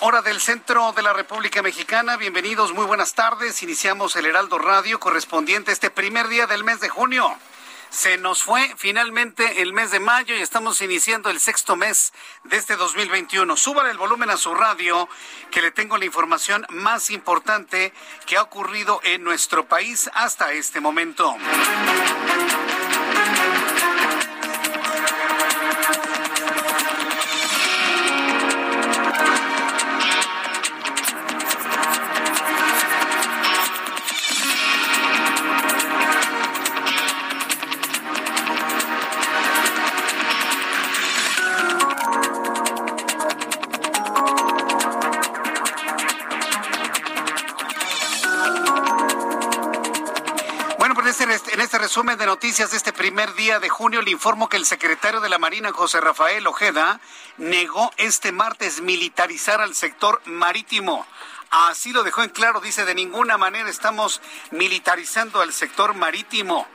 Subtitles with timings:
[0.00, 2.16] Hora del centro de la República Mexicana.
[2.16, 3.62] Bienvenidos, muy buenas tardes.
[3.62, 7.36] Iniciamos el Heraldo Radio correspondiente este primer día del mes de junio.
[7.90, 12.12] Se nos fue finalmente el mes de mayo y estamos iniciando el sexto mes
[12.44, 13.56] de este 2021.
[13.56, 15.08] Súbale el volumen a su radio,
[15.50, 17.92] que le tengo la información más importante
[18.26, 21.34] que ha ocurrido en nuestro país hasta este momento.
[52.46, 55.72] Noticias de este primer día de junio le informo que el secretario de la Marina,
[55.72, 57.00] José Rafael Ojeda,
[57.38, 61.04] negó este martes militarizar al sector marítimo.
[61.50, 64.20] Así lo dejó en claro, dice, de ninguna manera estamos
[64.52, 66.68] militarizando al sector marítimo.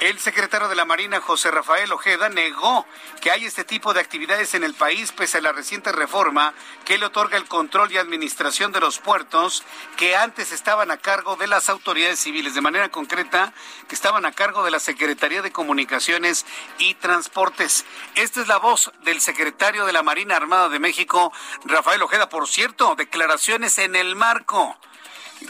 [0.00, 2.86] El secretario de la Marina, José Rafael Ojeda, negó
[3.20, 6.54] que hay este tipo de actividades en el país pese a la reciente reforma
[6.84, 9.64] que le otorga el control y administración de los puertos
[9.96, 13.52] que antes estaban a cargo de las autoridades civiles, de manera concreta
[13.88, 16.46] que estaban a cargo de la Secretaría de Comunicaciones
[16.78, 17.84] y Transportes.
[18.14, 21.32] Esta es la voz del secretario de la Marina Armada de México,
[21.64, 22.28] Rafael Ojeda.
[22.28, 24.78] Por cierto, declaraciones en el marco,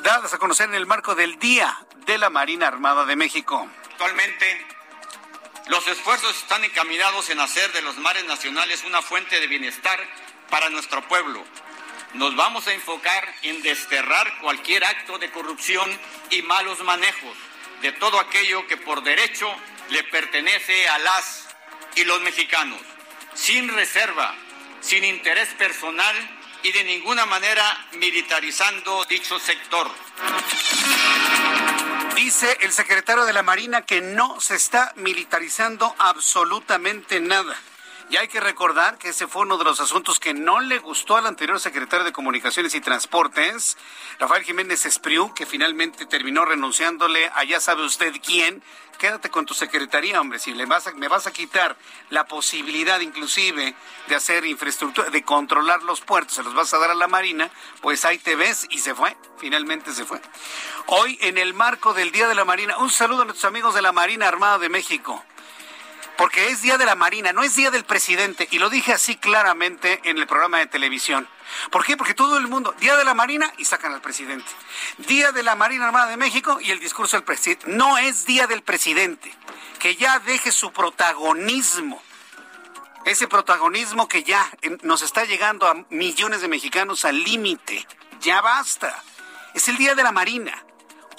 [0.02, 3.68] dadas a conocer en el marco del Día de la Marina Armada de México.
[4.00, 4.64] Actualmente,
[5.66, 9.98] los esfuerzos están encaminados en hacer de los mares nacionales una fuente de bienestar
[10.50, 11.44] para nuestro pueblo.
[12.14, 15.90] Nos vamos a enfocar en desterrar cualquier acto de corrupción
[16.30, 17.36] y malos manejos
[17.82, 19.52] de todo aquello que por derecho
[19.90, 21.48] le pertenece a las
[21.96, 22.80] y los mexicanos,
[23.34, 24.32] sin reserva,
[24.80, 26.14] sin interés personal
[26.62, 29.90] y de ninguna manera militarizando dicho sector.
[32.18, 37.54] Dice el secretario de la Marina que no se está militarizando absolutamente nada.
[38.10, 41.16] Y hay que recordar que ese fue uno de los asuntos que no le gustó
[41.16, 43.76] al anterior secretario de Comunicaciones y Transportes,
[44.18, 48.62] Rafael Jiménez Espriu, que finalmente terminó renunciándole a ya sabe usted quién.
[48.98, 50.38] Quédate con tu secretaría, hombre.
[50.38, 51.76] Si le vas a- me vas a quitar
[52.08, 53.74] la posibilidad, inclusive,
[54.08, 57.50] de hacer infraestructura, de controlar los puertos, se los vas a dar a la Marina,
[57.82, 59.14] pues ahí te ves y se fue.
[59.38, 60.20] Finalmente se fue.
[60.86, 63.82] Hoy, en el marco del Día de la Marina, un saludo a nuestros amigos de
[63.82, 65.22] la Marina Armada de México
[66.18, 69.16] porque es Día de la Marina, no es Día del Presidente, y lo dije así
[69.16, 71.28] claramente en el programa de televisión.
[71.70, 71.96] ¿Por qué?
[71.96, 74.50] Porque todo el mundo, Día de la Marina y sacan al presidente.
[74.98, 77.66] Día de la Marina Armada de México y el discurso del presidente.
[77.68, 79.32] No es Día del Presidente,
[79.78, 82.02] que ya deje su protagonismo.
[83.04, 87.86] Ese protagonismo que ya eh, nos está llegando a millones de mexicanos al límite.
[88.20, 89.04] Ya basta.
[89.54, 90.64] Es el Día de la Marina.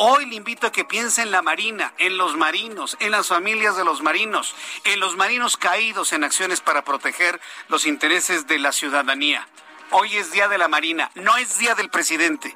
[0.01, 3.75] Hoy le invito a que piense en la Marina, en los marinos, en las familias
[3.75, 4.55] de los marinos,
[4.85, 9.45] en los marinos caídos en acciones para proteger los intereses de la ciudadanía.
[9.91, 12.55] Hoy es Día de la Marina, no es Día del Presidente.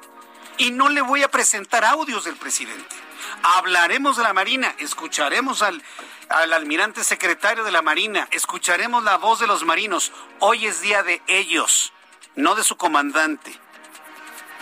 [0.56, 2.96] Y no le voy a presentar audios del presidente.
[3.42, 5.82] Hablaremos de la Marina, escucharemos al,
[6.30, 10.12] al almirante secretario de la Marina, escucharemos la voz de los marinos.
[10.38, 11.92] Hoy es día de ellos,
[12.36, 13.60] no de su comandante.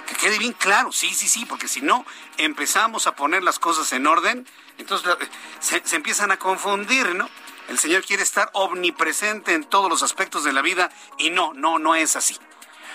[0.06, 2.04] Que quede bien claro, sí, sí, sí, porque si no
[2.37, 4.46] empezamos a poner las cosas en orden,
[4.78, 5.16] entonces
[5.60, 7.28] se, empiezan a confundir, ¿no?
[7.69, 11.78] El Señor quiere estar omnipresente en todos los aspectos de la vida y no, no,
[11.78, 12.37] no es así.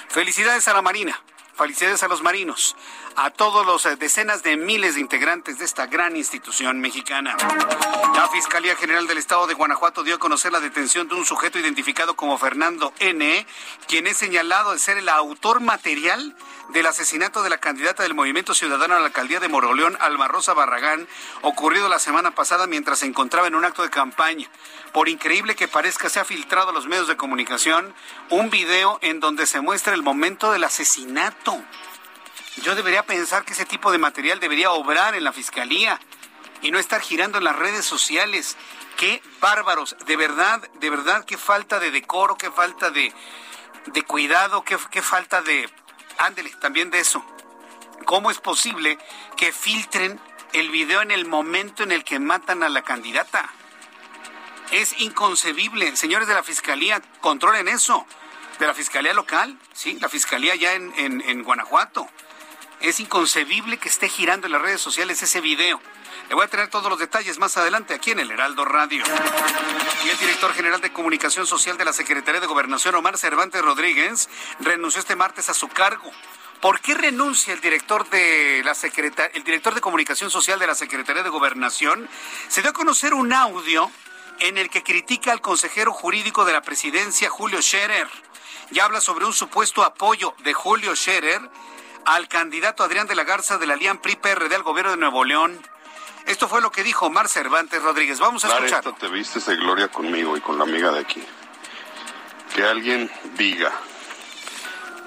[0.09, 1.21] Felicidades a la Marina.
[1.57, 2.75] Felicidades a los marinos,
[3.15, 7.35] a todos los eh, decenas de miles de integrantes de esta gran institución mexicana.
[8.13, 11.57] La Fiscalía General del Estado de Guanajuato dio a conocer la detención de un sujeto
[11.57, 13.47] identificado como Fernando N.,
[13.87, 16.37] quien es señalado de ser el autor material
[16.69, 20.53] del asesinato de la candidata del Movimiento Ciudadano a la alcaldía de Moroleón, Alma Rosa
[20.53, 21.07] Barragán,
[21.41, 24.49] ocurrido la semana pasada mientras se encontraba en un acto de campaña.
[24.91, 27.93] Por increíble que parezca, se ha filtrado a los medios de comunicación
[28.29, 31.61] un video en donde se muestra el momento del asesinato.
[32.63, 35.99] Yo debería pensar que ese tipo de material debería obrar en la fiscalía
[36.61, 38.57] y no estar girando en las redes sociales.
[38.97, 43.13] Qué bárbaros, de verdad, de verdad, qué falta de decoro, qué falta de,
[43.85, 45.69] de cuidado, qué, qué falta de...
[46.17, 47.23] Ándele, también de eso.
[48.05, 48.97] ¿Cómo es posible
[49.35, 50.19] que filtren
[50.53, 53.49] el video en el momento en el que matan a la candidata?
[54.71, 55.95] Es inconcebible.
[55.95, 58.05] Señores de la Fiscalía, controlen eso.
[58.59, 62.09] De la Fiscalía local, sí, la Fiscalía ya en, en, Guanajuato.
[62.81, 65.81] Es inconcebible que esté girando en las redes sociales ese video.
[66.29, 69.03] Le voy a tener todos los detalles más adelante aquí en el Heraldo Radio.
[70.05, 74.29] Y el director general de Comunicación Social de la Secretaría de Gobernación, Omar Cervantes Rodríguez,
[74.59, 76.11] renunció este martes a su cargo.
[76.61, 78.75] ¿Por qué renuncia el director de la
[79.33, 82.07] el director de Comunicación Social de la Secretaría de Gobernación?
[82.47, 83.89] Se dio a conocer un audio
[84.39, 88.07] en el que critica al consejero jurídico de la presidencia, Julio Scherer,
[88.71, 91.41] y habla sobre un supuesto apoyo de Julio Scherer
[92.07, 95.61] al candidato Adrián de la Garza de la Alianza PRI-PRD al gobierno de Nuevo León.
[96.25, 98.19] Esto fue lo que dijo Omar Cervantes Rodríguez.
[98.19, 98.81] Vamos a escuchar.
[98.97, 101.21] te viste de gloria conmigo y con la amiga de aquí.
[102.55, 103.73] Que alguien diga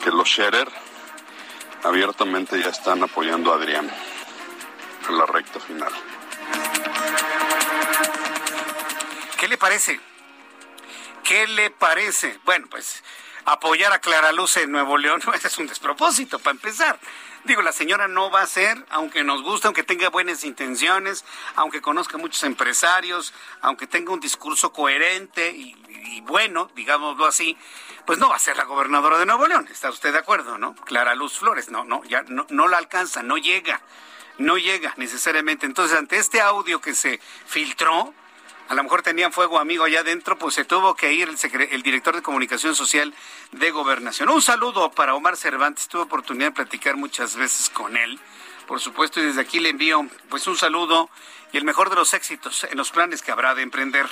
[0.05, 0.69] que los Scherer
[1.85, 3.91] abiertamente ya están apoyando a Adrián
[5.09, 5.93] en la recta final.
[9.39, 9.99] ¿Qué le parece?
[11.25, 12.39] ¿Qué le parece?
[12.45, 13.03] Bueno, pues
[13.45, 16.99] apoyar a Clara Luz en Nuevo León es un despropósito, para empezar.
[17.45, 21.25] Digo, la señora no va a ser, aunque nos guste, aunque tenga buenas intenciones,
[21.57, 23.33] aunque conozca muchos empresarios,
[23.63, 27.57] aunque tenga un discurso coherente y, bueno, digámoslo así,
[28.05, 29.67] pues no va a ser la gobernadora de Nuevo León.
[29.71, 30.75] ¿Está usted de acuerdo, no?
[30.75, 33.81] Clara Luz Flores, no, no, ya no, no la alcanza, no llega,
[34.37, 35.65] no llega necesariamente.
[35.65, 38.13] Entonces, ante este audio que se filtró,
[38.71, 41.29] a lo mejor tenían fuego amigo allá adentro, pues se tuvo que ir
[41.73, 43.13] el, director de comunicación social
[43.51, 44.29] de gobernación.
[44.29, 48.21] Un saludo para Omar Cervantes, tuve oportunidad de platicar muchas veces con él,
[48.69, 51.11] por supuesto, y desde aquí le envío pues un saludo
[51.53, 54.07] y el mejor de los éxitos en los planes que habrá de emprender.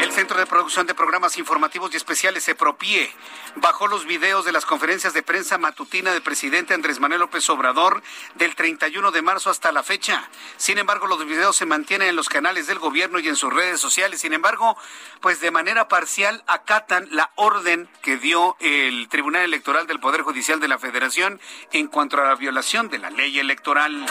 [0.00, 3.12] El Centro de Producción de Programas Informativos y Especiales, CEPROPIE,
[3.56, 8.02] bajó los videos de las conferencias de prensa matutina del presidente Andrés Manuel López Obrador
[8.34, 10.28] del 31 de marzo hasta la fecha.
[10.56, 13.80] Sin embargo, los videos se mantienen en los canales del gobierno y en sus redes
[13.80, 14.20] sociales.
[14.20, 14.76] Sin embargo,
[15.20, 20.60] pues de manera parcial acatan la orden que dio el Tribunal Electoral del Poder Judicial
[20.60, 21.40] de la Federación
[21.72, 24.06] en cuanto a la violación de la ley electoral.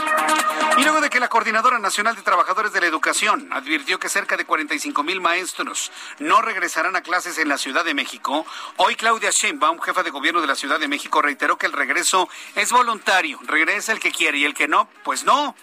[0.77, 4.37] Y luego de que la Coordinadora Nacional de Trabajadores de la Educación advirtió que cerca
[4.37, 8.45] de 45 mil maestros no regresarán a clases en la Ciudad de México.
[8.77, 12.29] Hoy Claudia Sheinbaum, jefa de gobierno de la Ciudad de México, reiteró que el regreso
[12.53, 13.39] es voluntario.
[13.47, 15.55] Regresa el que quiere y el que no, pues no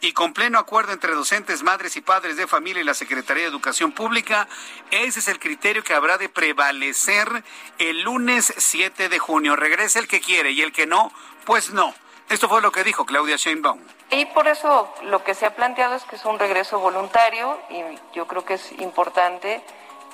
[0.00, 3.48] y con pleno acuerdo entre docentes, madres y padres de familia y la Secretaría de
[3.48, 4.46] Educación Pública,
[4.92, 7.42] ese es el criterio que habrá de prevalecer
[7.78, 9.56] el lunes 7 de junio.
[9.56, 11.12] Regresa el que quiere y el que no,
[11.44, 11.92] pues no.
[12.28, 13.80] Esto fue lo que dijo Claudia Sheinbaum.
[14.12, 17.82] Y por eso lo que se ha planteado es que es un regreso voluntario y
[18.12, 19.62] yo creo que es importante.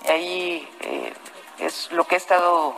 [0.08, 1.12] Ahí eh,
[1.58, 2.76] es lo que ha estado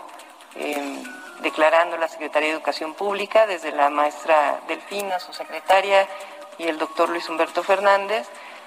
[0.55, 1.05] em,
[1.43, 6.09] declarando la Secretaría de Educación Pública, desde la maestra Delfina, su secretaria,
[6.57, 8.27] y el doctor Luis Humberto Fernández,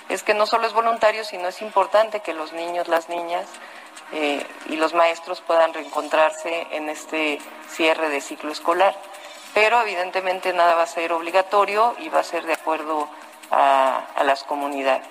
[0.09, 3.47] es que no solo es voluntario, sino es importante que los niños, las niñas
[4.11, 8.95] eh, y los maestros puedan reencontrarse en este cierre de ciclo escolar
[9.53, 13.09] pero evidentemente nada va a ser obligatorio y va a ser de acuerdo
[13.51, 15.07] a, las comunidades.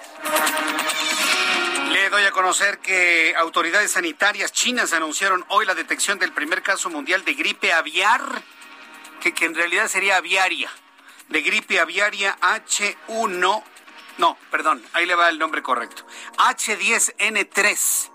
[1.91, 6.91] Le doy a conocer que autoridades sanitarias chinas anunciaron hoy la detección del primer caso
[6.91, 8.21] mundial de gripe aviar,
[9.21, 10.71] que, que en realidad sería aviaria,
[11.29, 13.63] de gripe aviaria H1,
[14.19, 16.05] no, perdón, ahí le va el nombre correcto,
[16.39, 18.11] H10N3,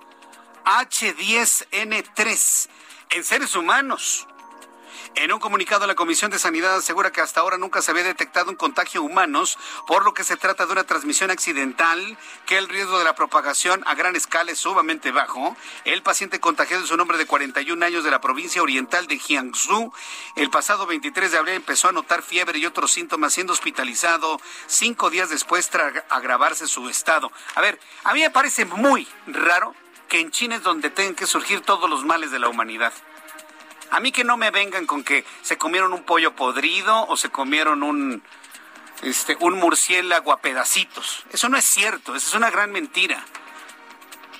[0.65, 2.69] H10N3,
[3.11, 4.27] en seres humanos.
[5.19, 8.51] En un comunicado, la Comisión de Sanidad asegura que hasta ahora nunca se había detectado
[8.51, 9.57] un contagio humanos,
[9.87, 13.81] por lo que se trata de una transmisión accidental, que el riesgo de la propagación
[13.87, 15.57] a gran escala es sumamente bajo.
[15.85, 19.91] El paciente contagiado es un hombre de 41 años de la provincia oriental de Jiangsu.
[20.35, 25.09] El pasado 23 de abril empezó a notar fiebre y otros síntomas, siendo hospitalizado cinco
[25.09, 27.31] días después tras agravarse su estado.
[27.55, 29.73] A ver, a mí me parece muy raro
[30.09, 32.93] que en China es donde tengan que surgir todos los males de la humanidad.
[33.91, 37.29] A mí que no me vengan con que se comieron un pollo podrido o se
[37.29, 38.21] comieron un,
[39.01, 41.25] este, un murciélago a pedacitos.
[41.31, 43.23] Eso no es cierto, eso es una gran mentira.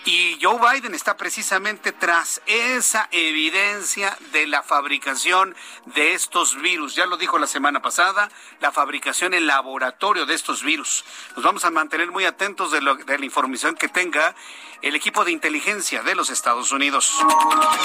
[0.07, 6.95] Y Joe Biden está precisamente tras esa evidencia de la fabricación de estos virus.
[6.95, 8.29] Ya lo dijo la semana pasada,
[8.61, 11.03] la fabricación en laboratorio de estos virus.
[11.35, 14.33] Nos vamos a mantener muy atentos de, de la información que tenga
[14.81, 17.11] el equipo de inteligencia de los Estados Unidos.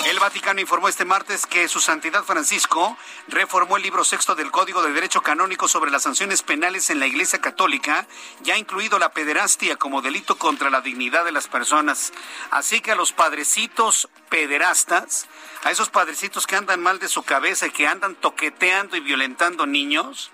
[0.07, 2.97] El Vaticano informó este martes que su Santidad Francisco
[3.29, 7.07] reformó el libro sexto del Código de Derecho Canónico sobre las sanciones penales en la
[7.07, 8.07] Iglesia Católica,
[8.43, 12.13] ya incluido la pederastia como delito contra la dignidad de las personas.
[12.51, 15.27] Así que a los padrecitos pederastas,
[15.65, 19.67] a esos padrecitos que andan mal de su cabeza y que andan toqueteando y violentando
[19.67, 20.31] niños,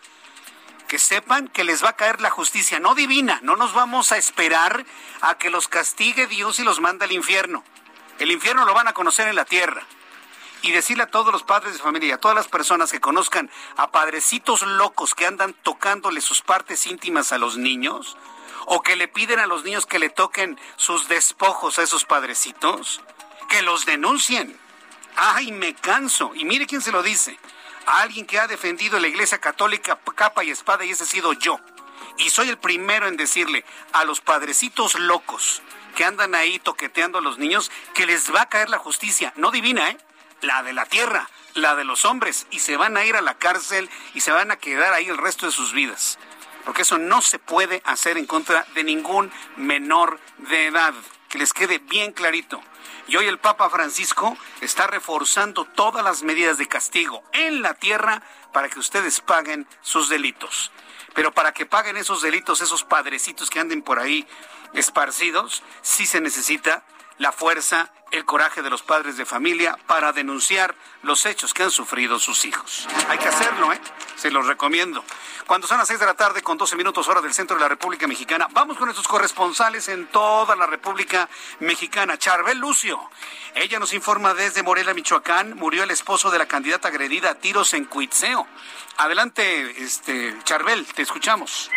[0.88, 4.16] que sepan que les va a caer la justicia, no divina, no nos vamos a
[4.16, 4.84] esperar
[5.20, 7.62] a que los castigue Dios y los mande al infierno.
[8.18, 9.86] El infierno lo van a conocer en la tierra.
[10.62, 13.92] Y decirle a todos los padres de familia, a todas las personas que conozcan a
[13.92, 18.16] padrecitos locos que andan tocándole sus partes íntimas a los niños,
[18.66, 23.00] o que le piden a los niños que le toquen sus despojos a esos padrecitos,
[23.48, 24.58] que los denuncien.
[25.14, 26.32] Ay, me canso.
[26.34, 27.38] Y mire quién se lo dice
[27.88, 31.58] alguien que ha defendido la Iglesia Católica capa y espada y ese he sido yo.
[32.18, 35.62] Y soy el primero en decirle a los padrecitos locos
[35.96, 39.50] que andan ahí toqueteando a los niños que les va a caer la justicia, no
[39.50, 39.98] divina, ¿eh?
[40.42, 43.34] La de la tierra, la de los hombres, y se van a ir a la
[43.34, 46.18] cárcel y se van a quedar ahí el resto de sus vidas.
[46.64, 50.94] Porque eso no se puede hacer en contra de ningún menor de edad.
[51.28, 52.60] Que les quede bien clarito.
[53.08, 58.22] Y hoy el Papa Francisco está reforzando todas las medidas de castigo en la tierra
[58.52, 60.70] para que ustedes paguen sus delitos.
[61.14, 64.26] Pero para que paguen esos delitos, esos padrecitos que anden por ahí
[64.74, 66.84] esparcidos, sí se necesita
[67.18, 71.70] la fuerza, el coraje de los padres de familia para denunciar los hechos que han
[71.70, 72.88] sufrido sus hijos.
[73.08, 73.80] Hay que hacerlo, ¿eh?
[74.16, 75.04] Se los recomiendo.
[75.46, 77.68] Cuando son las 6 de la tarde con 12 minutos hora del centro de la
[77.68, 81.28] República Mexicana, vamos con nuestros corresponsales en toda la República
[81.60, 82.18] Mexicana.
[82.18, 82.98] Charbel Lucio,
[83.54, 87.74] ella nos informa desde Morelia, Michoacán, murió el esposo de la candidata agredida a tiros
[87.74, 88.46] en Cuitzeo.
[88.98, 91.70] Adelante, este, Charbel, te escuchamos.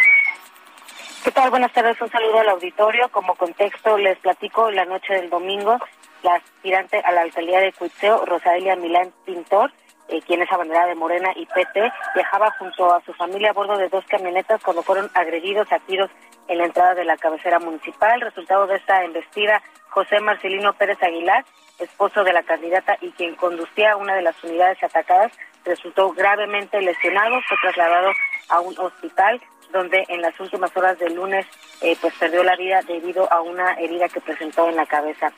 [1.23, 1.51] ¿Qué tal?
[1.51, 3.07] Buenas tardes, un saludo al auditorio.
[3.09, 5.77] Como contexto, les platico la noche del domingo,
[6.23, 9.71] la aspirante a la alcaldía de Cuitzeo, Rosalia Milán Pintor,
[10.07, 13.77] eh, quien es abanderada de Morena y PT, viajaba junto a su familia a bordo
[13.77, 16.09] de dos camionetas cuando fueron agredidos a tiros
[16.47, 18.19] en la entrada de la cabecera municipal.
[18.19, 21.45] Resultado de esta embestida, José Marcelino Pérez Aguilar,
[21.77, 25.31] esposo de la candidata y quien conducía una de las unidades atacadas,
[25.65, 28.11] resultó gravemente lesionado, fue trasladado
[28.49, 29.39] a un hospital
[29.71, 31.45] donde en las últimas horas del lunes
[31.81, 35.31] eh, pues perdió la vida debido a una herida que presentó en la cabeza.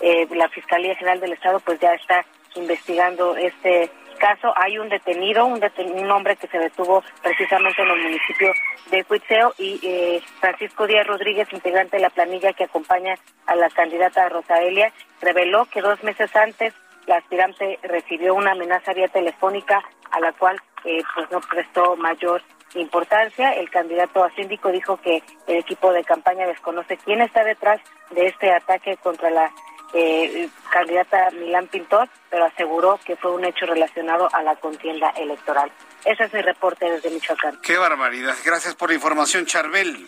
[0.00, 5.46] Eh, la Fiscalía General del Estado pues ya está investigando este caso hay un detenido,
[5.46, 8.52] un, un hombre que se detuvo precisamente en el municipio
[8.90, 13.14] de Cuitzeo y eh, Francisco Díaz Rodríguez, integrante de la planilla que acompaña
[13.46, 14.92] a la candidata Rosaelia,
[15.22, 16.74] reveló que dos meses antes
[17.06, 22.42] la aspirante recibió una amenaza vía telefónica a la cual eh, pues no prestó mayor
[22.74, 23.52] importancia.
[23.52, 28.26] El candidato a síndico dijo que el equipo de campaña desconoce quién está detrás de
[28.26, 29.52] este ataque contra la
[29.94, 35.72] eh, candidata Milán Pintor, pero aseguró que fue un hecho relacionado a la contienda electoral.
[36.04, 37.58] Ese es mi reporte desde Michoacán.
[37.62, 38.36] Qué barbaridad.
[38.44, 40.06] Gracias por la información, Charbel.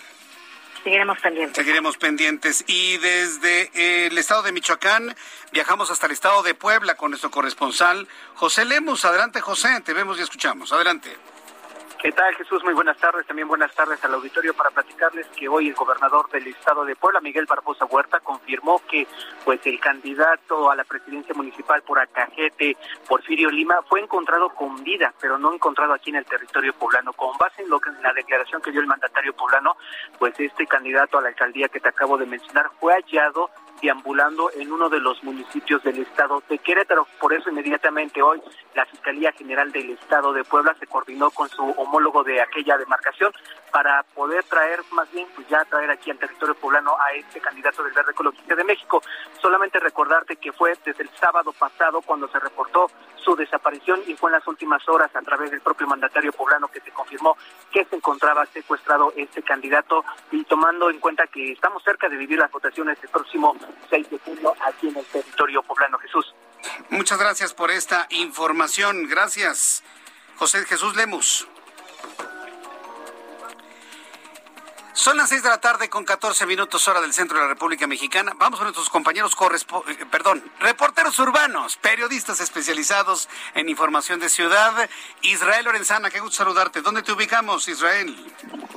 [0.85, 1.57] Seguiremos pendientes.
[1.57, 2.65] Seguiremos pendientes.
[2.67, 5.15] Y desde el estado de Michoacán
[5.53, 9.05] viajamos hasta el estado de Puebla con nuestro corresponsal José Lemus.
[9.05, 9.81] Adelante, José.
[9.83, 10.73] Te vemos y escuchamos.
[10.73, 11.15] Adelante.
[12.03, 12.65] ¿Qué tal, Jesús?
[12.65, 13.27] Muy buenas tardes.
[13.27, 17.21] También buenas tardes al auditorio para platicarles que hoy el gobernador del estado de Puebla,
[17.21, 19.07] Miguel Barbosa Huerta, confirmó que
[19.45, 25.13] pues el candidato a la presidencia municipal por Acajete, Porfirio Lima, fue encontrado con vida,
[25.21, 27.13] pero no encontrado aquí en el territorio poblano.
[27.13, 29.77] Con base en lo que en la declaración que dio el mandatario poblano,
[30.19, 33.51] pues este candidato a la alcaldía que te acabo de mencionar fue hallado
[33.81, 37.07] deambulando en uno de los municipios del estado de Querétaro.
[37.21, 38.41] Por eso inmediatamente hoy
[38.75, 43.33] la Fiscalía General del Estado de Puebla se coordinó con su homólogo de aquella demarcación
[43.71, 47.83] para poder traer, más bien, pues ya traer aquí al territorio poblano a este candidato
[47.83, 49.03] del Verde Ecologista de México.
[49.41, 54.31] Solamente recordarte que fue desde el sábado pasado cuando se reportó su desaparición y fue
[54.31, 57.37] en las últimas horas a través del propio mandatario poblano que se confirmó
[57.71, 62.39] que se encontraba secuestrado este candidato y tomando en cuenta que estamos cerca de vivir
[62.39, 63.57] las votaciones el próximo
[63.91, 66.35] 6 de junio aquí en el territorio poblano Jesús.
[66.89, 69.07] Muchas gracias por esta información.
[69.09, 69.83] Gracias,
[70.37, 71.49] José Jesús Lemus.
[74.93, 77.87] Son las seis de la tarde con 14 minutos hora del centro de la República
[77.87, 78.33] Mexicana.
[78.37, 79.37] Vamos con nuestros compañeros
[79.87, 84.91] eh, perdón, reporteros urbanos, periodistas especializados en información de ciudad.
[85.23, 86.83] Israel Lorenzana, qué gusto saludarte.
[86.83, 88.17] ¿Dónde te ubicamos, Israel?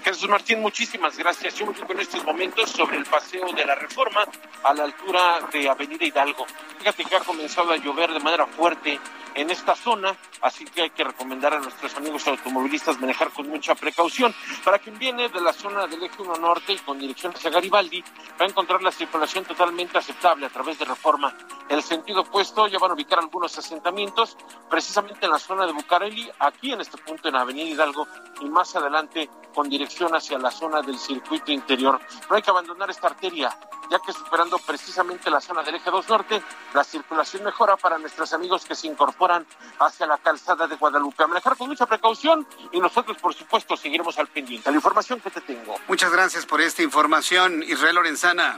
[0.03, 1.55] Jesús Martín, muchísimas gracias.
[1.55, 4.23] Yo me en estos momentos sobre el paseo de la Reforma
[4.63, 6.45] a la altura de Avenida Hidalgo.
[6.77, 8.99] Fíjate que ha comenzado a llover de manera fuerte
[9.35, 13.75] en esta zona, así que hay que recomendar a nuestros amigos automovilistas manejar con mucha
[13.75, 14.33] precaución.
[14.63, 18.03] Para quien viene de la zona del eje 1 norte y con dirección hacia Garibaldi,
[18.39, 21.35] va a encontrar la circulación totalmente aceptable a través de reforma.
[21.69, 24.37] En el sentido opuesto ya van a ubicar algunos asentamientos,
[24.69, 28.07] precisamente en la zona de Bucareli, aquí en este punto en Avenida Hidalgo
[28.41, 31.99] y más adelante con dirección hacia la zona del circuito interior.
[32.29, 33.55] No hay que abandonar esta arteria,
[33.93, 36.41] ya que superando precisamente la zona del eje 2 norte,
[36.73, 39.45] la circulación mejora para nuestros amigos que se incorporan
[39.79, 41.21] hacia la calzada de Guadalupe.
[41.21, 44.71] A manejar con mucha precaución y nosotros, por supuesto, seguiremos al pendiente.
[44.71, 45.75] La información que te tengo.
[45.87, 48.57] Muchas gracias por esta información, Israel Lorenzana.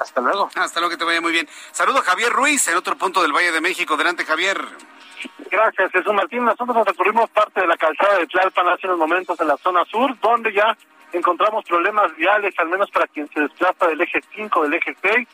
[0.00, 0.50] Hasta luego.
[0.56, 1.48] Hasta luego, que te vaya muy bien.
[1.70, 3.94] Saludo a Javier Ruiz en otro punto del Valle de México.
[3.94, 4.66] Adelante, Javier.
[5.48, 6.44] Gracias, Jesús Martín.
[6.44, 9.84] Nosotros nos recorrimos parte de la calzada de Tlalpan hace unos momentos en la zona
[9.84, 10.76] sur, donde ya
[11.12, 15.28] encontramos problemas viales, al menos para quien se desplaza del eje 5, del eje 6,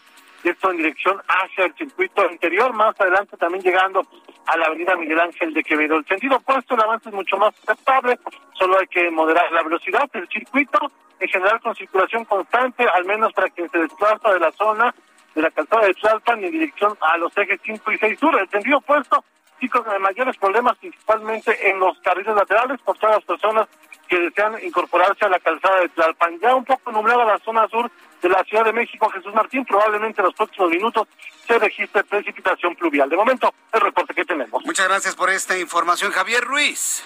[0.45, 4.03] y esto en dirección hacia el circuito interior, más adelante también llegando
[4.47, 5.97] a la avenida Miguel Ángel de Quevedo.
[5.97, 8.19] El sentido opuesto, el avance es mucho más aceptable,
[8.55, 10.79] solo hay que moderar la velocidad del circuito,
[11.21, 14.95] en general con circulación constante, al menos para quien se desplaza de la zona
[15.35, 18.39] de la calzada de Tlalpan en dirección a los ejes 5 y 6 sur.
[18.39, 19.25] El sentido opuesto,
[19.61, 23.69] sí con mayores problemas principalmente en los carriles laterales por todas las personas
[24.09, 26.39] que desean incorporarse a la calzada de Tlalpan.
[26.41, 27.91] Ya un poco nublada la zona sur
[28.23, 31.07] de la Ciudad de México, Jesús Martín, probablemente en los próximos minutos
[31.47, 33.09] se registre precipitación pluvial.
[33.09, 34.65] De momento, el reporte que tenemos.
[34.65, 37.05] Muchas gracias por esta información, Javier Ruiz.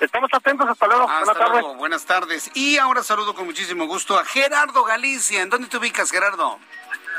[0.00, 1.08] Estamos atentos, hasta luego.
[1.08, 2.50] Hasta Buenas luego, buenas tardes.
[2.54, 5.42] Y ahora saludo con muchísimo gusto a Gerardo Galicia.
[5.42, 6.58] ¿En dónde te ubicas, Gerardo?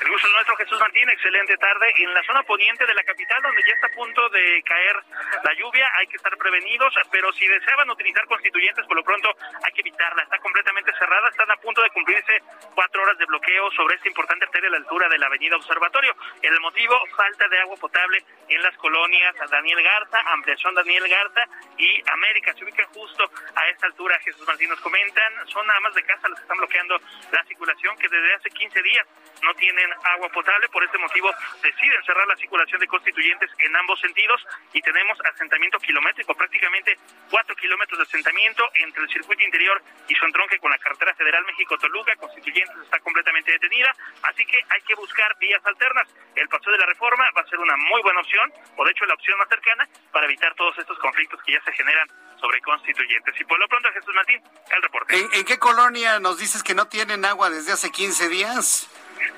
[0.02, 1.08] El gusto es nuestro, Jesús Martín.
[1.10, 1.94] Excelente tarde.
[1.98, 4.96] En la zona poniente de la capital, donde ya está a punto de caer
[5.44, 9.30] la lluvia, hay que estar prevenidos, pero si deseaban utilizar constituyentes, por lo pronto
[9.64, 10.24] hay que evitarla.
[10.24, 11.30] Está completamente cerrada.
[11.30, 12.42] Están a punto de cumplirse
[12.74, 16.16] cuatro horas de bloqueo sobre esta importante arteria a la altura de la avenida Observatorio.
[16.42, 21.46] El motivo, falta de agua potable en las colonias Daniel Garza, ampliación Daniel Garza
[21.78, 22.54] y América.
[22.56, 25.48] Se ubican justo a esta altura, Jesús Martín nos comentan.
[25.48, 27.00] Son amas de casa las que están bloqueando
[27.32, 29.08] la circulación que desde hace 15 días
[29.44, 30.68] no tienen agua potable.
[30.70, 31.30] Por este motivo
[31.62, 34.42] deciden cerrar la circulación de constituyentes en ambos sentidos
[34.74, 36.98] y tenemos asentamiento kilométrico, prácticamente
[37.30, 41.46] cuatro kilómetros de asentamiento entre el circuito interior y su entronque con la carretera federal
[41.46, 42.16] México-Toluca.
[42.16, 46.08] Constituyentes está completamente detenida, así que hay que buscar vías alternas.
[46.36, 49.06] El paseo de la reforma va a ser una muy buena opción, o de hecho
[49.06, 52.08] la opción más cercana, para evitar todos estos conflictos que ya se generan
[52.40, 53.40] sobre constituyentes.
[53.40, 55.18] Y por lo pronto, Jesús Martín, el reporte.
[55.18, 58.90] ¿En, en qué colonia nos dices que no tienen agua desde hace 15 días?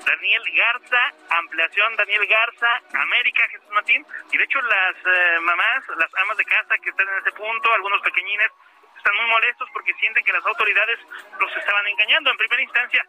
[0.06, 6.14] Daniel Garza, ampliación Daniel Garza, América Jesús Martín, y de hecho las eh, mamás, las
[6.22, 8.50] amas de casa que están en ese punto, algunos pequeñines,
[8.96, 10.98] están muy molestos porque sienten que las autoridades
[11.38, 12.30] los estaban engañando.
[12.30, 13.06] En primera instancia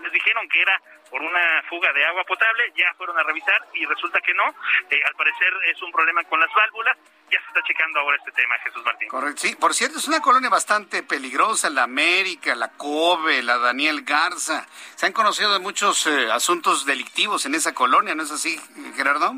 [0.00, 0.80] les dijeron que era
[1.10, 4.44] por una fuga de agua potable, ya fueron a revisar y resulta que no.
[4.90, 6.96] Eh, al parecer es un problema con las válvulas.
[7.30, 9.08] Ya se está checando ahora este tema, Jesús Martín.
[9.08, 9.54] Correcto, sí.
[9.54, 14.66] Por cierto, es una colonia bastante peligrosa, la América, la Kobe, la Daniel Garza.
[14.96, 18.58] Se han conocido de muchos eh, asuntos delictivos en esa colonia, ¿no es así,
[18.96, 19.34] Gerardo?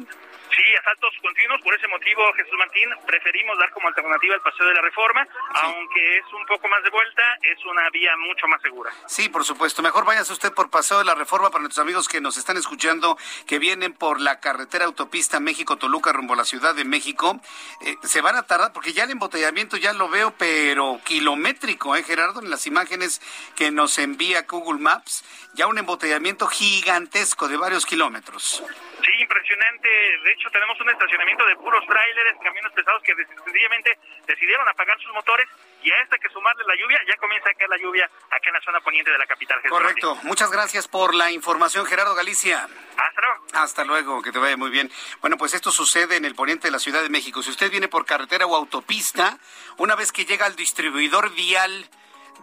[0.56, 1.60] Sí, asaltos continuos.
[1.62, 5.26] Por ese motivo, Jesús Martín, preferimos dar como alternativa el paseo de la reforma,
[5.62, 8.90] aunque es un poco más de vuelta, es una vía mucho más segura.
[9.06, 9.82] Sí, por supuesto.
[9.82, 13.16] Mejor váyase usted por paseo de la reforma para nuestros amigos que nos están escuchando,
[13.46, 17.40] que vienen por la carretera autopista México-Toluca rumbo a la Ciudad de México.
[17.82, 22.02] Eh, se van a tardar, porque ya el embotellamiento ya lo veo, pero kilométrico, ¿eh,
[22.02, 22.40] Gerardo?
[22.40, 23.20] En las imágenes
[23.56, 28.62] que nos envía Google Maps, ya un embotellamiento gigantesco de varios kilómetros.
[29.04, 29.88] Sí, impresionante.
[30.24, 35.12] De hecho, tenemos un estacionamiento de puros tráileres, camiones pesados que sencillamente decidieron apagar sus
[35.12, 35.48] motores
[35.82, 38.54] y a esta que sumarle la lluvia, ya comienza a caer la lluvia acá en
[38.54, 39.60] la zona poniente de la capital.
[39.68, 40.18] Correcto.
[40.22, 42.68] Muchas gracias por la información, Gerardo Galicia.
[42.96, 43.44] Hasta luego.
[43.54, 44.90] Hasta luego, que te vaya muy bien.
[45.20, 47.42] Bueno, pues esto sucede en el poniente de la Ciudad de México.
[47.42, 49.38] Si usted viene por carretera o autopista,
[49.78, 51.88] una vez que llega al distribuidor vial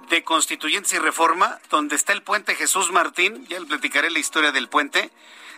[0.09, 4.51] de Constituyentes y Reforma, donde está el puente Jesús Martín, ya le platicaré la historia
[4.51, 5.11] del puente,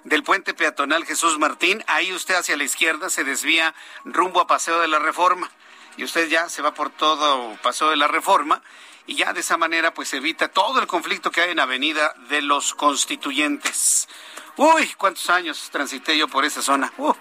[0.03, 3.73] del puente peatonal Jesús Martín, ahí usted hacia la izquierda se desvía
[4.05, 5.49] rumbo a Paseo de la Reforma
[5.97, 8.61] y usted ya se va por todo Paseo de la Reforma
[9.05, 12.41] y ya de esa manera pues evita todo el conflicto que hay en Avenida de
[12.41, 14.07] los Constituyentes.
[14.55, 16.93] Uy, cuántos años transité yo por esa zona.
[16.97, 17.13] Uh,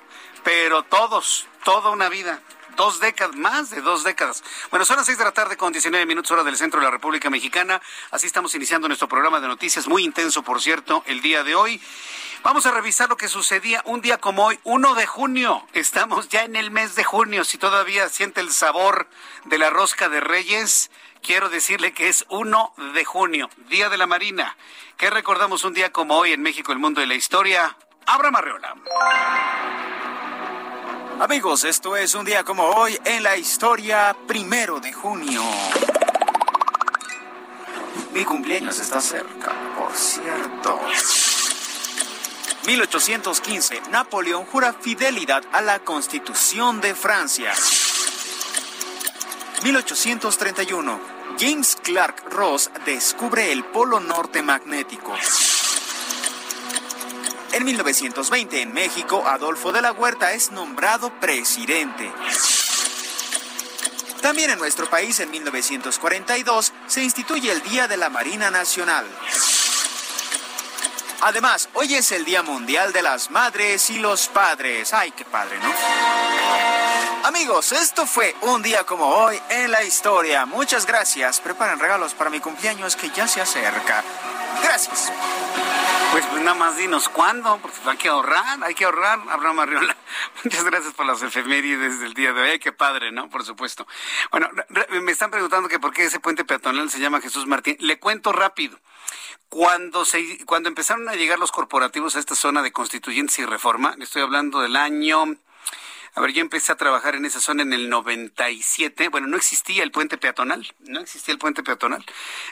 [0.44, 2.40] pero todos, toda una vida
[2.78, 4.44] dos décadas, más de dos décadas.
[4.70, 6.92] Bueno, son las seis de la tarde con 19 minutos hora del centro de la
[6.92, 7.82] República Mexicana.
[8.12, 11.82] Así estamos iniciando nuestro programa de noticias, muy intenso, por cierto, el día de hoy.
[12.44, 15.66] Vamos a revisar lo que sucedía un día como hoy, 1 de junio.
[15.72, 17.44] Estamos ya en el mes de junio.
[17.44, 19.08] Si todavía siente el sabor
[19.46, 24.06] de la rosca de Reyes, quiero decirle que es 1 de junio, Día de la
[24.06, 24.56] Marina.
[24.96, 27.76] ¿Qué recordamos un día como hoy en México, el mundo de la historia?
[28.06, 28.76] Abra Marreola.
[31.20, 35.42] Amigos, esto es un día como hoy en la historia, primero de junio.
[38.12, 40.80] Mi cumpleaños está cerca, por cierto.
[42.66, 47.52] 1815, Napoleón jura fidelidad a la Constitución de Francia.
[49.64, 51.00] 1831,
[51.36, 55.16] James Clark Ross descubre el polo norte magnético.
[57.52, 62.10] En 1920, en México, Adolfo de la Huerta es nombrado presidente.
[64.20, 69.06] También en nuestro país, en 1942, se instituye el Día de la Marina Nacional.
[71.20, 74.94] Además, hoy es el Día Mundial de las Madres y los Padres.
[74.94, 75.68] Ay, qué padre, ¿no?
[77.24, 80.46] Amigos, esto fue un día como hoy en la historia.
[80.46, 81.40] Muchas gracias.
[81.40, 84.04] Preparen regalos para mi cumpleaños que ya se acerca.
[84.62, 85.12] Gracias.
[86.12, 89.96] Pues, pues nada más dinos cuándo, porque hay que ahorrar, hay que ahorrar, Abraham Arriola.
[90.44, 92.58] Muchas gracias por las efemérides del día de hoy.
[92.60, 93.28] qué padre, ¿no?
[93.28, 93.88] Por supuesto.
[94.30, 94.48] Bueno,
[95.02, 97.76] me están preguntando que por qué ese puente peatonal se llama Jesús Martín.
[97.80, 98.78] Le cuento rápido.
[99.48, 103.94] Cuando, se, cuando empezaron a llegar los corporativos a esta zona de constituyentes y reforma,
[103.96, 105.38] le estoy hablando del año
[106.18, 109.08] a ver, yo empecé a trabajar en esa zona en el 97.
[109.08, 112.04] Bueno, no existía el puente peatonal, no existía el puente peatonal.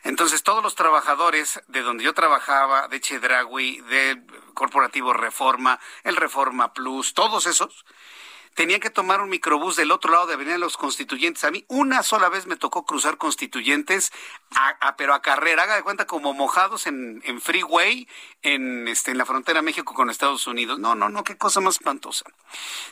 [0.04, 4.22] Entonces, todos los trabajadores de donde yo trabajaba, de Chedragui, de
[4.54, 7.84] Corporativo Reforma, el Reforma Plus, todos esos,
[8.56, 11.44] tenía que tomar un microbús del otro lado de Avenida de los Constituyentes.
[11.44, 14.12] A mí una sola vez me tocó cruzar Constituyentes,
[14.54, 18.08] a, pero a carrera, haga de cuenta como mojados en, en freeway
[18.42, 20.78] en, este, en la frontera México con Estados Unidos.
[20.78, 22.24] No, no, no, qué cosa más espantosa.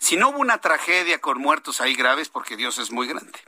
[0.00, 3.40] Si no hubo una tragedia con muertos ahí graves, porque Dios es muy grande.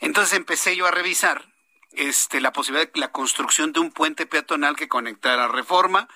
[0.00, 1.46] Entonces empecé yo a revisar
[1.92, 6.06] este, la posibilidad de la construcción de un puente peatonal que conectara Reforma,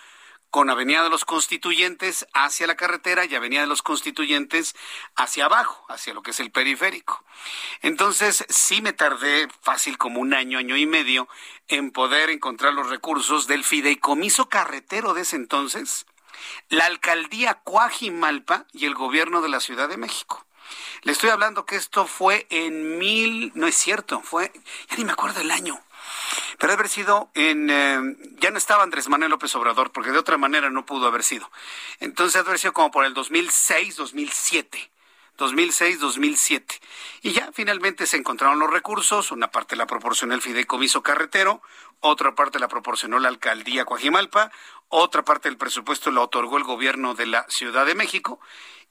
[0.50, 4.74] con Avenida de los Constituyentes hacia la carretera y Avenida de los Constituyentes
[5.16, 7.24] hacia abajo, hacia lo que es el periférico.
[7.82, 11.28] Entonces, sí me tardé fácil como un año, año y medio
[11.68, 16.06] en poder encontrar los recursos del fideicomiso carretero de ese entonces,
[16.68, 20.44] la alcaldía Cuajimalpa y el gobierno de la Ciudad de México.
[21.02, 24.52] Le estoy hablando que esto fue en mil, no es cierto, fue,
[24.88, 25.80] ya ni me acuerdo el año,
[26.60, 30.36] pero haber sido en, eh, ya no estaba Andrés Manuel López Obrador, porque de otra
[30.36, 31.50] manera no pudo haber sido.
[32.00, 34.90] Entonces haber sido como por el 2006, 2007.
[35.38, 36.80] 2006-2007.
[37.22, 41.62] Y ya finalmente se encontraron los recursos, una parte la proporcionó el Fideicomiso Carretero,
[42.00, 44.52] otra parte la proporcionó la Alcaldía Coajimalpa,
[44.88, 48.38] otra parte del presupuesto la otorgó el gobierno de la Ciudad de México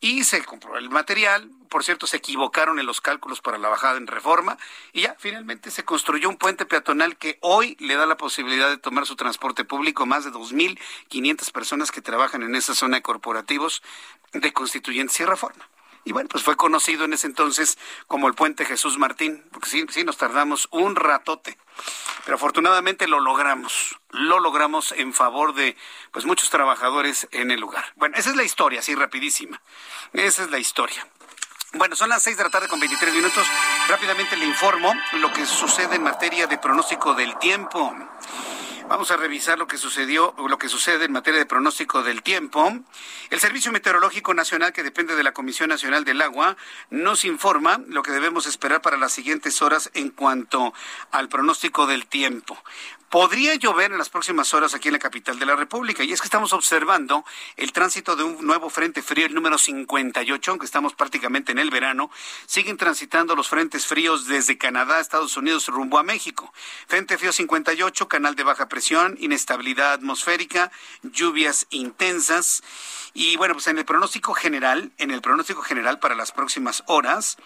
[0.01, 1.49] y se compró el material.
[1.69, 4.57] Por cierto, se equivocaron en los cálculos para la bajada en reforma
[4.93, 8.77] y ya finalmente se construyó un puente peatonal que hoy le da la posibilidad de
[8.77, 13.83] tomar su transporte público más de 2.500 personas que trabajan en esa zona de corporativos
[14.33, 15.67] de constituyentes y reforma.
[16.05, 19.85] Y bueno, pues fue conocido en ese entonces como el puente Jesús Martín, porque sí,
[19.89, 21.57] sí nos tardamos un ratote.
[22.25, 25.75] Pero afortunadamente lo logramos, lo logramos en favor de
[26.11, 27.85] pues muchos trabajadores en el lugar.
[27.95, 29.61] Bueno, esa es la historia, así rapidísima.
[30.13, 31.07] Esa es la historia.
[31.73, 33.45] Bueno, son las seis de la tarde con 23 minutos.
[33.87, 37.95] Rápidamente le informo lo que sucede en materia de pronóstico del tiempo.
[38.89, 42.75] Vamos a revisar lo que sucedió, lo que sucede en materia de pronóstico del tiempo.
[43.29, 46.57] El Servicio Meteorológico Nacional, que depende de la Comisión Nacional del Agua,
[46.89, 50.73] nos informa lo que debemos esperar para las siguientes horas en cuanto
[51.11, 52.57] al pronóstico del tiempo.
[53.09, 56.03] Podría llover en las próximas horas aquí en la capital de la República.
[56.03, 57.25] Y es que estamos observando
[57.57, 61.71] el tránsito de un nuevo frente frío, el número 58, aunque estamos prácticamente en el
[61.71, 62.11] verano,
[62.45, 66.53] siguen transitando los frentes fríos desde Canadá, Estados Unidos, rumbo a México.
[66.87, 72.61] Frente frío 58, canal de baja presión, inestabilidad atmosférica, lluvias intensas
[73.13, 77.37] Y bueno, pues en el pronóstico general, en el pronóstico general para las próximas horas,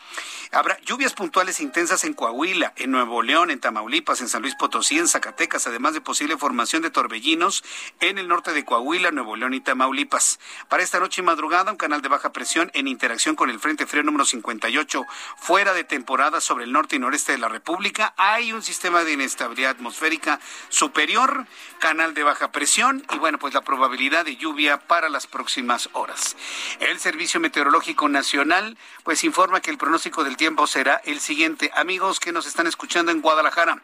[0.52, 5.00] habrá lluvias puntuales intensas en Coahuila, en Nuevo León, en Tamaulipas, en San Luis Potosí,
[5.00, 7.64] en Zacatecas, además de posible formación de torbellinos
[8.02, 10.40] en el norte de Coahuila, Nuevo León y Tamaulipas.
[10.68, 13.88] Para esta noche y madrugada, un canal de baja presión en interacción con el Frente
[13.88, 15.06] Frío número 58,
[15.38, 18.14] fuera de temporada sobre el norte y noreste de la República.
[18.18, 21.48] Hay un sistema de inestabilidad atmosférica superior,
[21.80, 25.54] canal de baja presión y bueno, pues la probabilidad de lluvia para las próximas
[25.94, 26.36] horas.
[26.80, 31.72] El Servicio Meteorológico Nacional pues informa que el pronóstico del tiempo será el siguiente.
[31.76, 33.82] Amigos que nos están escuchando en Guadalajara,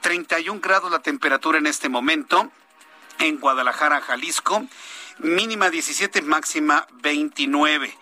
[0.00, 2.50] 31 grados la temperatura en este momento
[3.18, 4.66] en Guadalajara, Jalisco,
[5.18, 7.96] mínima 17, máxima 29.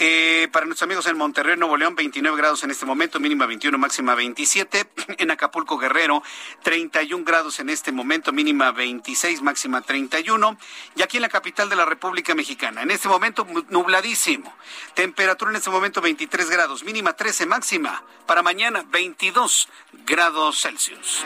[0.00, 3.76] Eh, para nuestros amigos en Monterrey, Nuevo León, 29 grados en este momento, mínima 21,
[3.78, 4.86] máxima 27.
[5.18, 6.22] En Acapulco, Guerrero,
[6.62, 10.56] 31 grados en este momento, mínima 26, máxima 31.
[10.94, 14.54] Y aquí en la capital de la República Mexicana, en este momento nubladísimo.
[14.94, 18.04] Temperatura en este momento 23 grados, mínima 13, máxima.
[18.26, 19.68] Para mañana 22
[20.04, 21.24] grados Celsius.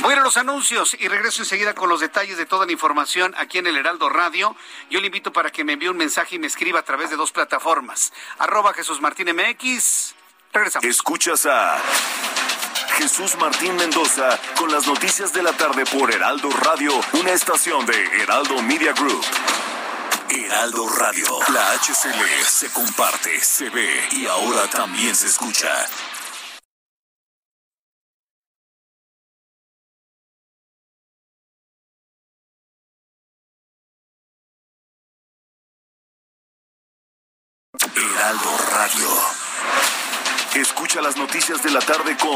[0.00, 3.58] Voy a los anuncios y regreso enseguida con los detalles de toda la información aquí
[3.58, 4.54] en el Heraldo Radio.
[4.90, 7.16] Yo le invito para que me envíe un mensaje y me escriba a través de
[7.16, 8.12] dos plataformas.
[8.38, 10.14] Arroba Jesús Martín MX.
[10.52, 10.84] Regresamos.
[10.88, 11.78] Escuchas a
[12.96, 18.22] Jesús Martín Mendoza con las noticias de la tarde por Heraldo Radio, una estación de
[18.22, 19.24] Heraldo Media Group.
[20.30, 25.86] Heraldo Radio, la HCL se comparte, se ve y ahora también se escucha.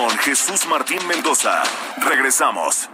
[0.03, 1.62] Con Jesús Martín Mendoza.
[1.99, 2.88] Regresamos.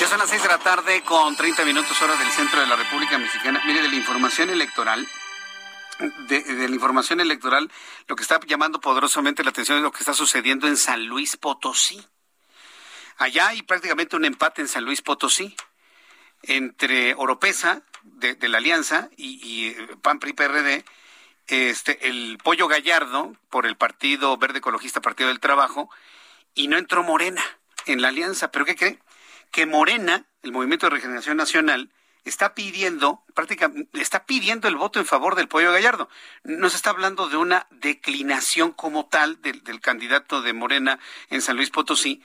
[0.00, 2.76] Ya son las seis de la tarde con 30 minutos hora del centro de la
[2.76, 3.60] República Mexicana.
[3.66, 5.04] Mire, de la información electoral,
[6.28, 7.68] de, de, la información electoral,
[8.06, 11.36] lo que está llamando poderosamente la atención es lo que está sucediendo en San Luis
[11.36, 12.00] Potosí.
[13.16, 15.56] Allá hay prácticamente un empate en San Luis Potosí
[16.44, 20.84] entre Oropesa de, la Alianza y, y eh, PAN PRI PRD,
[21.46, 25.90] este, el Pollo Gallardo por el Partido Verde Ecologista Partido del Trabajo
[26.54, 27.42] y no entró Morena
[27.86, 28.50] en la alianza.
[28.50, 28.98] ¿Pero qué cree?
[29.50, 31.90] Que Morena, el Movimiento de Regeneración Nacional,
[32.24, 36.08] está pidiendo, prácticamente, está pidiendo el voto en favor del Pollo Gallardo.
[36.44, 41.42] No se está hablando de una declinación como tal del, del candidato de Morena en
[41.42, 42.22] San Luis Potosí,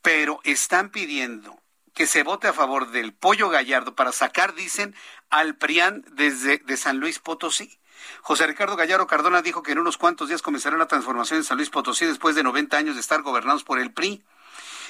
[0.00, 1.61] pero están pidiendo
[1.94, 4.94] que se vote a favor del Pollo Gallardo para sacar, dicen,
[5.30, 7.78] al PRIAN desde de San Luis Potosí.
[8.20, 11.56] José Ricardo Gallardo Cardona dijo que en unos cuantos días comenzará la transformación en San
[11.56, 14.24] Luis Potosí después de 90 años de estar gobernados por el PRI.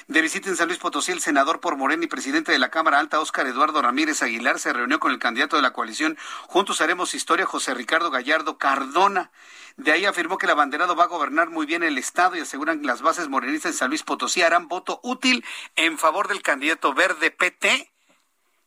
[0.08, 2.98] De visita en San Luis Potosí, el senador por Morena y presidente de la Cámara
[2.98, 7.14] Alta, Óscar Eduardo Ramírez Aguilar, se reunió con el candidato de la coalición Juntos Haremos
[7.14, 9.30] Historia, José Ricardo Gallardo Cardona.
[9.76, 12.80] De ahí afirmó que el abanderado va a gobernar muy bien el Estado y aseguran
[12.80, 15.44] que las bases morenistas en San Luis Potosí harán voto útil
[15.76, 17.92] en favor del candidato verde PT.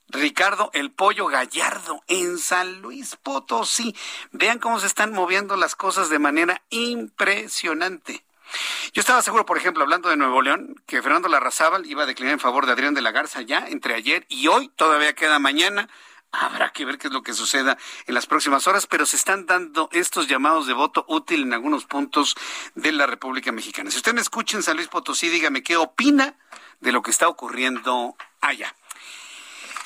[0.08, 3.96] Ricardo El Pollo Gallardo en San Luis Potosí.
[4.32, 8.24] Vean cómo se están moviendo las cosas de manera impresionante.
[8.94, 12.34] Yo estaba seguro, por ejemplo, hablando de Nuevo León, que Fernando Larrazábal iba a declinar
[12.34, 15.90] en favor de Adrián de la Garza ya entre ayer y hoy, todavía queda mañana.
[16.40, 19.46] Habrá que ver qué es lo que suceda en las próximas horas, pero se están
[19.46, 22.36] dando estos llamados de voto útil en algunos puntos
[22.76, 23.92] de la República Mexicana.
[23.92, 26.36] Si usted me escucha en San Luis Potosí, dígame qué opina
[26.82, 28.76] de lo que está ocurriendo allá.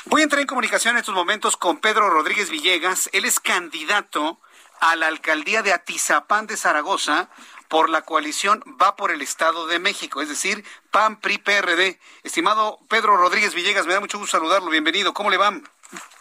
[0.06, 3.10] Voy a entrar en comunicación en estos momentos con Pedro Rodríguez Villegas.
[3.14, 4.40] Él es candidato
[4.80, 7.30] a la alcaldía de Atizapán de Zaragoza
[7.68, 12.00] por la coalición Va por el Estado de México, es decir, PAN, PRI, PRD.
[12.24, 14.72] Estimado Pedro Rodríguez Villegas, me da mucho gusto saludarlo.
[14.72, 15.14] Bienvenido.
[15.14, 15.54] ¿Cómo le va?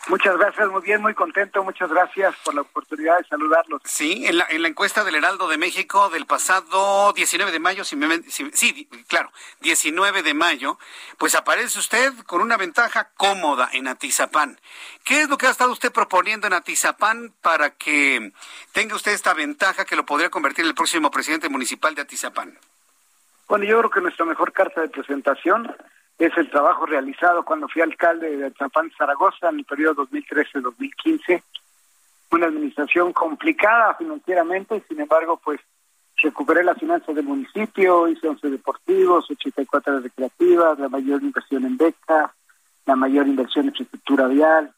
[0.09, 1.63] Muchas gracias, muy bien, muy contento.
[1.63, 3.83] Muchas gracias por la oportunidad de saludarlos.
[3.85, 7.85] Sí, en la, en la encuesta del Heraldo de México del pasado 19 de mayo,
[7.85, 10.79] si me, si, sí, claro, 19 de mayo,
[11.19, 14.59] pues aparece usted con una ventaja cómoda en Atizapán.
[15.05, 18.33] ¿Qué es lo que ha estado usted proponiendo en Atizapán para que
[18.73, 22.59] tenga usted esta ventaja que lo podría convertir en el próximo presidente municipal de Atizapán?
[23.47, 25.71] Bueno, yo creo que nuestra mejor carta de presentación
[26.19, 31.43] es el trabajo realizado cuando fui alcalde de Atizapán, Zaragoza, en el periodo 2013-2015.
[32.33, 35.61] Una administración complicada financieramente, sin embargo, pues
[36.17, 42.33] recuperé las finanzas del municipio, hice 11 deportivos, 84 recreativas, la mayor inversión en becas,
[42.85, 44.75] la mayor inversión en infraestructura vial,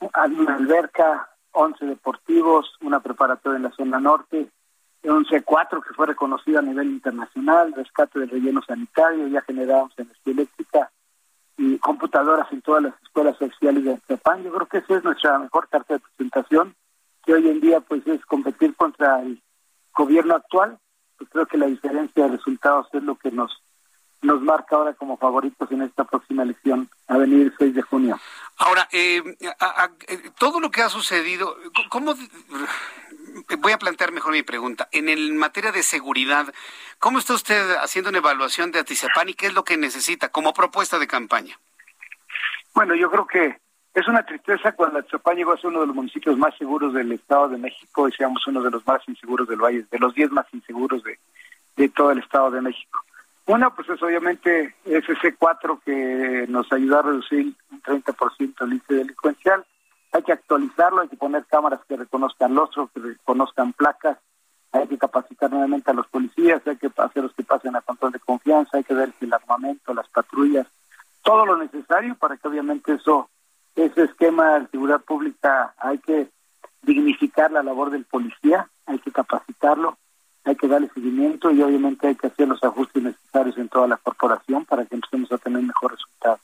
[0.00, 4.48] una alberca, 11 deportivos, una preparatoria en la zona norte,
[5.04, 10.32] un C4 que fue reconocido a nivel internacional, rescate del relleno sanitario, ya generamos energía
[10.32, 10.90] eléctrica
[11.56, 14.42] y computadoras en todas las escuelas sociales de Japan.
[14.42, 16.74] Yo creo que esa es nuestra mejor carta de presentación,
[17.24, 19.42] que hoy en día pues es competir contra el
[19.94, 20.78] gobierno actual.
[21.16, 23.50] Pues creo que la diferencia de resultados es lo que nos
[24.22, 28.18] nos marca ahora como favoritos en esta próxima elección a venir el 6 de junio.
[28.56, 31.56] Ahora, eh, eh, todo lo que ha sucedido,
[31.88, 32.14] ¿cómo
[33.58, 34.88] voy a plantear mejor mi pregunta.
[34.92, 36.52] En el materia de seguridad,
[36.98, 40.52] ¿cómo está usted haciendo una evaluación de Atizapán y qué es lo que necesita como
[40.52, 41.58] propuesta de campaña?
[42.74, 43.58] Bueno, yo creo que
[43.94, 47.12] es una tristeza cuando Atizapán llegó a ser uno de los municipios más seguros del
[47.12, 50.30] Estado de México y seamos uno de los más inseguros del Valle, de los 10
[50.30, 51.18] más inseguros de,
[51.76, 53.00] de todo el Estado de México.
[53.46, 58.94] Una, pues es obviamente ese C4 que nos ayuda a reducir un 30% el índice
[58.94, 59.64] delincuencial
[60.12, 64.18] hay que actualizarlo, hay que poner cámaras que reconozcan rostros, que reconozcan placas,
[64.72, 68.12] hay que capacitar nuevamente a los policías, hay que hacer los que pasen a control
[68.12, 70.66] de confianza, hay que ver el armamento, las patrullas,
[71.22, 73.28] todo lo necesario para que obviamente eso,
[73.74, 76.28] ese esquema de seguridad pública hay que
[76.82, 79.98] dignificar la labor del policía, hay que capacitarlo,
[80.44, 83.98] hay que darle seguimiento y obviamente hay que hacer los ajustes necesarios en toda la
[83.98, 86.38] corporación para que empecemos a tener mejor resultado.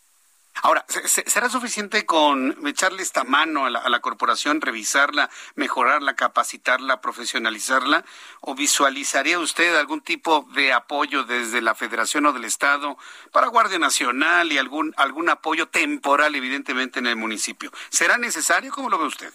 [0.65, 8.03] Ahora, ¿será suficiente con echarle esta mano a la, corporación, revisarla, mejorarla, capacitarla, profesionalizarla?
[8.41, 12.97] ¿O visualizaría usted algún tipo de apoyo desde la Federación o del Estado
[13.31, 17.71] para Guardia Nacional y algún, algún apoyo temporal, evidentemente, en el municipio?
[17.91, 18.73] ¿Será necesario?
[18.73, 19.35] ¿Cómo lo ve usted?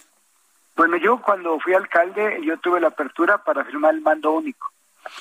[0.74, 4.66] Bueno, yo cuando fui alcalde, yo tuve la apertura para firmar el mando único,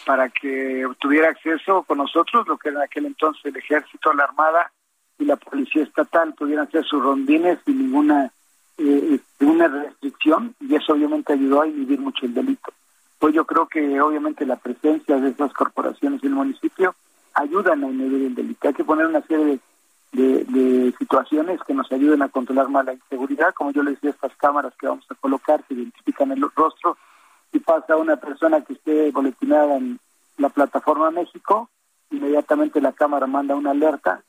[0.08, 4.24] para que tuviera acceso con nosotros, lo que era en aquel entonces el ejército, la
[4.24, 4.72] armada,
[5.20, 8.32] y la policía estatal pudieran hacer sus rondines sin ninguna
[8.78, 12.72] eh, ninguna restricción y eso obviamente ayudó a inhibir mucho el delito.
[13.20, 16.96] Pues yo creo que obviamente la presencia de esas corporaciones en el municipio
[17.34, 18.68] ayudan a inhibir el delito.
[18.68, 19.60] Hay que poner una serie
[20.14, 24.10] de, de, situaciones que nos ayuden a controlar más la inseguridad, como yo le decía,
[24.10, 26.98] estas cámaras que vamos a colocar que identifican el rostro,
[27.52, 30.00] y pasa una persona que esté boletinada en
[30.38, 31.70] la plataforma México,
[32.12, 34.24] inmediatamente la cámara manda una alerta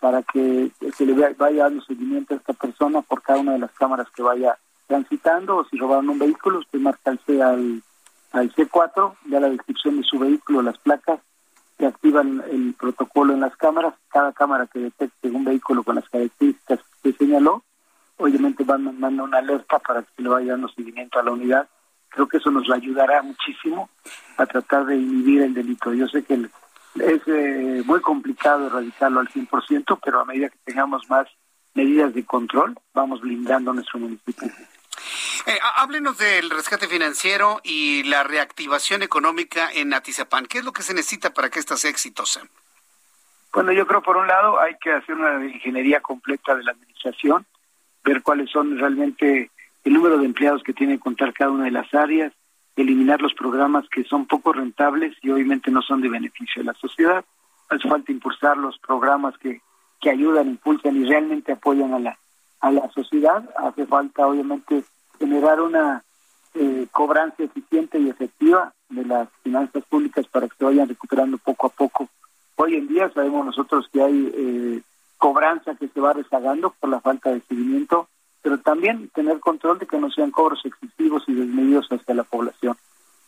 [0.00, 3.72] para que se le vaya dando seguimiento a esta persona por cada una de las
[3.72, 7.82] cámaras que vaya transitando o si robaron un vehículo, usted marca al, C, al,
[8.32, 11.20] C4, ya la descripción de su vehículo, las placas,
[11.78, 16.08] que activan el protocolo en las cámaras, cada cámara que detecte un vehículo con las
[16.08, 17.64] características que señaló,
[18.16, 21.68] obviamente van mandando una alerta para que se le vaya dando seguimiento a la unidad.
[22.08, 23.90] Creo que eso nos ayudará muchísimo
[24.38, 25.92] a tratar de inhibir el delito.
[25.92, 26.50] Yo sé que el,
[27.00, 31.26] es eh, muy complicado erradicarlo al 100%, pero a medida que tengamos más
[31.74, 34.48] medidas de control, vamos blindando nuestro municipio.
[35.46, 40.46] Eh, háblenos del rescate financiero y la reactivación económica en Atizapán.
[40.46, 42.42] ¿Qué es lo que se necesita para que esto sea exitosa?
[43.52, 47.46] Bueno, yo creo por un lado hay que hacer una ingeniería completa de la administración,
[48.04, 49.50] ver cuáles son realmente
[49.84, 52.32] el número de empleados que tiene que contar cada una de las áreas,
[52.76, 56.74] eliminar los programas que son poco rentables y obviamente no son de beneficio de la
[56.74, 57.24] sociedad.
[57.68, 59.62] Hace falta impulsar los programas que,
[60.00, 62.18] que ayudan, impulsan y realmente apoyan a la,
[62.60, 63.48] a la sociedad.
[63.56, 64.84] Hace falta obviamente
[65.18, 66.04] generar una
[66.54, 71.66] eh, cobranza eficiente y efectiva de las finanzas públicas para que se vayan recuperando poco
[71.68, 72.08] a poco.
[72.56, 74.82] Hoy en día sabemos nosotros que hay eh,
[75.18, 78.08] cobranza que se va rezagando por la falta de seguimiento
[78.46, 82.76] pero también tener control de que no sean cobros excesivos y desmedidos hacia la población.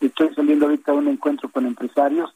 [0.00, 2.33] Estoy saliendo ahorita a un encuentro con empresarios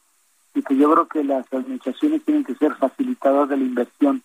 [0.53, 4.21] y que yo creo que las administraciones tienen que ser facilitadoras de la inversión.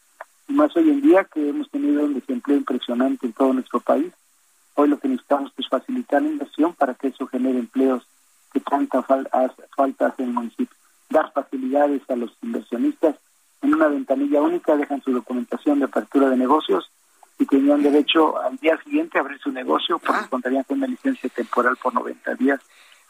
[0.49, 4.13] Y más hoy en día que hemos tenido un desempleo impresionante en todo nuestro país,
[4.75, 8.03] hoy lo que necesitamos es facilitar la inversión para que eso genere empleos
[8.53, 10.77] que tanta falta hace en el municipio.
[11.11, 13.15] Dar facilidades a los inversionistas
[13.63, 16.91] en una ventanilla única, dejan su documentación de apertura de negocios
[17.39, 20.29] y tenían derecho al día siguiente a abrir su negocio porque ah.
[20.29, 22.61] contarían con una licencia temporal por 90 días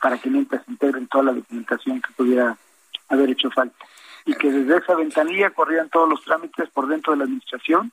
[0.00, 2.56] para que mientras integren toda la documentación que pudiera
[3.08, 3.76] haber hecho falta.
[4.26, 7.90] Y que desde esa ventanilla corrían todos los trámites por dentro de la administración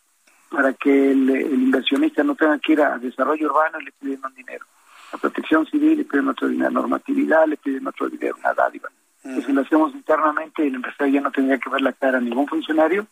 [0.50, 4.36] para que el, inversionista no tenga que ir a desarrollo urbano y le piden un
[4.36, 4.66] dinero.
[5.14, 8.90] A protección civil le piden otro dinero, normatividad le piden otro dinero, una dádiva.
[9.24, 12.48] si lo hacemos internamente, el empresario ya no tendría que ver la cara a ningún
[12.48, 13.08] funcionario,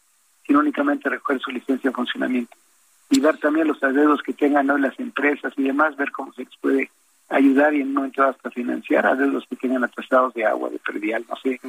[0.45, 2.55] sino únicamente recoger su licencia de funcionamiento
[3.13, 6.58] y ver también los adeudos que tengan las empresas y demás, ver cómo se les
[6.58, 6.89] puede
[7.30, 11.23] ayudar y en un momento hasta financiar adeudos que tengan atrasados de agua, de perdial,
[11.30, 11.62] no sé,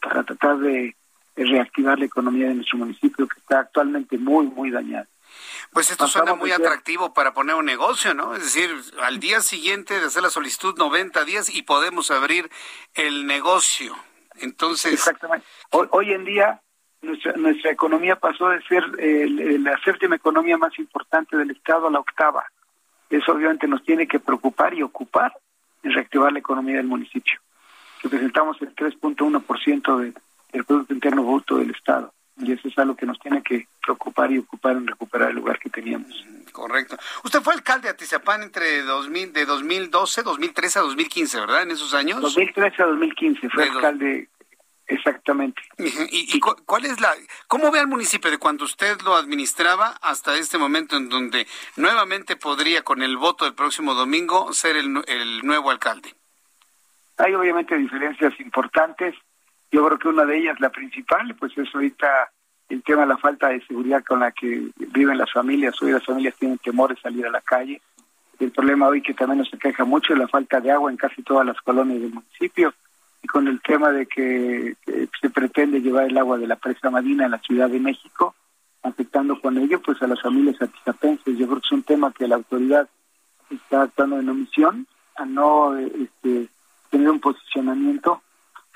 [0.00, 0.94] para tratar de,
[1.34, 5.08] reactivar la economía de nuestro municipio que está actualmente muy, muy dañada.
[5.72, 8.34] Pues esto suena muy atractivo para poner un negocio, ¿no?
[8.36, 8.70] Es decir,
[9.02, 12.48] al día siguiente de hacer la solicitud, 90 días y podemos abrir
[12.94, 13.94] el negocio.
[14.36, 14.92] Entonces.
[14.92, 15.44] Exactamente.
[15.72, 16.62] Hoy, en día,
[17.06, 18.84] nuestra, nuestra economía pasó de ser
[19.60, 22.44] la séptima economía más importante del Estado a la octava.
[23.08, 25.32] Eso obviamente nos tiene que preocupar y ocupar
[25.82, 27.40] en reactivar la economía del municipio.
[28.02, 30.12] Representamos el 3.1% de,
[30.52, 32.12] del Producto Interno Bruto del Estado.
[32.38, 35.58] Y eso es algo que nos tiene que preocupar y ocupar en recuperar el lugar
[35.58, 36.24] que teníamos.
[36.52, 36.96] Correcto.
[37.24, 41.62] Usted fue alcalde de Atizapán entre 2000, de 2012, 2013 a 2015, ¿verdad?
[41.62, 42.20] En esos años.
[42.20, 44.28] 2013 a 2015 fue alcalde
[44.88, 45.60] Exactamente.
[45.78, 47.12] ¿Y, cuál es la,
[47.48, 52.36] cómo ve al municipio de cuando usted lo administraba hasta este momento en donde nuevamente
[52.36, 56.14] podría, con el voto del próximo domingo, ser el, el nuevo alcalde?
[57.16, 59.14] Hay obviamente diferencias importantes.
[59.72, 62.30] Yo creo que una de ellas, la principal, pues es ahorita
[62.68, 65.80] el tema de la falta de seguridad con la que viven las familias.
[65.82, 67.82] Hoy las familias tienen temor de salir a la calle.
[68.38, 71.22] El problema hoy que también nos queja mucho es la falta de agua en casi
[71.22, 72.72] todas las colonias del municipio
[73.26, 74.76] con el tema de que,
[75.20, 78.34] se pretende llevar el agua de la presa marina a la Ciudad de México,
[78.82, 81.36] afectando con ello pues a las familias atizapenses.
[81.36, 82.88] Yo creo que es un tema que la autoridad
[83.50, 86.48] está actuando en omisión a no este,
[86.90, 88.22] tener un posicionamiento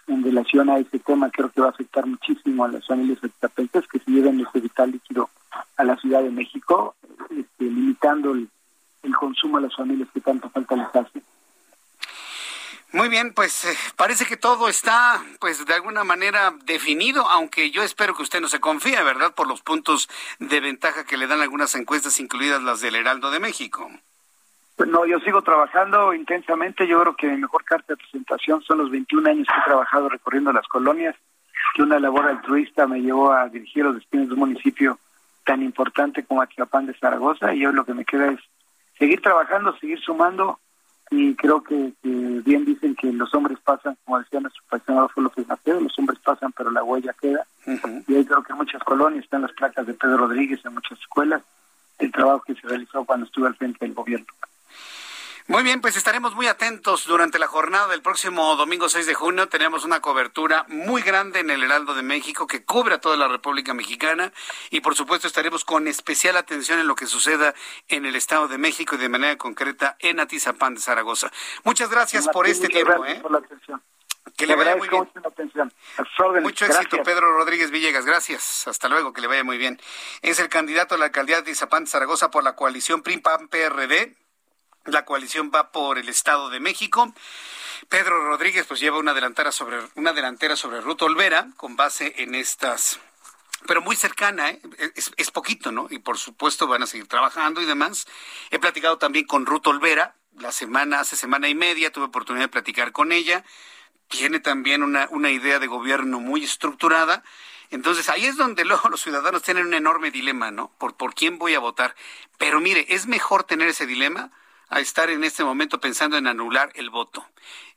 [0.06, 1.30] en relación a ese tema.
[1.30, 4.90] Creo que va a afectar muchísimo a las familias atizapenses que se lleven ese vital
[4.90, 5.30] líquido
[5.76, 6.94] a la Ciudad de México,
[7.30, 8.48] este, limitando el,
[9.02, 11.22] el consumo a las familias que tanta falta les hace.
[12.92, 17.84] Muy bien, pues eh, parece que todo está, pues de alguna manera definido, aunque yo
[17.84, 19.32] espero que usted no se confíe, ¿verdad?
[19.32, 20.08] Por los puntos
[20.40, 23.88] de ventaja que le dan algunas encuestas, incluidas las del Heraldo de México.
[24.86, 26.86] No, yo sigo trabajando intensamente.
[26.86, 30.08] Yo creo que mi mejor carta de presentación son los 21 años que he trabajado
[30.08, 31.14] recorriendo las colonias,
[31.74, 34.98] que una labor altruista me llevó a dirigir los destinos de un municipio
[35.44, 37.54] tan importante como Aquiapán de Zaragoza.
[37.54, 38.40] Y hoy lo que me queda es
[38.98, 40.58] seguir trabajando, seguir sumando
[41.10, 45.80] y creo que, bien dicen que los hombres pasan, como decía nuestro paisano López Mateo,
[45.80, 47.44] los hombres pasan pero la huella queda.
[48.06, 50.98] Y ahí creo que en muchas colonias están las placas de Pedro Rodríguez, en muchas
[51.00, 51.42] escuelas,
[51.98, 54.26] el trabajo que se realizó cuando estuve al frente del gobierno.
[55.50, 59.48] Muy bien, pues estaremos muy atentos durante la jornada del próximo domingo 6 de junio.
[59.48, 63.26] Tenemos una cobertura muy grande en el Heraldo de México que cubre a toda la
[63.26, 64.32] República Mexicana
[64.70, 67.52] y por supuesto estaremos con especial atención en lo que suceda
[67.88, 71.32] en el Estado de México y de manera concreta en Atizapán de Zaragoza.
[71.64, 73.04] Muchas gracias por este tiempo.
[73.04, 73.18] ¿eh?
[73.20, 73.82] Por la atención.
[74.36, 75.08] Que le vaya muy bien.
[76.42, 78.04] Mucho éxito, Pedro Rodríguez Villegas.
[78.04, 78.68] Gracias.
[78.68, 79.80] Hasta luego, que le vaya muy bien.
[80.22, 84.14] Es el candidato a la alcaldía de Atizapán de Zaragoza por la coalición PRI-PAN-PRD
[84.84, 87.12] la coalición va por el Estado de México.
[87.88, 92.34] Pedro Rodríguez pues lleva una delantera sobre una delantera sobre Ruth Olvera con base en
[92.34, 93.00] estas
[93.66, 94.60] pero muy cercana, ¿eh?
[94.94, 95.86] es, poquito, ¿no?
[95.90, 98.06] Y por supuesto van a seguir trabajando y demás.
[98.50, 102.48] He platicado también con Ruth Olvera, la semana, hace semana y media, tuve oportunidad de
[102.48, 103.44] platicar con ella.
[104.08, 107.22] Tiene también una, una idea de gobierno muy estructurada.
[107.70, 110.72] Entonces ahí es donde luego los ciudadanos tienen un enorme dilema, ¿no?
[110.78, 111.94] Por, por quién voy a votar.
[112.38, 114.32] Pero mire, es mejor tener ese dilema
[114.70, 117.26] a estar en este momento pensando en anular el voto.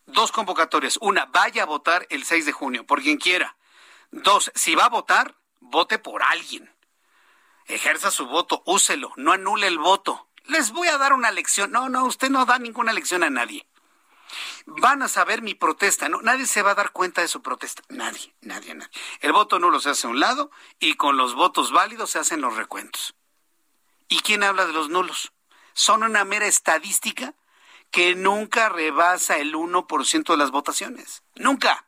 [0.05, 0.97] Dos convocatorias.
[1.01, 3.57] Una, vaya a votar el 6 de junio, por quien quiera.
[4.11, 6.71] Dos, si va a votar, vote por alguien.
[7.65, 10.29] Ejerza su voto, úselo, no anule el voto.
[10.45, 11.71] Les voy a dar una lección.
[11.71, 13.65] No, no, usted no da ninguna lección a nadie.
[14.65, 16.21] Van a saber mi protesta, ¿no?
[16.21, 17.81] Nadie se va a dar cuenta de su protesta.
[17.89, 18.91] Nadie, nadie, nadie.
[19.21, 22.41] El voto nulo se hace a un lado y con los votos válidos se hacen
[22.41, 23.15] los recuentos.
[24.09, 25.32] ¿Y quién habla de los nulos?
[25.74, 27.34] Son una mera estadística
[27.91, 31.24] que nunca rebasa el 1% de las votaciones.
[31.36, 31.86] Nunca.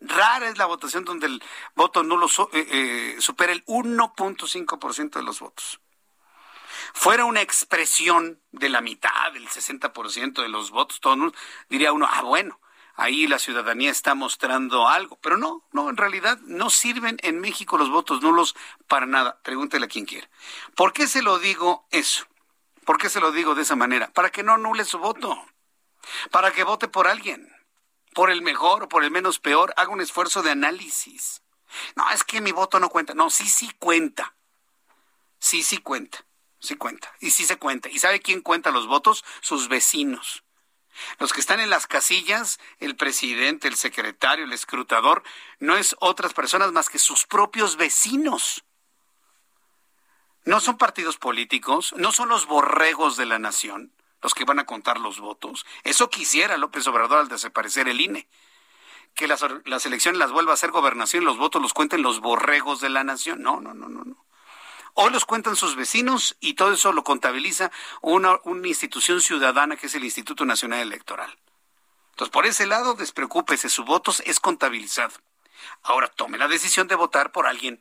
[0.00, 1.42] Rara es la votación donde el
[1.74, 5.80] voto nulo eh, eh, supera el 1.5% de los votos.
[6.94, 11.32] Fuera una expresión de la mitad, del 60% de los votos, todo
[11.68, 12.60] diría uno, ah, bueno,
[12.96, 15.18] ahí la ciudadanía está mostrando algo.
[15.20, 18.54] Pero no, no, en realidad no sirven en México los votos nulos
[18.88, 19.40] para nada.
[19.42, 20.28] Pregúntele a quien quiera.
[20.74, 22.26] ¿Por qué se lo digo eso?
[22.84, 24.10] ¿Por qué se lo digo de esa manera?
[24.12, 25.46] Para que no anule su voto,
[26.30, 27.54] para que vote por alguien,
[28.14, 31.42] por el mejor o por el menos peor, haga un esfuerzo de análisis.
[31.96, 33.14] No, es que mi voto no cuenta.
[33.14, 34.34] No, sí, sí cuenta.
[35.38, 36.24] Sí, sí cuenta.
[36.58, 37.12] Sí cuenta.
[37.20, 37.88] Y sí se cuenta.
[37.88, 39.24] ¿Y sabe quién cuenta los votos?
[39.40, 40.44] Sus vecinos.
[41.18, 45.22] Los que están en las casillas, el presidente, el secretario, el escrutador,
[45.58, 48.64] no es otras personas más que sus propios vecinos.
[50.44, 54.66] No son partidos políticos, no son los borregos de la nación los que van a
[54.66, 55.66] contar los votos.
[55.82, 58.28] Eso quisiera López Obrador al desaparecer el INE.
[59.14, 59.42] Que las,
[59.84, 63.04] elecciones las vuelva a hacer gobernación y los votos los cuenten los borregos de la
[63.04, 63.42] nación.
[63.42, 64.24] No, no, no, no, no.
[64.94, 67.70] Hoy los cuentan sus vecinos y todo eso lo contabiliza
[68.00, 71.38] una, una institución ciudadana que es el Instituto Nacional Electoral.
[72.10, 75.14] Entonces, por ese lado, despreocúpese, su voto es contabilizado.
[75.82, 77.80] Ahora tome la decisión de votar por alguien.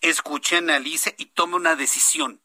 [0.00, 2.40] Escuche, analice y tome una decisión.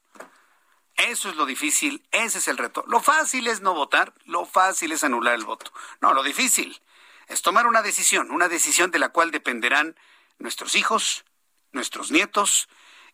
[0.95, 2.84] Eso es lo difícil, ese es el reto.
[2.88, 5.72] Lo fácil es no votar, lo fácil es anular el voto.
[5.99, 6.80] No, lo difícil
[7.28, 9.97] es tomar una decisión, una decisión de la cual dependerán
[10.38, 11.24] nuestros hijos,
[11.72, 12.67] nuestros nietos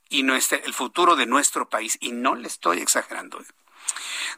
[0.10, 1.98] y nuestro, el futuro de nuestro país.
[2.02, 3.40] Y no le estoy exagerando.
[3.40, 3.46] ¿eh?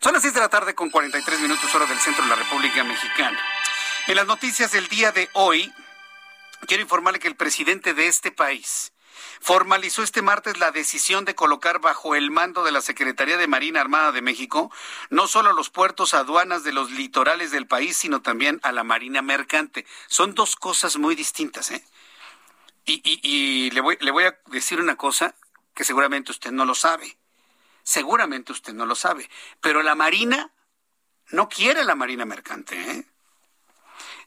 [0.01, 2.84] Son las 6 de la tarde con 43 minutos hora del centro de la República
[2.84, 3.39] Mexicana.
[4.07, 5.74] En las noticias del día de hoy,
[6.67, 8.91] quiero informarle que el presidente de este país,
[9.40, 13.82] formalizó este martes la decisión de colocar bajo el mando de la Secretaría de Marina
[13.82, 14.72] Armada de México
[15.10, 19.22] no solo los puertos aduanas de los litorales del país, sino también a la Marina
[19.22, 19.86] Mercante.
[20.08, 21.84] Son dos cosas muy distintas, ¿eh?
[22.86, 25.36] Y, y, le, voy, le voy a decir una cosa
[25.76, 27.18] que seguramente usted no lo sabe.
[27.84, 29.30] Seguramente usted no lo sabe.
[29.62, 30.52] Pero la Marina
[31.30, 33.06] no quiere la Marina Mercante, ¿eh?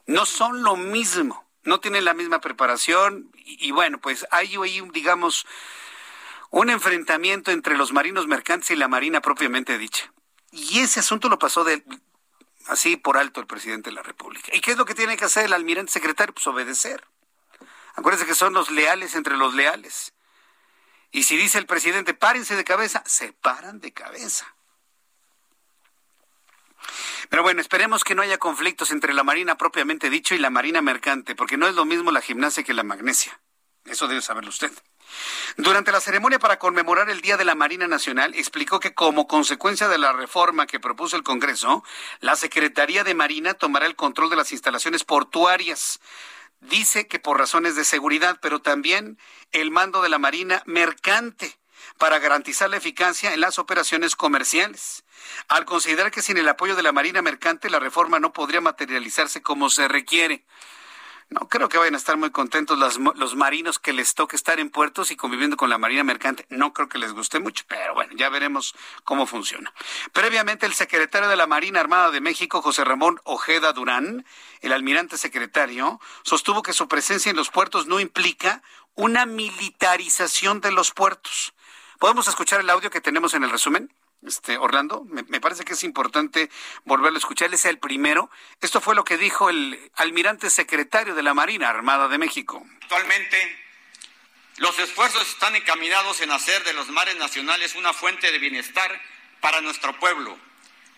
[0.05, 5.45] No son lo mismo no tienen la misma preparación y, bueno, pues hay ahí, digamos,
[6.49, 10.11] un enfrentamiento entre los marinos mercantes y la marina propiamente dicha.
[10.51, 11.83] Y ese asunto lo pasó de,
[12.67, 14.51] así por alto el presidente de la República.
[14.53, 16.33] ¿Y qué es lo que tiene que hacer el almirante secretario?
[16.33, 17.07] Pues obedecer.
[17.95, 20.13] Acuérdense que son los leales entre los leales.
[21.11, 24.52] Y si dice el presidente, párense de cabeza, se paran de cabeza.
[27.33, 30.83] Pero bueno, esperemos que no haya conflictos entre la Marina propiamente dicho y la Marina
[30.83, 33.41] mercante, porque no es lo mismo la gimnasia que la magnesia.
[33.85, 34.71] Eso debe saberlo usted.
[35.57, 39.87] Durante la ceremonia para conmemorar el Día de la Marina Nacional, explicó que como consecuencia
[39.87, 41.83] de la reforma que propuso el Congreso,
[42.19, 46.01] la Secretaría de Marina tomará el control de las instalaciones portuarias.
[46.59, 49.17] Dice que por razones de seguridad, pero también
[49.51, 51.57] el mando de la Marina mercante
[51.97, 55.02] para garantizar la eficacia en las operaciones comerciales.
[55.47, 59.41] Al considerar que sin el apoyo de la Marina Mercante la reforma no podría materializarse
[59.41, 60.43] como se requiere.
[61.29, 64.69] No creo que vayan a estar muy contentos los marinos que les toque estar en
[64.69, 66.45] puertos y conviviendo con la Marina Mercante.
[66.49, 69.73] No creo que les guste mucho, pero bueno, ya veremos cómo funciona.
[70.11, 74.25] Previamente, el secretario de la Marina Armada de México, José Ramón Ojeda Durán,
[74.61, 78.61] el almirante secretario, sostuvo que su presencia en los puertos no implica
[78.93, 81.53] una militarización de los puertos.
[81.97, 83.91] ¿Podemos escuchar el audio que tenemos en el resumen?
[84.25, 86.49] Este, Orlando, me, parece que es importante
[86.85, 87.47] volverlo a escuchar.
[87.49, 88.29] Él es el primero.
[88.61, 92.65] Esto fue lo que dijo el almirante secretario de la Marina Armada de México.
[92.83, 93.57] Actualmente,
[94.57, 99.01] los esfuerzos están encaminados en hacer de los mares nacionales una fuente de bienestar
[99.41, 100.37] para nuestro pueblo.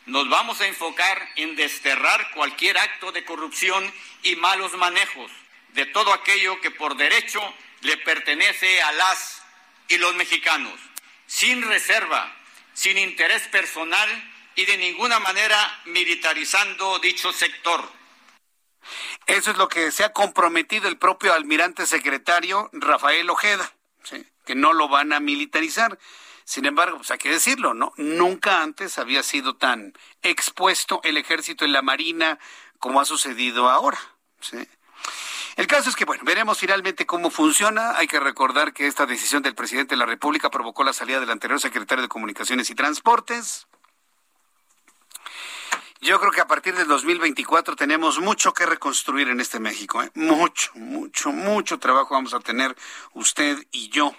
[0.05, 5.31] Nos vamos a enfocar en desterrar cualquier acto de corrupción y malos manejos
[5.73, 7.41] de todo aquello que por derecho
[7.81, 9.41] le pertenece a las
[9.87, 10.79] y los mexicanos,
[11.25, 12.31] sin reserva
[12.75, 14.07] sin interés personal
[14.53, 17.83] y de ninguna manera militarizando dicho sector.
[19.25, 23.73] Eso es lo que se ha comprometido el propio almirante secretario Rafael Ojeda,
[24.45, 25.97] que no lo van a militarizar.
[26.43, 27.93] Sin embargo, pues hay que decirlo, ¿no?
[27.97, 32.37] Nunca antes había sido tan expuesto el ejército en la marina
[32.77, 33.97] como ha sucedido ahora.
[34.41, 34.57] ¿sí?
[35.55, 37.97] El caso es que, bueno, veremos finalmente cómo funciona.
[37.97, 41.31] Hay que recordar que esta decisión del presidente de la República provocó la salida del
[41.31, 43.67] anterior secretario de Comunicaciones y Transportes.
[46.01, 50.03] Yo creo que a partir del 2024 tenemos mucho que reconstruir en este México.
[50.03, 50.11] ¿eh?
[50.13, 52.75] Mucho, mucho, mucho trabajo vamos a tener
[53.13, 54.13] usted y yo.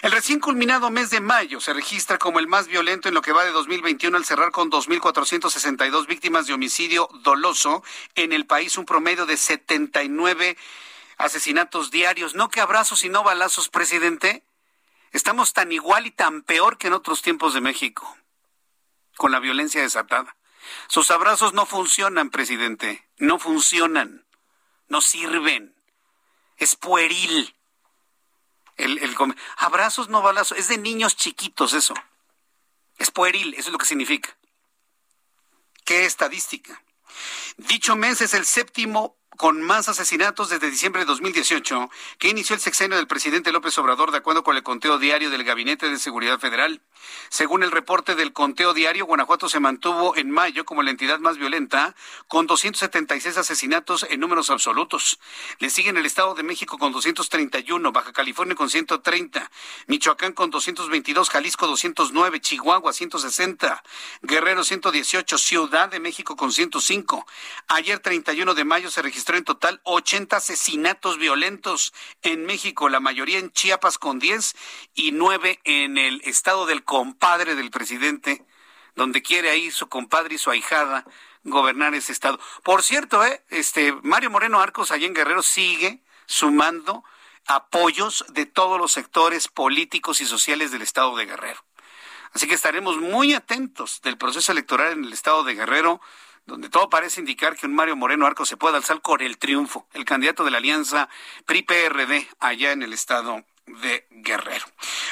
[0.00, 3.32] El recién culminado mes de mayo se registra como el más violento en lo que
[3.32, 7.84] va de 2021 al cerrar con 2.462 víctimas de homicidio doloso
[8.14, 10.56] en el país, un promedio de 79
[11.18, 12.34] asesinatos diarios.
[12.34, 14.44] No que abrazos sino balazos, presidente.
[15.12, 18.16] Estamos tan igual y tan peor que en otros tiempos de México,
[19.16, 20.36] con la violencia desatada.
[20.88, 24.24] Sus abrazos no funcionan, presidente, no funcionan,
[24.88, 25.74] no sirven.
[26.56, 27.54] Es pueril.
[28.76, 29.14] El, el,
[29.56, 31.94] abrazos no balazos, es de niños chiquitos eso.
[32.98, 34.36] Es pueril, eso es lo que significa.
[35.84, 36.82] ¿Qué estadística?
[37.56, 41.90] Dicho mes es el séptimo con más asesinatos desde diciembre de 2018,
[42.20, 45.42] que inició el sexenio del presidente López Obrador de acuerdo con el conteo diario del
[45.42, 46.80] Gabinete de Seguridad Federal.
[47.28, 51.38] Según el reporte del conteo diario, Guanajuato se mantuvo en mayo como la entidad más
[51.38, 51.96] violenta,
[52.28, 55.18] con 276 asesinatos en números absolutos.
[55.58, 59.50] Le siguen el Estado de México con 231, Baja California con 130,
[59.88, 63.82] Michoacán con 222, Jalisco 209, Chihuahua 160,
[64.22, 67.26] Guerrero 118, Ciudad de México con 105.
[67.66, 73.38] Ayer 31 de mayo se registró en total 80 asesinatos violentos en México, la mayoría
[73.38, 74.54] en Chiapas con 10
[74.94, 78.44] y 9 en el estado del compadre del presidente,
[78.94, 81.04] donde quiere ahí su compadre y su ahijada
[81.44, 82.38] gobernar ese estado.
[82.62, 83.42] Por cierto, ¿eh?
[83.48, 87.04] este Mario Moreno Arcos allá en Guerrero sigue sumando
[87.46, 91.64] apoyos de todos los sectores políticos y sociales del estado de Guerrero.
[92.32, 96.00] Así que estaremos muy atentos del proceso electoral en el estado de Guerrero,
[96.46, 99.86] donde todo parece indicar que un Mario Moreno Arcos se puede alzar con el triunfo,
[99.92, 101.08] el candidato de la alianza
[101.46, 104.66] PRI-PRD allá en el estado de Guerrero.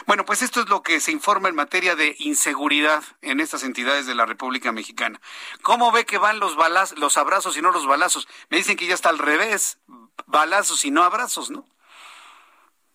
[0.06, 4.06] Bueno, pues esto es lo que se informa en materia de inseguridad en estas entidades
[4.06, 5.20] de la República Mexicana.
[5.62, 6.56] ¿Cómo ve que van los
[6.96, 8.28] los abrazos y no los balazos?
[8.48, 9.78] Me dicen que ya está al revés,
[10.26, 11.64] balazos y no abrazos, ¿no?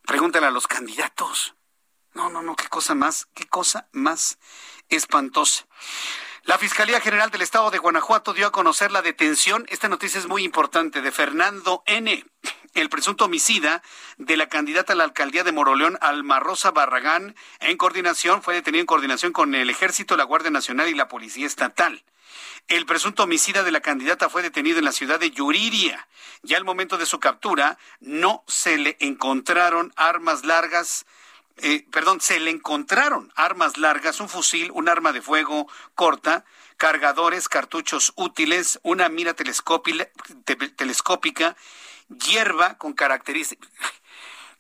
[0.03, 1.55] Pregúntale a los candidatos.
[2.13, 4.39] No, no, no, qué cosa más, qué cosa más
[4.89, 5.65] espantosa.
[6.46, 10.28] La Fiscalía General del Estado de Guanajuato dio a conocer la detención, esta noticia es
[10.28, 12.24] muy importante, de Fernando N.,
[12.76, 13.82] el presunto homicida
[14.18, 18.82] de la candidata a la alcaldía de Moroleón, Alma Rosa Barragán, en coordinación, fue detenido
[18.82, 22.04] en coordinación con el Ejército, la Guardia Nacional y la Policía Estatal.
[22.68, 26.08] El presunto homicida de la candidata fue detenido en la ciudad de Yuriria.
[26.43, 31.08] Ya al momento de su captura no se le encontraron armas largas,
[31.58, 36.43] eh, perdón, se le encontraron armas largas, un fusil, un arma de fuego corta,
[36.78, 41.56] cargadores, cartuchos útiles, una mira telescópica,
[42.10, 43.70] hierba con características,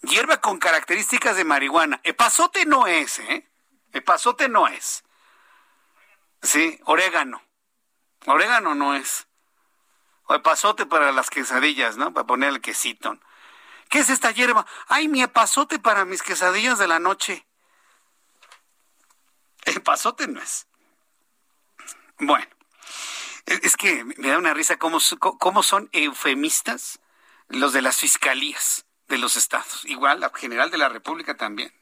[0.01, 1.99] hierba con características de marihuana.
[2.03, 3.49] Epazote no es, ¿eh?
[3.91, 5.03] Epazote no es.
[6.41, 7.41] Sí, orégano.
[8.25, 9.27] Orégano no es.
[10.27, 12.13] O epazote para las quesadillas, ¿no?
[12.13, 13.19] Para poner el quesito.
[13.89, 14.65] ¿Qué es esta hierba?
[14.87, 17.45] Ay, mi epazote para mis quesadillas de la noche.
[19.65, 20.67] Epazote no es.
[22.19, 22.47] Bueno,
[23.45, 26.99] es que me da una risa cómo, cómo son eufemistas
[27.49, 29.85] los de las fiscalías de los estados.
[29.85, 31.73] Igual, la general de la República también.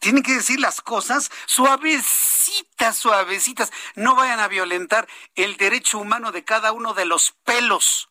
[0.00, 3.72] Tienen que decir las cosas suavecitas, suavecitas.
[3.94, 8.08] No vayan a violentar el derecho humano de cada uno de los pelos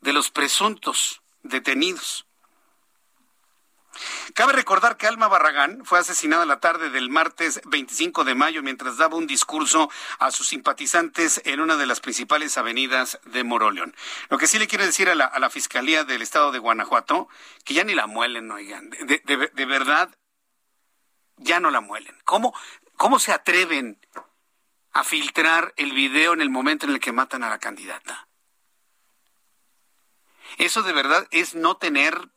[0.00, 2.26] de los presuntos detenidos.
[4.34, 8.96] Cabe recordar que Alma Barragán fue asesinada la tarde del martes 25 de mayo mientras
[8.96, 9.88] daba un discurso
[10.18, 13.94] a sus simpatizantes en una de las principales avenidas de Moroleón.
[14.30, 17.28] Lo que sí le quiero decir a la, Fiscalía del Estado de Guanajuato,
[17.64, 19.22] que ya ni la muelen, oigan, de,
[19.52, 20.10] de verdad,
[21.36, 22.16] ya no la muelen.
[22.24, 22.52] ¿Cómo,
[22.96, 24.00] ¿Cómo se atreven
[24.92, 28.26] a filtrar el video en el momento en el que matan a la candidata?
[30.58, 32.30] Eso de verdad es no tener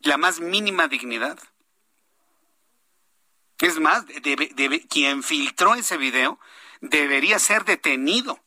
[0.00, 1.38] la más mínima dignidad.
[3.58, 4.04] Es más,
[4.88, 6.38] quien filtró ese video
[6.80, 8.38] debería ser detenido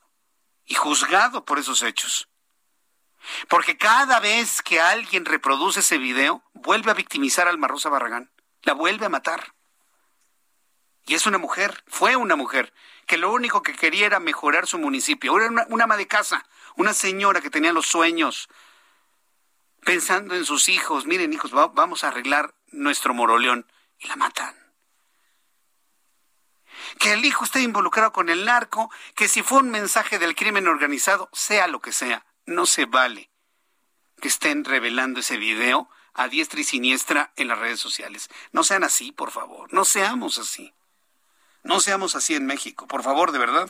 [0.66, 2.30] y juzgado por esos hechos.
[3.47, 8.32] Porque cada vez que alguien reproduce ese video, vuelve a victimizar a Alma Rosa Barragán,
[8.62, 9.54] la vuelve a matar.
[11.06, 12.72] Y es una mujer, fue una mujer,
[13.08, 15.36] que lo único que quería era mejorar su municipio.
[15.38, 16.45] Era una, una ama de casa,
[16.80, 18.48] una señora que tenía los sueños,
[19.84, 23.70] pensando en sus hijos, miren hijos, vamos a arreglar nuestro moroleón,
[24.00, 24.56] y la matan.
[26.98, 30.70] Que el hijo esté involucrado con el narco, que si fue un mensaje del crimen
[30.70, 33.30] organizado, sea lo que sea, no se vale
[34.22, 38.30] que estén revelando ese video a diestra y siniestra en las redes sociales.
[38.54, 40.74] No sean así, por favor, no seamos así.
[41.64, 43.70] No seamos así en México, por favor, de verdad.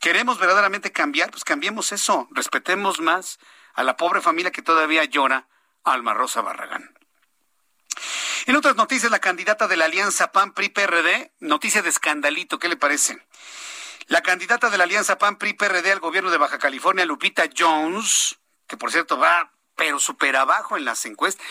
[0.00, 1.30] ¿Queremos verdaderamente cambiar?
[1.30, 3.38] Pues cambiemos eso, respetemos más
[3.74, 5.48] a la pobre familia que todavía llora,
[5.84, 6.94] Alma Rosa Barragán.
[8.46, 13.18] En otras noticias, la candidata de la Alianza PAN-PRI-PRD, noticia de escandalito, ¿qué le parece?
[14.08, 18.90] La candidata de la Alianza PAN-PRI-PRD al gobierno de Baja California, Lupita Jones, que por
[18.90, 21.44] cierto va pero súper abajo en las encuestas.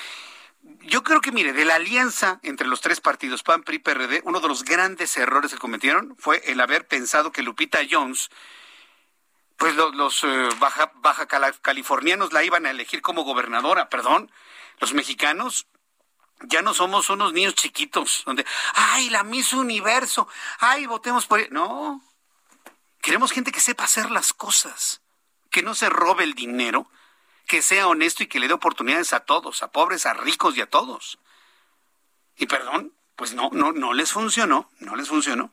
[0.82, 4.39] Yo creo que, mire, de la alianza entre los tres partidos, PAN, PRI, PRD, uno
[4.39, 8.30] de los grandes errores que cometieron fue el haber pensado que Lupita Jones
[9.62, 14.32] pues los, eh, baja, baja californianos la iban a elegir como gobernadora, perdón,
[14.80, 15.68] los mexicanos
[16.45, 18.43] ya no somos unos niños chiquitos donde,
[18.74, 21.51] ay, la Miss Universo, ay, votemos por...
[21.51, 22.01] No,
[23.03, 25.03] queremos gente que sepa hacer las cosas,
[25.51, 26.89] que no se robe el dinero,
[27.52, 30.62] que sea honesto y que le dé oportunidades a todos, a pobres, a ricos y
[30.62, 31.20] a todos.
[32.38, 35.52] Y perdón, pues no, no, no les funcionó, no les funcionó.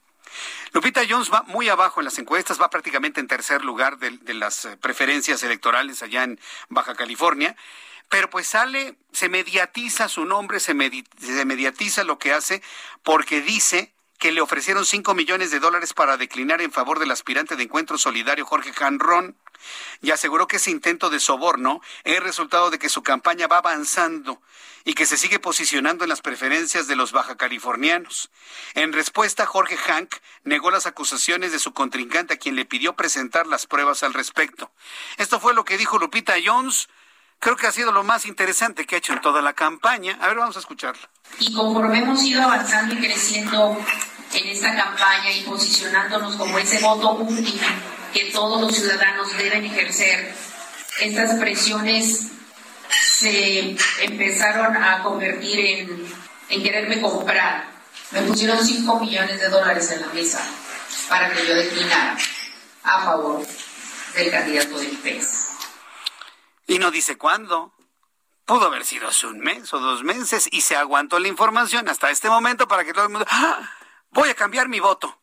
[0.72, 4.64] Lupita Jones va muy abajo en las encuestas, va prácticamente en tercer lugar de, las
[4.64, 6.38] eh, preferencias electorales allá en
[6.68, 7.56] Baja California,
[8.08, 10.76] pero pues sale, se mediatiza su nombre, se,
[11.18, 12.62] se mediatiza lo que hace,
[13.02, 17.56] porque dice que le ofrecieron 5 millones de dólares para declinar en favor del aspirante
[17.56, 19.36] de Encuentro Solidario Jorge Canrón
[20.02, 24.40] y aseguró que ese intento de soborno es resultado de que su campaña va avanzando
[24.84, 28.30] y que se sigue posicionando en las preferencias de los baja californianos.
[28.74, 30.14] En respuesta, Jorge Hank
[30.44, 34.70] negó las acusaciones de su contrincante a quien le pidió presentar las pruebas al respecto.
[35.16, 36.88] Esto fue lo que dijo Lupita Jones.
[37.40, 40.18] Creo que ha sido lo más interesante que ha hecho en toda la campaña.
[40.20, 41.08] A ver, vamos a escucharla.
[41.38, 43.78] Y conforme hemos ido avanzando y creciendo
[44.32, 47.60] en esta campaña y posicionándonos como ese voto útil
[48.12, 50.34] que todos los ciudadanos deben ejercer,
[51.00, 52.28] estas presiones
[52.90, 56.14] se empezaron a convertir en,
[56.48, 57.70] en quererme comprar.
[58.10, 60.40] Me pusieron 5 millones de dólares en la mesa
[61.08, 62.16] para que yo declinara
[62.82, 63.46] a favor
[64.14, 65.48] del candidato del PES.
[66.66, 67.72] Y no dice cuándo.
[68.44, 72.10] Pudo haber sido hace un mes o dos meses y se aguantó la información hasta
[72.10, 73.77] este momento para que todo el mundo, ¡Ah!
[74.10, 75.20] Voy a cambiar mi voto.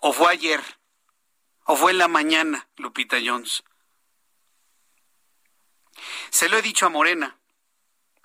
[0.00, 0.62] O fue ayer,
[1.64, 3.64] o fue en la mañana, Lupita Jones.
[6.30, 7.36] Se lo he dicho a Morena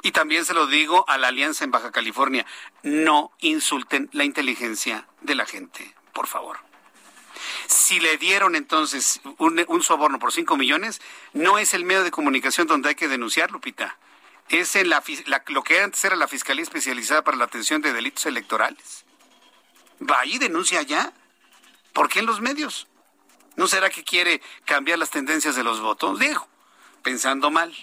[0.03, 2.45] y también se lo digo a la Alianza en Baja California.
[2.83, 6.59] No insulten la inteligencia de la gente, por favor.
[7.67, 11.01] Si le dieron entonces un, soborno por 5 millones,
[11.33, 13.97] no es el medio de comunicación donde hay que denunciar, Lupita.
[14.49, 15.01] Es en la,
[15.47, 19.02] lo que antes era la Fiscalía Especializada para la Atención de Delitos Electorales.
[20.09, 21.13] Va y denuncia allá.
[21.93, 22.87] ¿Por qué en los medios?
[23.55, 26.19] ¿No será que quiere cambiar las tendencias de los votos?
[26.19, 26.47] Dijo,
[27.03, 27.73] pensando mal.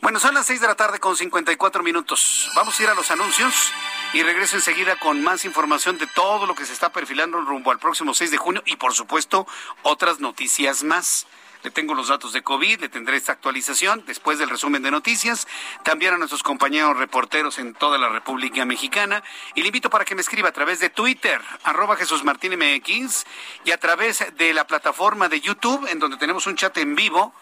[0.00, 2.50] Bueno, son las 6 de la tarde con 54 minutos.
[2.54, 3.72] Vamos a ir a los anuncios
[4.12, 7.78] y regreso enseguida con más información de todo lo que se está perfilando rumbo al
[7.78, 9.46] próximo 6 de junio y por supuesto
[9.82, 11.26] otras noticias más.
[11.62, 15.46] Le tengo los datos de COVID, le tendré esta actualización después del resumen de noticias.
[15.84, 19.22] También a nuestros compañeros reporteros en toda la República Mexicana.
[19.54, 23.24] Y le invito para que me escriba a través de Twitter, arroba Jesús Martín MX,
[23.64, 27.34] y a través de la plataforma de YouTube, en donde tenemos un chat en vivo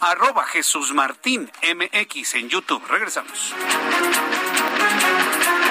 [0.00, 2.82] arroba Jesús Martín MX en YouTube.
[2.88, 3.54] Regresamos.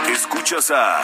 [0.08, 1.04] Escuchas a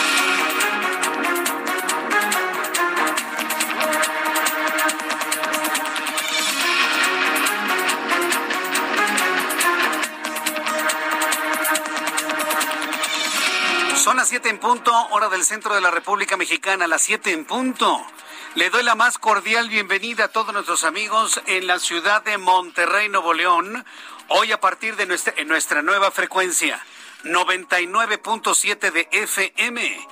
[14.01, 17.45] Son las siete en punto, hora del centro de la República Mexicana, las siete en
[17.45, 18.03] punto.
[18.55, 23.09] Le doy la más cordial bienvenida a todos nuestros amigos en la ciudad de Monterrey,
[23.09, 23.85] Nuevo León,
[24.29, 26.83] hoy a partir de nuestra, nuestra nueva frecuencia,
[27.25, 30.07] 99.7 de FM.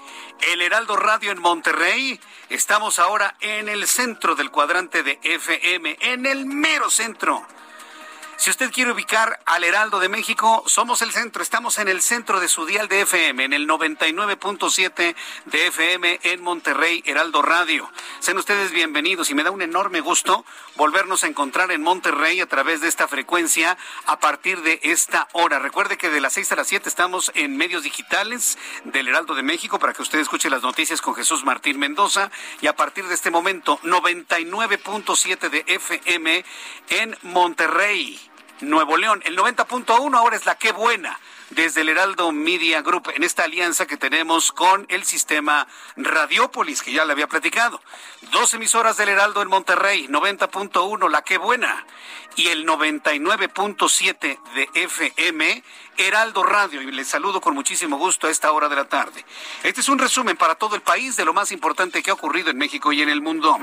[0.51, 2.19] El Heraldo Radio en Monterrey.
[2.49, 7.43] Estamos ahora en el centro del cuadrante de FM, en el mero centro
[8.39, 12.39] si usted quiere ubicar al Heraldo de México, somos el centro, estamos en el centro
[12.39, 15.13] de su dial de FM, en el 99.7
[15.43, 17.91] de FM en Monterrey, Heraldo Radio.
[18.21, 20.45] Sean ustedes bienvenidos y me da un enorme gusto
[20.77, 25.59] volvernos a encontrar en Monterrey a través de esta frecuencia a partir de esta hora.
[25.59, 29.43] Recuerde que de las 6 a las 7 estamos en medios digitales del Heraldo de
[29.43, 32.31] México para que usted escuche las noticias con Jesús Martín Mendoza
[32.61, 36.45] y a partir de este momento 99.7 de FM
[36.87, 38.28] en Monterrey.
[38.61, 39.21] Nuevo León.
[39.25, 43.87] El 90.1 ahora es la que buena desde el Heraldo Media Group en esta alianza
[43.87, 47.81] que tenemos con el sistema Radiópolis, que ya le había platicado.
[48.31, 51.85] Dos emisoras del Heraldo en Monterrey, 90.1 La que buena
[52.39, 55.61] y el 99.7 de FM
[55.99, 59.25] Heraldo Radio y les saludo con muchísimo gusto a esta hora de la tarde.
[59.63, 62.49] Este es un resumen para todo el país de lo más importante que ha ocurrido
[62.49, 63.57] en México y en el mundo.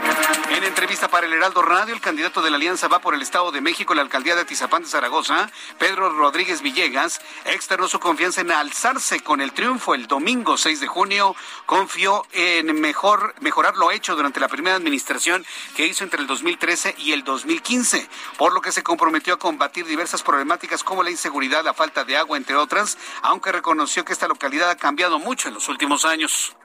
[0.50, 3.52] En entrevista para el Heraldo Radio, el candidato de la Alianza va por el Estado
[3.52, 8.50] de México, la alcaldía de Atizapán de Zaragoza, Pedro Rodríguez Villegas, reafirmó su confianza en
[8.50, 11.34] alzarse con el triunfo el domingo 6 de junio.
[11.64, 16.96] Confió en mejor, mejorar lo hecho durante la primera administración que hizo entre el 2013
[16.98, 18.06] y el 2015,
[18.36, 22.16] por lo que se comprometió a combatir diversas problemáticas como la inseguridad, la falta de
[22.16, 26.56] agua, entre otras, aunque reconoció que esta localidad ha cambiado mucho en los últimos años.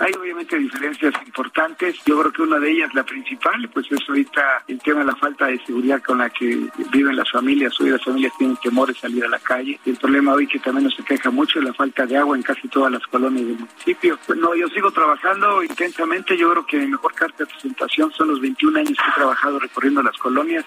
[0.00, 1.94] Hay obviamente diferencias importantes.
[2.04, 5.14] Yo creo que una de ellas, la principal, pues es ahorita el tema de la
[5.14, 7.80] falta de seguridad con la que viven las familias.
[7.80, 9.78] Hoy las familias tienen temor de salir a la calle.
[9.86, 12.66] El problema hoy que también nos queja mucho es la falta de agua en casi
[12.66, 14.18] todas las colonias del municipio.
[14.26, 16.36] Pues no, yo sigo trabajando intensamente.
[16.36, 19.60] Yo creo que mi mejor carta de presentación son los 21 años que he trabajado
[19.60, 20.64] recorriendo las colonias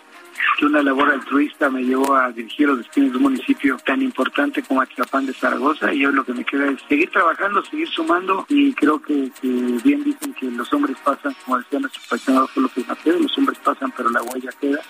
[0.57, 4.61] que una labor altruista me llevó a dirigir los destinos de un municipio tan importante
[4.63, 8.45] como Atlapán de Zaragoza y hoy lo que me queda es seguir trabajando, seguir sumando
[8.49, 13.19] y creo que, bien dicen que los hombres pasan, como decía nuestro patrocinador que Mateo,
[13.19, 14.81] los hombres pasan pero la huella queda.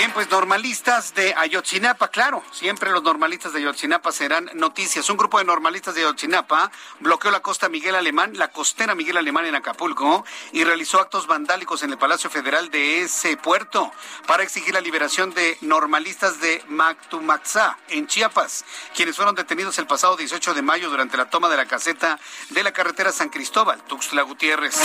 [0.00, 5.10] Bien, pues normalistas de Ayotzinapa, claro, siempre los normalistas de Ayotzinapa serán noticias.
[5.10, 9.44] Un grupo de normalistas de Ayotzinapa bloqueó la costa Miguel Alemán, la costera Miguel Alemán
[9.44, 13.92] en Acapulco y realizó actos vandálicos en el Palacio Federal de ese puerto
[14.26, 18.64] para exigir la liberación de normalistas de Mactumaxá en Chiapas,
[18.96, 22.62] quienes fueron detenidos el pasado 18 de mayo durante la toma de la caseta de
[22.62, 24.78] la carretera San Cristóbal, Tuxtla Gutiérrez.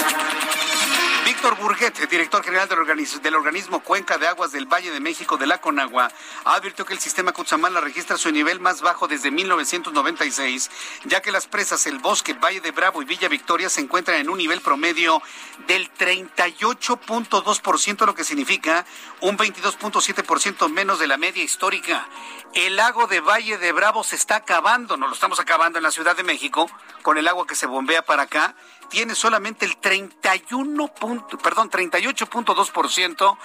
[1.25, 5.37] Víctor Burguet, director general del, organismo, del organismo Cuenca de Aguas del Valle de México
[5.37, 6.11] de la Conagua,
[6.45, 10.71] advirtió que el sistema Cutzamala registra su nivel más bajo desde 1996,
[11.03, 14.31] ya que las presas El Bosque, Valle de Bravo y Villa Victoria se encuentran en
[14.31, 15.21] un nivel promedio
[15.67, 18.83] del 38.2%, lo que significa
[19.21, 22.09] un 22.7% menos de la media histórica.
[22.55, 25.91] El lago de Valle de Bravo se está acabando, no lo estamos acabando en la
[25.91, 26.69] Ciudad de México,
[27.01, 28.55] con el agua que se bombea para acá
[28.89, 33.37] tiene solamente el 31 punto, perdón, 38.2%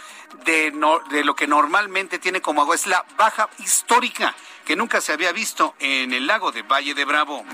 [0.44, 0.72] de,
[1.10, 2.74] de lo que normalmente tiene como agua.
[2.74, 4.34] Es la baja histórica
[4.64, 7.44] que nunca se había visto en el lago de Valle de Bravo.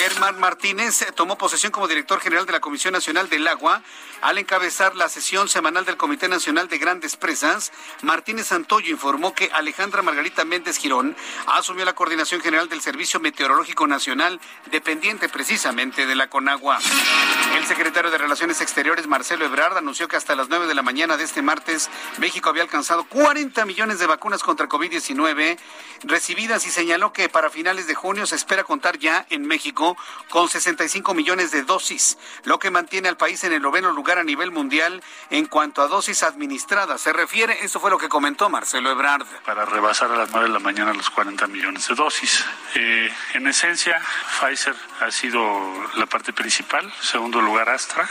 [0.00, 3.82] Germán Martínez tomó posesión como director general de la Comisión Nacional del Agua
[4.22, 7.70] al encabezar la sesión semanal del Comité Nacional de Grandes Presas.
[8.00, 11.14] Martínez Santoyo informó que Alejandra Margarita Méndez Girón
[11.48, 14.40] asumió la coordinación general del Servicio Meteorológico Nacional,
[14.70, 16.78] dependiente precisamente de la Conagua.
[17.58, 21.18] El secretario de Relaciones Exteriores, Marcelo Ebrard, anunció que hasta las 9 de la mañana
[21.18, 25.58] de este martes México había alcanzado 40 millones de vacunas contra COVID-19
[26.04, 29.89] recibidas y señaló que para finales de junio se espera contar ya en México
[30.28, 34.24] con 65 millones de dosis, lo que mantiene al país en el noveno lugar a
[34.24, 37.00] nivel mundial en cuanto a dosis administradas.
[37.00, 39.26] Se refiere, eso fue lo que comentó Marcelo Ebrard.
[39.44, 42.44] Para rebasar a las 9 de la mañana los 40 millones de dosis.
[42.74, 44.00] Eh, en esencia,
[44.40, 45.40] Pfizer ha sido
[45.96, 48.08] la parte principal, segundo lugar Astra,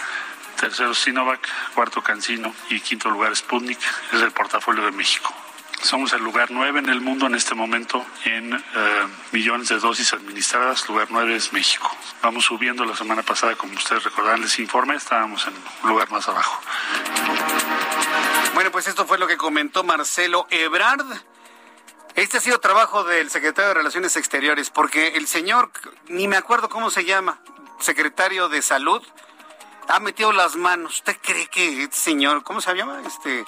[0.60, 3.80] tercero Sinovac, cuarto Cancino y quinto lugar Sputnik,
[4.12, 5.34] es el portafolio de México.
[5.82, 8.60] Somos el lugar 9 en el mundo en este momento en eh,
[9.32, 10.88] millones de dosis administradas.
[10.90, 11.90] Lugar 9 es México.
[12.22, 12.84] Vamos subiendo.
[12.84, 15.54] La semana pasada, como ustedes recordarán, les informe, estábamos en
[15.84, 16.62] un lugar más abajo.
[18.54, 21.06] Bueno, pues esto fue lo que comentó Marcelo Ebrard.
[22.16, 25.72] Este ha sido trabajo del secretario de Relaciones Exteriores, porque el señor,
[26.08, 27.40] ni me acuerdo cómo se llama,
[27.80, 29.02] secretario de Salud,
[29.88, 30.96] ha metido las manos.
[30.96, 33.02] ¿Usted cree que señor, cómo se llama?
[33.06, 33.46] Este,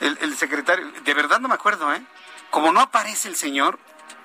[0.00, 2.02] el, secretario, de verdad no me acuerdo, ¿eh?
[2.50, 3.78] Como no aparece el señor,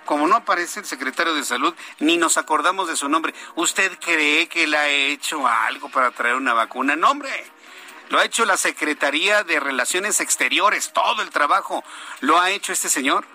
[0.05, 3.33] como no aparece el secretario de salud, ni nos acordamos de su nombre.
[3.55, 6.95] ¿Usted cree que él ha hecho algo para traer una vacuna?
[6.95, 7.29] No, hombre.
[8.09, 11.83] Lo ha hecho la Secretaría de Relaciones Exteriores, todo el trabajo
[12.19, 13.25] lo ha hecho este señor.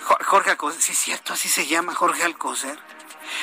[0.00, 2.78] Jorge Alcocer, sí es cierto, así se llama Jorge Alcocer.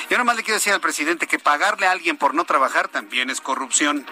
[0.10, 3.30] Yo nomás le quiero decir al presidente que pagarle a alguien por no trabajar también
[3.30, 4.06] es corrupción.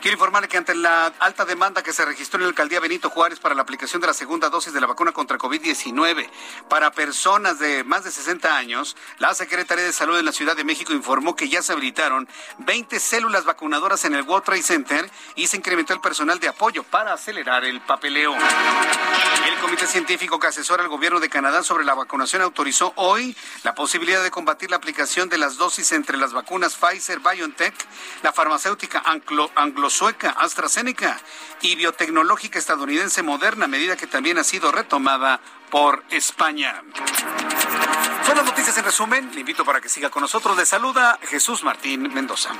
[0.00, 3.38] Quiero informarle que ante la alta demanda que se registró en la alcaldía Benito Juárez
[3.38, 6.26] para la aplicación de la segunda dosis de la vacuna contra COVID-19
[6.70, 10.64] para personas de más de 60 años, la Secretaría de Salud de la Ciudad de
[10.64, 12.26] México informó que ya se habilitaron
[12.60, 16.82] 20 células vacunadoras en el World Trade Center y se incrementó el personal de apoyo
[16.82, 18.34] para acelerar el papeleo.
[18.34, 23.74] El comité científico que asesora al gobierno de Canadá sobre la vacunación autorizó hoy la
[23.74, 27.74] posibilidad de combatir la aplicación de las dosis entre las vacunas Pfizer BioNTech,
[28.22, 31.20] la farmacéutica Anglo, Anglo sueca AstraZeneca
[31.60, 36.82] y biotecnológica estadounidense Moderna, medida que también ha sido retomada por España.
[38.24, 39.30] Son las noticias en resumen.
[39.34, 40.56] Le invito para que siga con nosotros.
[40.56, 42.50] Le saluda Jesús Martín Mendoza.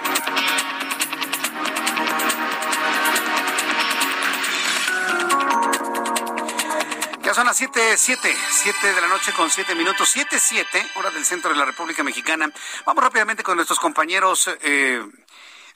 [7.22, 11.11] Ya son las 7, 7, 7 de la noche con 7 minutos, 7, 7, hora
[11.11, 12.51] del centro de la República Mexicana.
[12.85, 15.01] Vamos rápidamente con nuestros compañeros eh,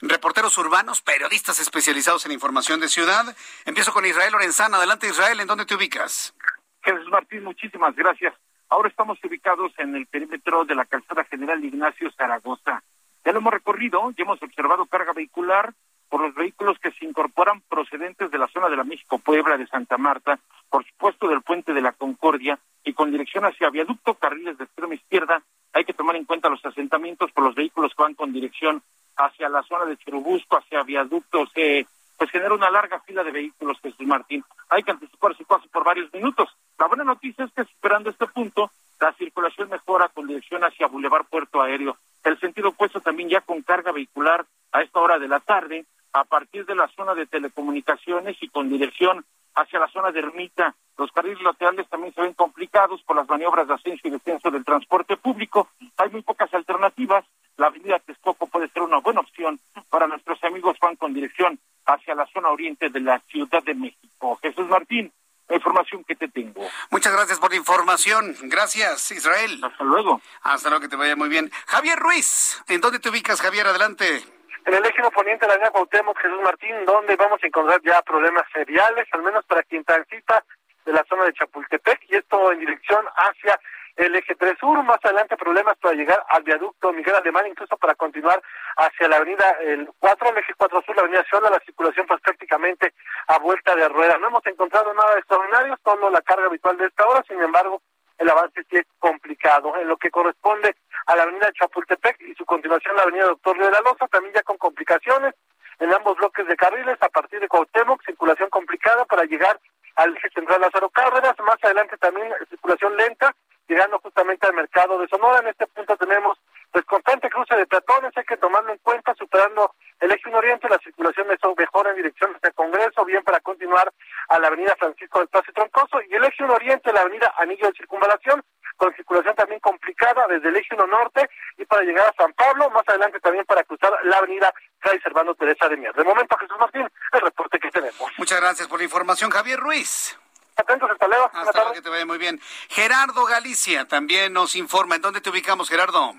[0.01, 3.35] reporteros urbanos, periodistas especializados en información de ciudad.
[3.65, 4.77] Empiezo con Israel Lorenzana.
[4.77, 6.33] Adelante, Israel, ¿en dónde te ubicas?
[6.81, 8.33] Jesús Martín, muchísimas gracias.
[8.69, 12.83] Ahora estamos ubicados en el perímetro de la calzada general Ignacio Zaragoza.
[13.23, 15.73] Ya lo hemos recorrido, ya hemos observado carga vehicular
[16.09, 19.67] por los vehículos que se incorporan procedentes de la zona de la México Puebla, de
[19.67, 20.39] Santa Marta,
[20.69, 24.93] por supuesto del puente de la Concordia y con dirección hacia viaducto, carriles de extrema
[24.93, 25.41] izquierda.
[25.75, 28.81] Hay que tomar en cuenta los asentamientos por los vehículos que van con dirección
[29.17, 31.85] hacia la zona de Cherubusco, hacia viaductos, eh,
[32.17, 34.41] pues genera una larga fila de vehículos, Jesús Martín.
[34.69, 36.47] Hay que anticipar su paso por varios minutos.
[36.79, 38.71] La buena noticia es que superando este punto,
[39.01, 41.97] la circulación mejora con dirección hacia Boulevard Puerto Aéreo.
[42.23, 46.23] El sentido opuesto también ya con carga vehicular a esta hora de la tarde, a
[46.23, 49.25] partir de la zona de telecomunicaciones y con dirección
[49.55, 50.75] hacia la zona de Ermita.
[50.97, 54.63] Los carriles laterales también se ven complicados por las maniobras de ascenso y descenso del
[54.63, 55.69] transporte público.
[55.97, 57.25] Hay muy pocas alternativas.
[57.57, 62.15] La avenida Texcoco puede ser una buena opción para nuestros amigos van con dirección hacia
[62.15, 64.39] la zona oriente de la Ciudad de México.
[64.41, 65.11] Jesús Martín,
[65.47, 66.61] la información que te tengo.
[66.89, 68.35] Muchas gracias por la información.
[68.43, 69.61] Gracias, Israel.
[69.63, 70.21] Hasta luego.
[70.41, 71.51] Hasta luego, que te vaya muy bien.
[71.67, 73.67] Javier Ruiz, ¿en dónde te ubicas, Javier?
[73.67, 74.23] Adelante.
[74.65, 78.01] En el eje poniente de la avenida Cuauhtémoc, Jesús Martín, donde vamos a encontrar ya
[78.01, 80.43] problemas seriales, al menos para quien transita
[80.85, 83.59] de la zona de Chapultepec, y esto en dirección hacia
[83.95, 87.93] el eje 3 sur, más adelante problemas para llegar al viaducto Miguel Alemán, incluso para
[87.93, 88.41] continuar
[88.77, 92.19] hacia la avenida el 4, el eje 4 sur, la avenida Xola, la circulación pues
[92.21, 92.93] prácticamente
[93.27, 94.17] a vuelta de rueda.
[94.17, 97.83] No hemos encontrado nada extraordinario, solo la carga habitual de esta hora, sin embargo,
[98.17, 99.75] el avance sí es complicado.
[99.77, 103.65] En lo que corresponde a la avenida Chapultepec y su continuación la avenida Doctor Río
[103.65, 105.33] de la Loza, también ya con complicaciones
[105.79, 109.59] en ambos bloques de carriles a partir de Cuauhtémoc, circulación complicada para llegar
[109.95, 113.33] al eje central Lázaro Cárdenas, más adelante también circulación lenta
[113.67, 115.39] llegando justamente al mercado de Sonora.
[115.39, 116.37] En este punto tenemos
[116.71, 120.67] pues constante cruce de peatones, hay que tomarlo en cuenta, superando el eje 1 oriente,
[120.67, 123.93] la circulación mejora en dirección hacia Congreso, bien para continuar
[124.27, 127.67] a la avenida Francisco del Pase Troncoso, y el eje 1 oriente, la avenida Anillo
[127.67, 128.43] de Circunvalación,
[128.75, 132.69] con circulación también complicada desde el eje 1 norte y para llegar a San Pablo,
[132.71, 135.93] más adelante también para cruzar la avenida Fray Servando Teresa de Mier.
[135.93, 138.11] De momento, Jesús Martín, el reporte que tenemos.
[138.17, 140.19] Muchas gracias por la información, Javier Ruiz.
[140.57, 141.29] Atentos, hasta luego.
[141.33, 142.39] Hasta luego, que te vaya muy bien.
[142.69, 144.95] Gerardo Galicia también nos informa.
[144.95, 146.11] ¿En dónde te ubicamos, Gerardo?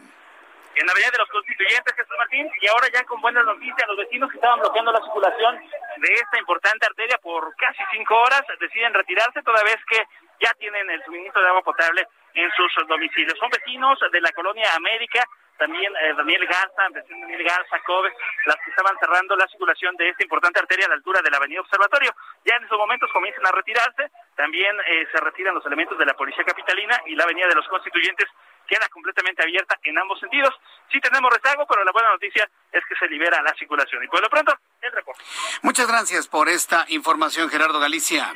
[0.77, 3.97] En la Avenida de los Constituyentes, Jesús Martín, y ahora ya con buenas noticias, los
[3.97, 5.57] vecinos que estaban bloqueando la circulación
[5.97, 10.05] de esta importante arteria por casi cinco horas deciden retirarse, toda vez que
[10.41, 13.39] ya tienen el suministro de agua potable en sus domicilios.
[13.39, 15.25] Son vecinos de la colonia América,
[15.59, 18.13] también eh, Daniel Garza, Daniel Garza, Kobe,
[18.47, 21.39] las que estaban cerrando la circulación de esta importante arteria a la altura de la
[21.39, 22.15] avenida Observatorio.
[22.45, 26.15] Ya en esos momentos comienzan a retirarse, también eh, se retiran los elementos de la
[26.15, 28.29] Policía Capitalina y la avenida de los Constituyentes
[28.67, 30.55] queda completamente abierta en ambos sentidos.
[30.93, 34.03] Sí tenemos rezago, pero la buena noticia es que se libera la circulación.
[34.03, 35.23] Y por lo pronto, el reporte.
[35.63, 38.33] Muchas gracias por esta información, Gerardo Galicia.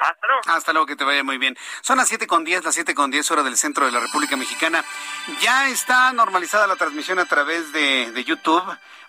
[0.00, 0.42] Hasta luego.
[0.46, 1.56] Hasta luego, que te vaya muy bien.
[1.82, 4.36] Son las siete con diez, las siete con diez hora del centro de la República
[4.36, 4.84] Mexicana.
[5.40, 8.62] Ya está normalizada la transmisión a través de, de YouTube.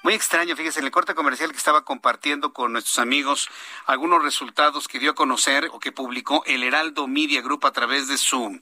[0.03, 3.49] Muy extraño, fíjese, en el corte comercial que estaba compartiendo con nuestros amigos
[3.85, 8.07] algunos resultados que dio a conocer o que publicó el Heraldo Media Group a través
[8.07, 8.61] de su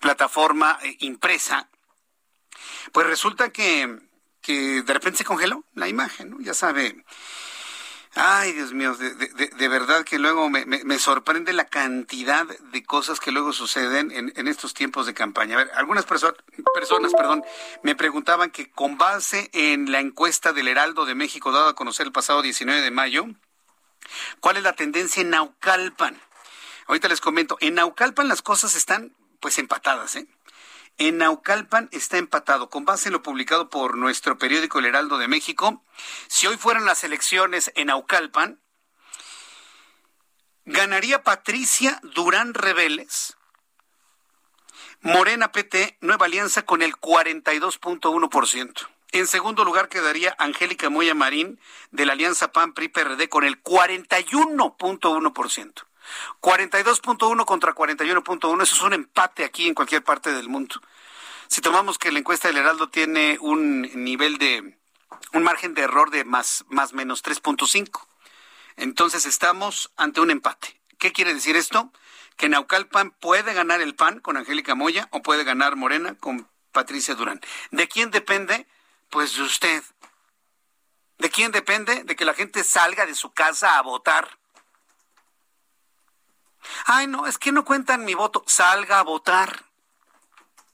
[0.00, 1.68] plataforma eh, impresa.
[2.92, 4.00] Pues resulta que,
[4.40, 6.40] que de repente se congeló la imagen, ¿no?
[6.40, 7.04] Ya sabe,
[8.14, 13.32] Ay, Dios mío, de, de, verdad que luego me, sorprende la cantidad de cosas que
[13.32, 15.54] luego suceden en, en estos tiempos de campaña.
[15.54, 16.34] A ver, algunas perso
[16.74, 17.42] personas, perdón,
[17.82, 22.04] me preguntaban que con base en la encuesta del Heraldo de México dada a conocer
[22.04, 23.26] el pasado 19 de mayo,
[24.40, 26.20] ¿cuál es la tendencia en Naucalpan?
[26.88, 30.26] Ahorita les comento, en Naucalpan las cosas están pues empatadas, ¿eh?
[31.04, 32.70] En Naucalpan está empatado.
[32.70, 35.82] Con base en lo publicado por nuestro periódico El Heraldo de México,
[36.28, 38.60] si hoy fueran las elecciones en Naucalpan,
[40.64, 43.36] ganaría Patricia Durán Reveles,
[45.00, 48.88] Morena PT, Nueva Alianza con el 42.1%.
[49.10, 51.58] En segundo lugar quedaría Angélica Moya Marín
[51.90, 55.84] de la Alianza PAN PRI PRD con el 41.1%.
[56.40, 60.80] 42.1 contra 41.1, eso es un empate aquí en cualquier parte del mundo.
[61.48, 64.78] Si tomamos que la encuesta del Heraldo tiene un nivel de,
[65.32, 68.06] un margen de error de más, más menos 3.5,
[68.76, 70.80] entonces estamos ante un empate.
[70.98, 71.92] ¿Qué quiere decir esto?
[72.36, 77.14] Que Naucalpan puede ganar el PAN con Angélica Moya o puede ganar Morena con Patricia
[77.14, 77.40] Durán.
[77.70, 78.66] ¿De quién depende?
[79.10, 79.82] Pues de usted.
[81.18, 82.04] ¿De quién depende?
[82.04, 84.38] De que la gente salga de su casa a votar.
[86.86, 88.44] Ay, no, es que no cuentan mi voto.
[88.46, 89.64] Salga a votar.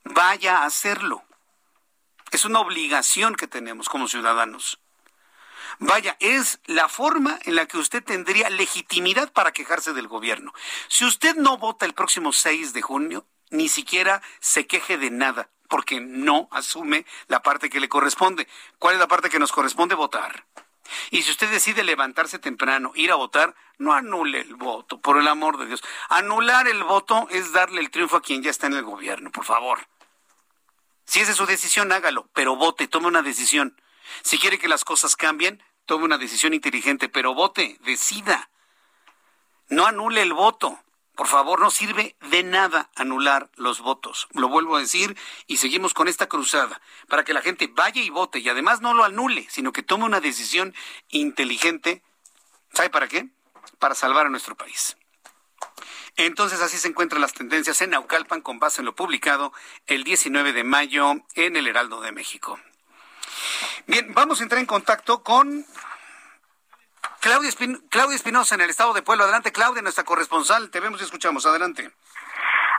[0.05, 1.25] Vaya a hacerlo.
[2.31, 4.79] Es una obligación que tenemos como ciudadanos.
[5.79, 10.53] Vaya, es la forma en la que usted tendría legitimidad para quejarse del gobierno.
[10.89, 15.51] Si usted no vota el próximo 6 de junio, ni siquiera se queje de nada,
[15.69, 18.49] porque no asume la parte que le corresponde.
[18.79, 20.45] ¿Cuál es la parte que nos corresponde votar?
[21.11, 25.29] Y si usted decide levantarse temprano, ir a votar, no anule el voto, por el
[25.29, 25.83] amor de Dios.
[26.09, 29.45] Anular el voto es darle el triunfo a quien ya está en el gobierno, por
[29.45, 29.87] favor.
[31.05, 33.81] Si esa es su decisión, hágalo, pero vote, tome una decisión.
[34.23, 38.51] Si quiere que las cosas cambien, tome una decisión inteligente, pero vote, decida.
[39.69, 40.79] No anule el voto.
[41.19, 44.29] Por favor, no sirve de nada anular los votos.
[44.35, 45.17] Lo vuelvo a decir
[45.49, 48.95] y seguimos con esta cruzada para que la gente vaya y vote y además no
[48.95, 50.77] lo anule, sino que tome una decisión
[51.09, 52.05] inteligente.
[52.73, 53.27] ¿Sabe para qué?
[53.81, 54.97] Para salvar a nuestro país.
[56.15, 59.53] Entonces así se encuentran las tendencias en Naucalpan con base en lo publicado
[59.89, 62.61] el 19 de mayo en el Heraldo de México.
[63.89, 65.67] Bien, vamos a entrar en contacto con
[67.21, 69.25] Claudia, Espinosa en el estado de Puebla.
[69.25, 70.71] Adelante, Claudia, nuestra corresponsal.
[70.71, 71.47] Te vemos y escuchamos.
[71.47, 71.91] Adelante.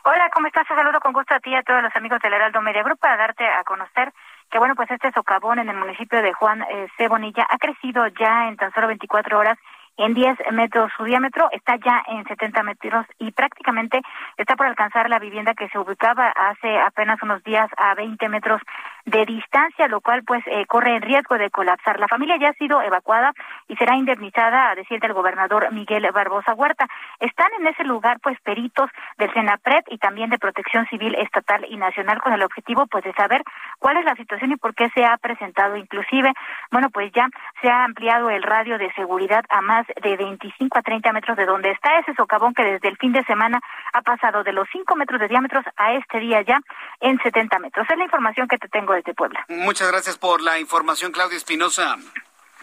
[0.06, 0.68] Hola, ¿cómo estás?
[0.68, 3.00] Te saludo con gusto a ti y a todos los amigos del Heraldo Media Group
[3.00, 4.14] para darte a conocer
[4.50, 8.48] que, bueno, pues este socavón en el municipio de Juan eh, Cebonilla ha crecido ya
[8.48, 9.58] en tan solo 24 horas
[10.00, 14.02] en 10 metros su diámetro, está ya en 70 metros y prácticamente
[14.38, 18.62] está por alcanzar la vivienda que se ubicaba hace apenas unos días a 20 metros
[19.06, 22.00] de distancia, lo cual pues eh, corre el riesgo de colapsar.
[22.00, 23.34] La familia ya ha sido evacuada
[23.68, 26.88] y será indemnizada, a decir del gobernador Miguel Barbosa Huerta.
[27.20, 31.78] Están en ese lugar pues peritos del Senapred y también de Protección Civil Estatal y
[31.78, 33.44] Nacional con el objetivo pues de saber
[33.80, 36.32] cuál es la situación y por qué se ha presentado inclusive,
[36.72, 37.28] bueno pues ya
[37.62, 41.46] se ha ampliado el radio de seguridad a más de 25 a 30 metros de
[41.46, 43.60] donde está ese socavón que desde el fin de semana
[43.94, 46.60] ha pasado de los 5 metros de diámetros a este día ya
[47.00, 47.88] en 70 metros.
[47.90, 49.46] Es la información que te tengo desde Puebla.
[49.50, 51.98] Muchas gracias por la información, Claudia Espinosa.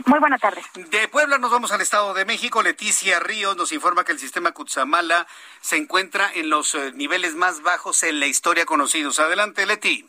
[0.05, 0.63] Muy buena tarde.
[0.75, 2.63] De Puebla nos vamos al Estado de México.
[2.63, 5.27] Leticia Ríos nos informa que el sistema Cutzamala
[5.61, 9.19] se encuentra en los eh, niveles más bajos en la historia conocidos.
[9.21, 10.07] Adelante, Leti.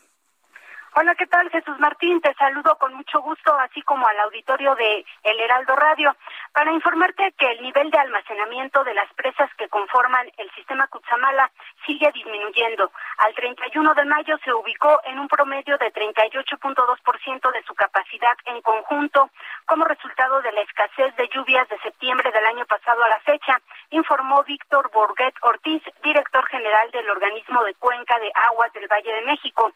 [0.94, 1.50] Hola, ¿qué tal?
[1.50, 6.16] Jesús Martín, te saludo con mucho gusto, así como al auditorio de El Heraldo Radio,
[6.52, 11.50] para informarte que el nivel de almacenamiento de las presas que conforman el sistema Cutzamala
[11.86, 12.90] sigue disminuyendo.
[13.18, 18.60] Al 31 de mayo se ubicó en un promedio de 38.2% de su capacidad en
[18.62, 19.30] conjunto,
[19.66, 23.60] como resultado de la escasez de lluvias de septiembre del año pasado a la fecha,
[23.90, 29.22] informó Víctor Borguet Ortiz, director general del organismo de cuenca de aguas del Valle de
[29.22, 29.70] México.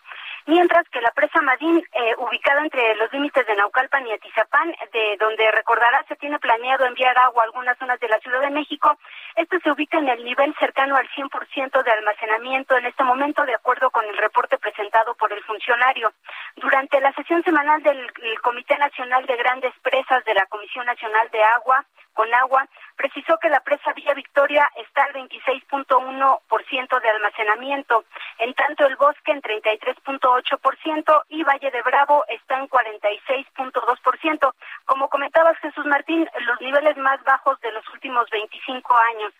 [0.47, 5.17] Mientras que la presa Madín, eh, ubicada entre los límites de Naucalpan y Atizapán, de
[5.19, 8.97] donde recordará se tiene planeado enviar agua a algunas zonas de la Ciudad de México,
[9.35, 13.55] esto se ubica en el nivel cercano al 100% de almacenamiento en este momento, de
[13.55, 16.13] acuerdo con el reporte presentado por el funcionario.
[16.57, 18.09] Durante la sesión semanal del
[18.41, 22.67] Comité Nacional de Grandes Presas de la Comisión Nacional de Agua, con agua,
[23.03, 28.05] precisó que la presa Villa Victoria está al 26.1% de almacenamiento,
[28.39, 34.55] en tanto el bosque en 33.8% y Valle de Bravo está en 46.2%.
[34.85, 39.33] Como comentabas Jesús Martín, los niveles más bajos de los últimos 25 años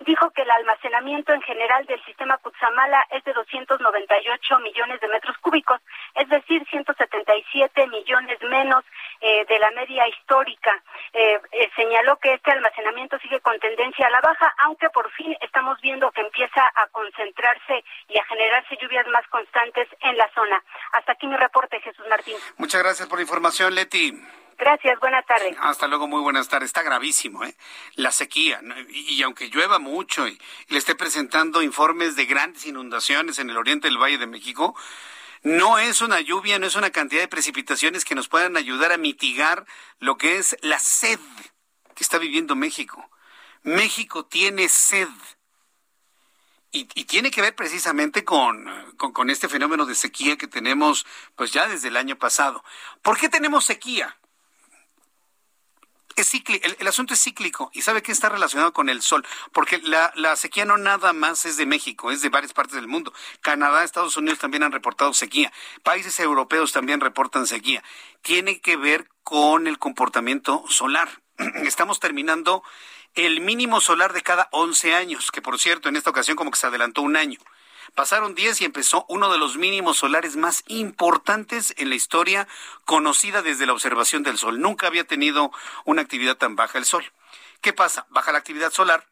[0.00, 5.36] dijo que el almacenamiento en general del sistema Cutzamala es de 298 millones de metros
[5.38, 5.80] cúbicos,
[6.14, 8.84] es decir, 177 millones menos
[9.20, 10.82] eh, de la media histórica.
[11.12, 15.36] Eh, eh, señaló que este almacenamiento sigue con tendencia a la baja, aunque por fin
[15.40, 20.62] estamos viendo que empieza a concentrarse y a generarse lluvias más constantes en la zona.
[20.92, 22.36] Hasta aquí mi reporte, Jesús Martín.
[22.56, 24.12] Muchas gracias por la información, Leti.
[24.60, 25.56] Gracias, buenas tardes.
[25.58, 26.66] Hasta luego, muy buenas tardes.
[26.66, 27.56] Está gravísimo, ¿eh?
[27.94, 28.60] La sequía.
[28.90, 30.38] Y, aunque llueva mucho y,
[30.68, 34.76] le esté presentando informes de grandes inundaciones en el oriente del Valle de México,
[35.42, 38.98] no es una lluvia, no es una cantidad de precipitaciones que nos puedan ayudar a
[38.98, 39.64] mitigar
[39.98, 41.18] lo que es la sed
[41.94, 43.10] que está viviendo México.
[43.62, 45.08] México tiene sed.
[46.70, 51.50] Y, tiene que ver precisamente con, con, con, este fenómeno de sequía que tenemos pues
[51.50, 52.62] ya desde el año pasado.
[53.00, 54.16] ¿Por qué tenemos sequía?
[56.16, 60.12] Es el, asunto es cíclico y sabe que está relacionado con el sol, porque la,
[60.16, 63.12] la, sequía no nada más es de México, es de varias partes del mundo.
[63.40, 65.52] Canadá, Estados Unidos también han reportado sequía,
[65.82, 67.82] países europeos también reportan sequía.
[68.22, 71.08] Tiene que ver con el comportamiento solar.
[71.64, 72.62] Estamos terminando
[73.14, 76.58] el mínimo solar de cada 11 años, que por cierto en esta ocasión como que
[76.58, 77.38] se adelantó un año.
[77.94, 82.46] Pasaron 10 y empezó uno de los mínimos solares más importantes en la historia
[82.84, 84.60] conocida desde la observación del Sol.
[84.60, 85.50] Nunca había tenido
[85.84, 87.04] una actividad tan baja el Sol.
[87.60, 88.06] ¿Qué pasa?
[88.10, 89.06] Baja la actividad solar,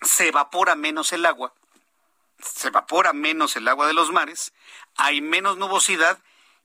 [0.00, 1.54] se evapora menos el agua,
[2.38, 4.52] se evapora menos el agua de los mares,
[4.96, 6.18] hay menos nubosidad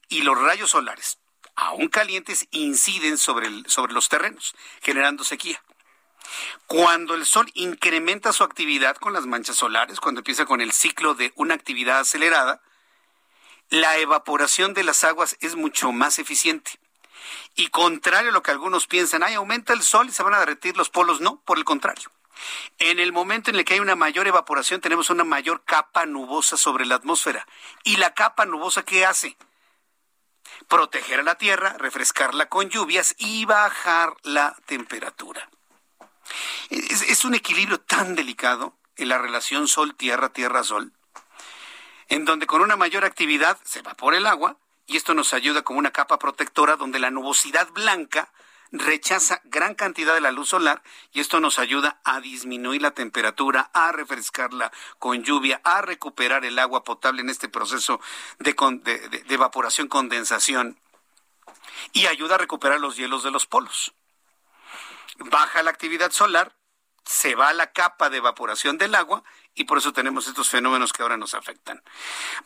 [0.09, 1.19] y los rayos solares,
[1.55, 5.61] aún calientes, inciden sobre, sobre los terrenos, generando sequía.
[6.65, 11.13] Cuando el sol incrementa su actividad con las manchas solares, cuando empieza con el ciclo
[11.15, 12.61] de una actividad acelerada,
[13.69, 16.79] la evaporación de las aguas es mucho más eficiente.
[17.55, 20.39] Y contrario a lo que algunos piensan, ay, aumenta el sol y se van a
[20.39, 22.11] derretir los polos, no, por el contrario.
[22.77, 26.55] En el momento en el que hay una mayor evaporación, tenemos una mayor capa nubosa
[26.55, 27.47] sobre la atmósfera.
[27.83, 29.35] ¿Y la capa nubosa qué hace?
[30.67, 35.49] Proteger a la Tierra, refrescarla con lluvias y bajar la temperatura.
[36.69, 40.91] Es, un equilibrio tan delicado en la relación Sol-Tierra, Tierra-Sol,
[42.09, 45.79] en donde con una mayor actividad se evapora el agua y esto nos ayuda como
[45.79, 48.31] una capa protectora donde la nubosidad blanca
[48.71, 50.81] rechaza gran cantidad de la luz solar
[51.13, 56.59] y esto nos ayuda a disminuir la temperatura, a refrescarla con lluvia, a recuperar el
[56.59, 58.01] agua potable en este proceso
[58.39, 60.77] de, de, de evaporación, condensación
[61.93, 63.93] y ayuda a recuperar los hielos de los polos.
[65.19, 66.53] Baja la actividad solar,
[67.07, 69.23] se va la capa de evaporación del agua
[69.55, 71.81] y por eso tenemos estos fenómenos que ahora nos afectan.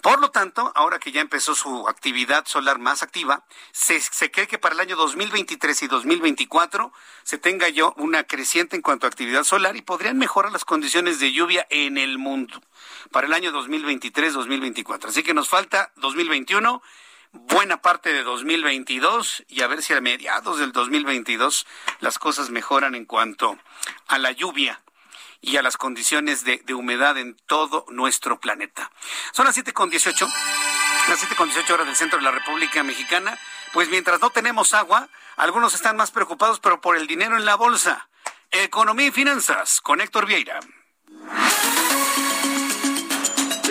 [0.02, 4.00] Por lo tanto, ahora que ya empezó su actividad solar más activa, se,
[4.32, 6.94] cree que para el año 2023 y 2024
[7.24, 11.20] se tenga yo una creciente en cuanto a actividad solar y podrían mejorar las condiciones
[11.20, 12.62] de lluvia en el mundo
[13.12, 15.06] para el año 2023-2024.
[15.06, 16.82] Así que nos falta 2021
[17.32, 21.66] buena parte de 2022 y a ver si a mediados del 2022
[22.00, 23.58] las cosas mejoran en cuanto
[24.08, 24.82] a la lluvia
[25.42, 28.92] y a las condiciones de, humedad en todo nuestro planeta.
[29.32, 30.28] Son las 7 con 18,
[31.10, 33.38] las 7 con 18 horas del centro de la República Mexicana.
[33.74, 37.56] Pues mientras no tenemos agua, algunos están más preocupados, pero por el dinero en la
[37.56, 38.08] bolsa.
[38.52, 40.60] Economía y finanzas con Héctor Vieira.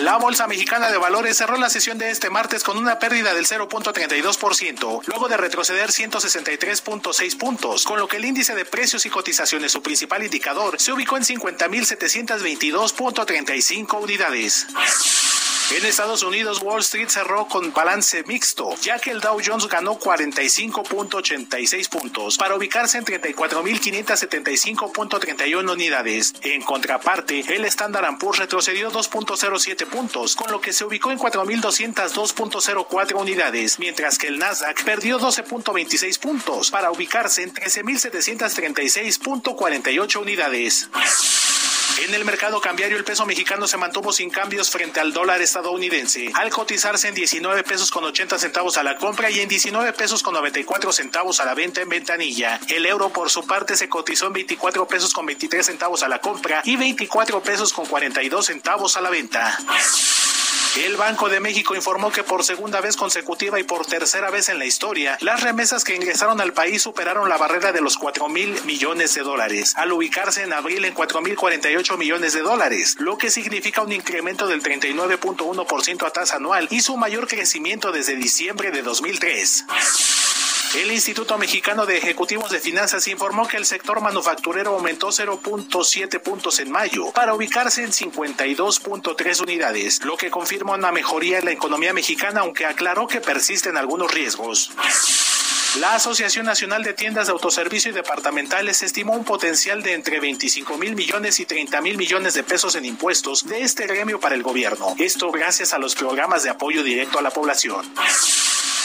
[0.01, 3.45] La Bolsa Mexicana de Valores cerró la sesión de este martes con una pérdida del
[3.45, 9.71] 0.32%, luego de retroceder 163.6 puntos, con lo que el índice de precios y cotizaciones,
[9.71, 14.65] su principal indicador, se ubicó en 50.722.35 unidades.
[15.73, 19.97] En Estados Unidos, Wall Street cerró con balance mixto, ya que el Dow Jones ganó
[19.97, 26.33] 45.86 puntos para ubicarse en 34.575.31 unidades.
[26.41, 33.15] En contraparte, el Standard Poor's retrocedió 2.07 puntos, con lo que se ubicó en 4.202.04
[33.15, 40.89] unidades, mientras que el Nasdaq perdió 12.26 puntos para ubicarse en 13.736.48 unidades.
[41.99, 46.31] En el mercado cambiario el peso mexicano se mantuvo sin cambios frente al dólar estadounidense,
[46.33, 50.23] al cotizarse en 19 pesos con 80 centavos a la compra y en 19 pesos
[50.23, 52.59] con 94 centavos a la venta en ventanilla.
[52.69, 56.19] El euro por su parte se cotizó en 24 pesos con 23 centavos a la
[56.19, 59.57] compra y 24 pesos con 42 centavos a la venta.
[60.77, 64.57] El Banco de México informó que por segunda vez consecutiva y por tercera vez en
[64.57, 68.57] la historia, las remesas que ingresaron al país superaron la barrera de los 4 mil
[68.63, 73.17] millones de dólares, al ubicarse en abril en 4 mil 48 millones de dólares, lo
[73.17, 78.71] que significa un incremento del 39.1% a tasa anual y su mayor crecimiento desde diciembre
[78.71, 79.65] de 2003.
[80.75, 86.59] El Instituto Mexicano de Ejecutivos de Finanzas informó que el sector manufacturero aumentó 0.7 puntos
[86.59, 91.91] en mayo para ubicarse en 52.3 unidades, lo que confirma una mejoría en la economía
[91.91, 94.71] mexicana, aunque aclaró que persisten algunos riesgos.
[95.79, 100.77] La Asociación Nacional de Tiendas de Autoservicio y Departamentales estimó un potencial de entre 25
[100.77, 104.43] mil millones y 30 mil millones de pesos en impuestos de este gremio para el
[104.43, 104.95] gobierno.
[104.99, 107.85] Esto gracias a los programas de apoyo directo a la población.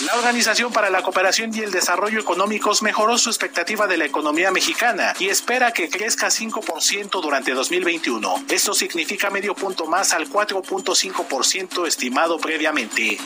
[0.05, 4.51] La Organización para la Cooperación y el Desarrollo Económicos mejoró su expectativa de la economía
[4.51, 8.45] mexicana y espera que crezca 5% durante 2021.
[8.51, 13.17] Esto significa medio punto más al 4.5% estimado previamente.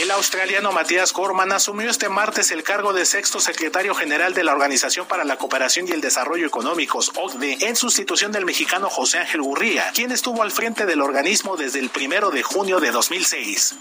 [0.00, 4.52] El australiano Matías Corman asumió este martes el cargo de sexto secretario general de la
[4.52, 9.42] Organización para la Cooperación y el Desarrollo Económicos, OCDE, en sustitución del mexicano José Ángel
[9.42, 13.74] Gurría, quien estuvo al frente del organismo desde el primero de junio de 2006.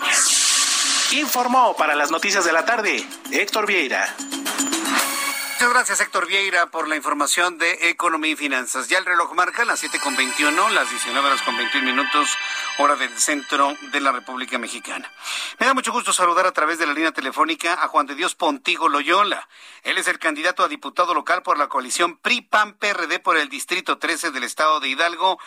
[1.14, 4.16] Informó para las noticias de la tarde Héctor Vieira.
[4.18, 8.88] Muchas gracias, Héctor Vieira, por la información de Economía y Finanzas.
[8.88, 12.36] Ya el reloj marca las 7.21, las 19 horas con 21 minutos,
[12.80, 15.12] hora del centro de la República Mexicana.
[15.60, 18.34] Me da mucho gusto saludar a través de la línea telefónica a Juan de Dios
[18.34, 19.48] Pontigo Loyola.
[19.84, 24.32] Él es el candidato a diputado local por la coalición PRI-PAN-PRD por el Distrito 13
[24.32, 25.40] del Estado de Hidalgo.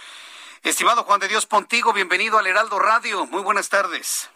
[0.62, 3.26] Estimado Juan de Dios Pontigo, bienvenido al Heraldo Radio.
[3.26, 4.30] Muy buenas tardes.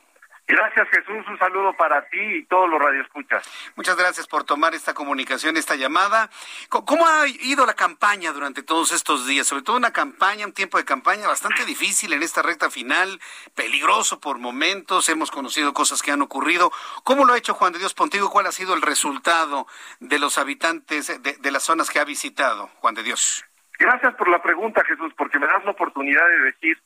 [0.51, 3.49] Gracias Jesús, un saludo para ti y todos los radioescuchas.
[3.77, 6.29] Muchas gracias por tomar esta comunicación, esta llamada.
[6.69, 9.47] ¿Cómo ha ido la campaña durante todos estos días?
[9.47, 13.21] Sobre todo una campaña, un tiempo de campaña bastante difícil en esta recta final,
[13.55, 16.73] peligroso por momentos, hemos conocido cosas que han ocurrido.
[17.05, 18.29] ¿Cómo lo ha hecho Juan de Dios Pontigo?
[18.29, 19.69] ¿Cuál ha sido el resultado
[20.01, 23.45] de los habitantes de, de las zonas que ha visitado, Juan de Dios?
[23.79, 26.77] Gracias por la pregunta, Jesús, porque me das la oportunidad de decir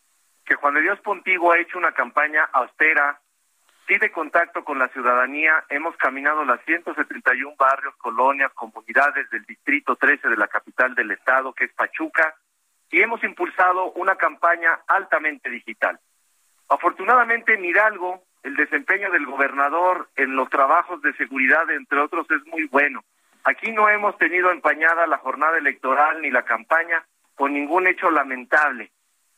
[0.45, 3.21] que Juan de Dios Pontigo ha hecho una campaña austera,
[3.87, 5.65] sí de contacto con la ciudadanía.
[5.69, 11.53] Hemos caminado las 171 barrios, colonias, comunidades del Distrito 13 de la capital del estado,
[11.53, 12.35] que es Pachuca,
[12.91, 15.99] y hemos impulsado una campaña altamente digital.
[16.69, 22.47] Afortunadamente en Hidalgo, el desempeño del gobernador en los trabajos de seguridad, entre otros, es
[22.47, 23.05] muy bueno.
[23.45, 27.05] Aquí no hemos tenido empañada la jornada electoral ni la campaña
[27.35, 28.91] con ningún hecho lamentable.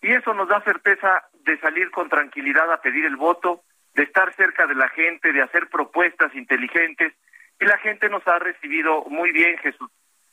[0.02, 3.62] Y eso nos da certeza de salir con tranquilidad a pedir el voto
[3.96, 7.14] de estar cerca de la gente, de hacer propuestas inteligentes,
[7.58, 9.90] y la gente nos ha recibido muy bien, Jesús.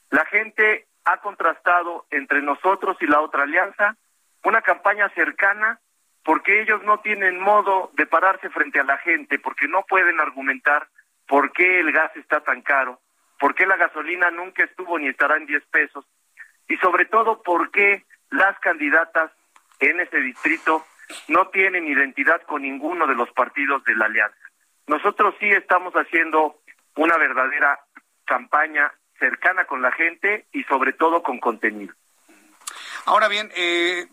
[0.10, 3.96] La gente ha contrastado entre nosotros y la otra alianza
[4.44, 5.80] una campaña cercana
[6.26, 10.90] porque ellos no tienen modo de pararse frente a la gente, porque no pueden argumentar
[11.26, 13.00] por qué el gas está tan caro,
[13.40, 16.06] por qué la gasolina nunca estuvo ni estará en 10 pesos,
[16.68, 19.32] y sobre todo por qué las candidatas
[19.80, 20.86] en ese distrito
[21.28, 24.38] no tienen identidad con ninguno de los partidos de la alianza.
[24.88, 26.60] Nosotros sí estamos haciendo
[26.96, 27.80] una verdadera
[28.26, 31.94] campaña cercana con la gente y sobre todo con contenido.
[33.06, 34.08] Ahora bien, eh,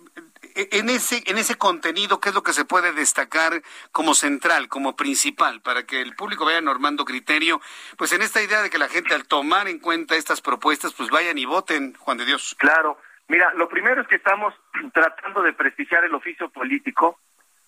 [0.55, 3.62] en ese en ese contenido, ¿qué es lo que se puede destacar
[3.93, 7.60] como central, como principal, para que el público vaya normando criterio?
[7.97, 11.10] Pues en esta idea de que la gente al tomar en cuenta estas propuestas, pues
[11.10, 12.56] vayan y voten, Juan de Dios.
[12.59, 12.98] Claro,
[13.31, 14.52] Mira, lo primero es que estamos
[14.93, 17.20] tratando de prestigiar el oficio político.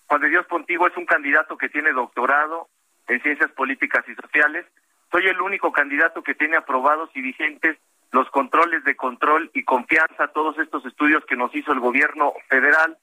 [0.07, 2.67] Juan de Dios Pontigo es un candidato que tiene doctorado
[3.07, 4.65] en ciencias políticas y sociales.
[5.09, 7.77] Soy el único candidato que tiene aprobados y vigentes
[8.11, 12.97] los controles de control y confianza, todos estos estudios que nos hizo el gobierno federal.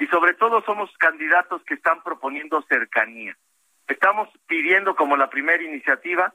[0.00, 3.36] Y sobre todo somos candidatos que están proponiendo cercanía.
[3.86, 6.34] Estamos pidiendo como la primera iniciativa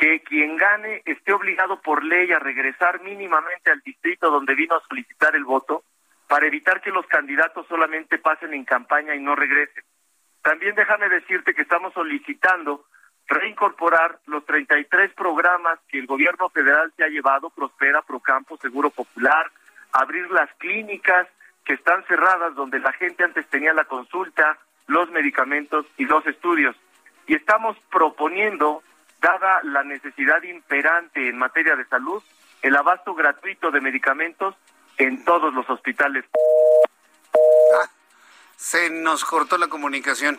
[0.00, 4.88] que quien gane esté obligado por ley a regresar mínimamente al distrito donde vino a
[4.88, 5.84] solicitar el voto
[6.26, 9.84] para evitar que los candidatos solamente pasen en campaña y no regresen.
[10.40, 12.86] También déjame decirte que estamos solicitando
[13.26, 19.52] reincorporar los 33 programas que el gobierno federal se ha llevado, Prospera, Procampo, Seguro Popular,
[19.92, 21.28] abrir las clínicas
[21.62, 24.56] que están cerradas donde la gente antes tenía la consulta,
[24.86, 26.74] los medicamentos y los estudios.
[27.26, 28.82] Y estamos proponiendo
[29.20, 32.22] dada la necesidad imperante en materia de salud,
[32.62, 34.54] el abasto gratuito de medicamentos
[34.98, 36.24] en todos los hospitales.
[36.34, 37.88] Ah,
[38.56, 40.38] se nos cortó la comunicación.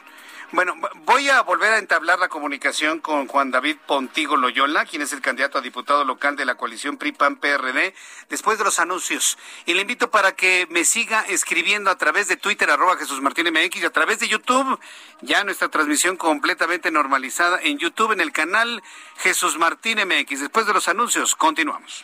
[0.54, 0.76] Bueno,
[1.06, 5.22] voy a volver a entablar la comunicación con Juan David Pontigo Loyola, quien es el
[5.22, 7.94] candidato a diputado local de la coalición PRI-PAN-PRD,
[8.28, 9.38] después de los anuncios.
[9.66, 13.48] Y le invito para que me siga escribiendo a través de Twitter, arroba Jesús Martín
[13.50, 14.78] MX, y a través de YouTube,
[15.22, 18.84] ya nuestra transmisión completamente normalizada en YouTube, en el canal
[19.20, 20.42] Jesús Martín MX.
[20.42, 22.04] Después de los anuncios, continuamos.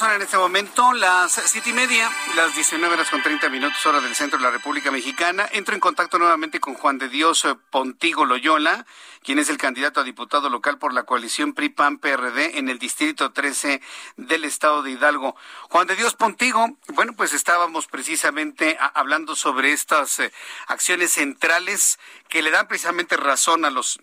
[0.00, 4.00] Son en este momento las siete y media, las 19 horas con 30 minutos, hora
[4.00, 5.46] del centro de la República Mexicana.
[5.52, 8.86] Entro en contacto nuevamente con Juan de Dios eh, Pontigo Loyola,
[9.22, 13.82] quien es el candidato a diputado local por la coalición PRI-PAN-PRD en el distrito 13
[14.16, 15.36] del estado de Hidalgo.
[15.68, 20.32] Juan de Dios Pontigo, bueno, pues estábamos precisamente hablando sobre estas eh,
[20.66, 21.98] acciones centrales
[22.30, 24.00] que le dan precisamente razón a los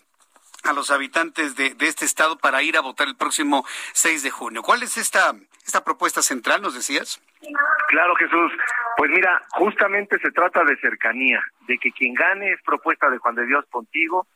[0.67, 4.29] a los habitantes de, de, este estado para ir a votar el próximo 6 de
[4.29, 4.61] junio.
[4.61, 5.33] ¿Cuál es esta,
[5.65, 7.21] esta propuesta central, nos decías?
[7.87, 8.51] Claro, Jesús.
[8.97, 13.35] Pues mira, justamente se trata de cercanía, de que quien gane es propuesta de Juan
[13.35, 14.27] de Dios contigo,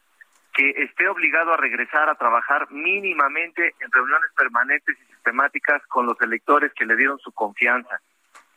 [0.53, 6.19] que esté obligado a regresar a trabajar mínimamente en reuniones permanentes y sistemáticas con los
[6.21, 7.99] electores que le dieron su confianza.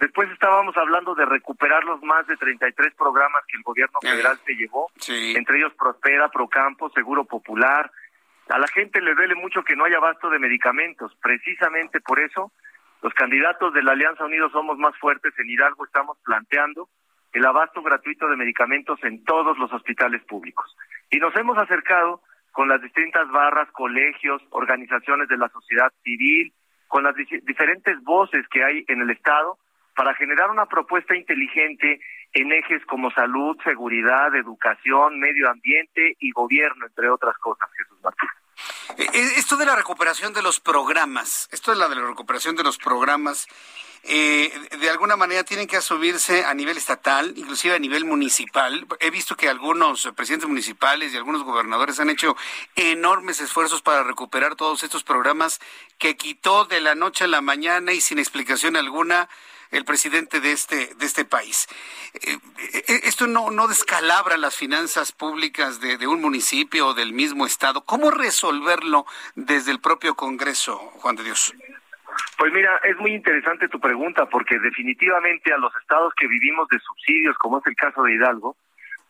[0.01, 4.55] Después estábamos hablando de recuperar los más de 33 programas que el gobierno federal se
[4.55, 7.91] llevó, entre ellos Prospera, Procampo, Seguro Popular.
[8.49, 11.17] A la gente le duele mucho que no haya abasto de medicamentos.
[11.23, 12.53] Precisamente por eso,
[13.03, 16.89] los candidatos de la Alianza Unidos Somos Más Fuertes en Hidalgo estamos planteando
[17.33, 20.77] el abasto gratuito de medicamentos en todos los hospitales públicos.
[21.11, 22.23] Y nos hemos acercado
[22.53, 26.53] con las distintas barras, colegios, organizaciones de la sociedad civil,
[26.87, 29.59] con las diferentes voces que hay en el Estado,
[29.95, 32.01] para generar una propuesta inteligente
[32.33, 38.29] en ejes como salud, seguridad, educación, medio ambiente y gobierno, entre otras cosas, Jesús Martín.
[38.97, 42.57] Eh, eh, esto de la recuperación de los programas, esto de la, de la recuperación
[42.57, 43.47] de los programas,
[44.07, 48.87] eh, de alguna manera tienen que asumirse a nivel estatal, inclusive a nivel municipal.
[49.01, 52.37] He visto que algunos presidentes municipales y algunos gobernadores han hecho
[52.77, 55.61] enormes esfuerzos para recuperar todos estos programas
[55.99, 59.29] que quitó de la noche a la mañana y sin explicación alguna
[59.75, 61.67] el presidente de este, de este país.
[62.15, 62.39] Eh,
[62.73, 67.47] eh, esto no, no descalabra las finanzas públicas de, de un municipio o del mismo
[67.47, 67.85] Estado.
[67.85, 71.55] ¿Cómo resolverlo desde el propio Congreso, Juan de Dios?
[72.39, 76.79] Pues mira, es muy interesante tu pregunta porque definitivamente a los estados que vivimos de
[76.79, 78.57] subsidios, como es el caso de Hidalgo,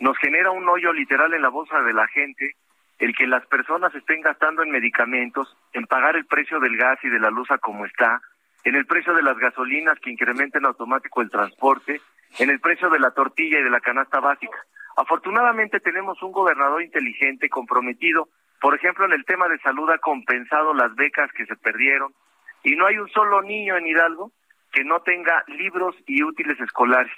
[0.01, 2.57] nos genera un hoyo literal en la bolsa de la gente
[2.99, 7.09] el que las personas estén gastando en medicamentos, en pagar el precio del gas y
[7.09, 8.23] de la luz a como está,
[8.65, 12.01] en el precio de las gasolinas que incrementen automático el transporte,
[12.39, 14.59] en el precio de la tortilla y de la canasta básica.
[14.97, 18.29] Afortunadamente tenemos un gobernador inteligente, comprometido,
[18.65, 22.15] por ejemplo, en el tema de salud ha compensado las becas que se perdieron
[22.63, 24.33] y no hay un solo niño en Hidalgo
[24.73, 27.13] que no tenga libros y útiles escolares.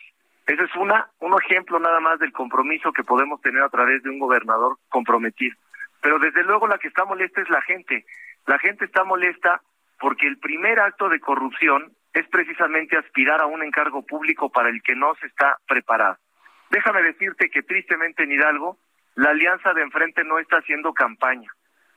[0.45, 4.11] Ese es una, un ejemplo nada más del compromiso que podemos tener a través de
[4.11, 5.57] un gobernador comprometido.
[6.01, 8.05] Pero desde luego la que está molesta es la gente.
[8.47, 9.63] La gente está molesta
[9.99, 14.83] porque el primer acto de corrupción es precisamente aspirar a un encargo público para el
[14.83, 16.17] que no se está preparado.
[16.71, 18.79] Déjame decirte que tristemente en Hidalgo
[19.15, 21.51] la alianza de enfrente no está haciendo campaña.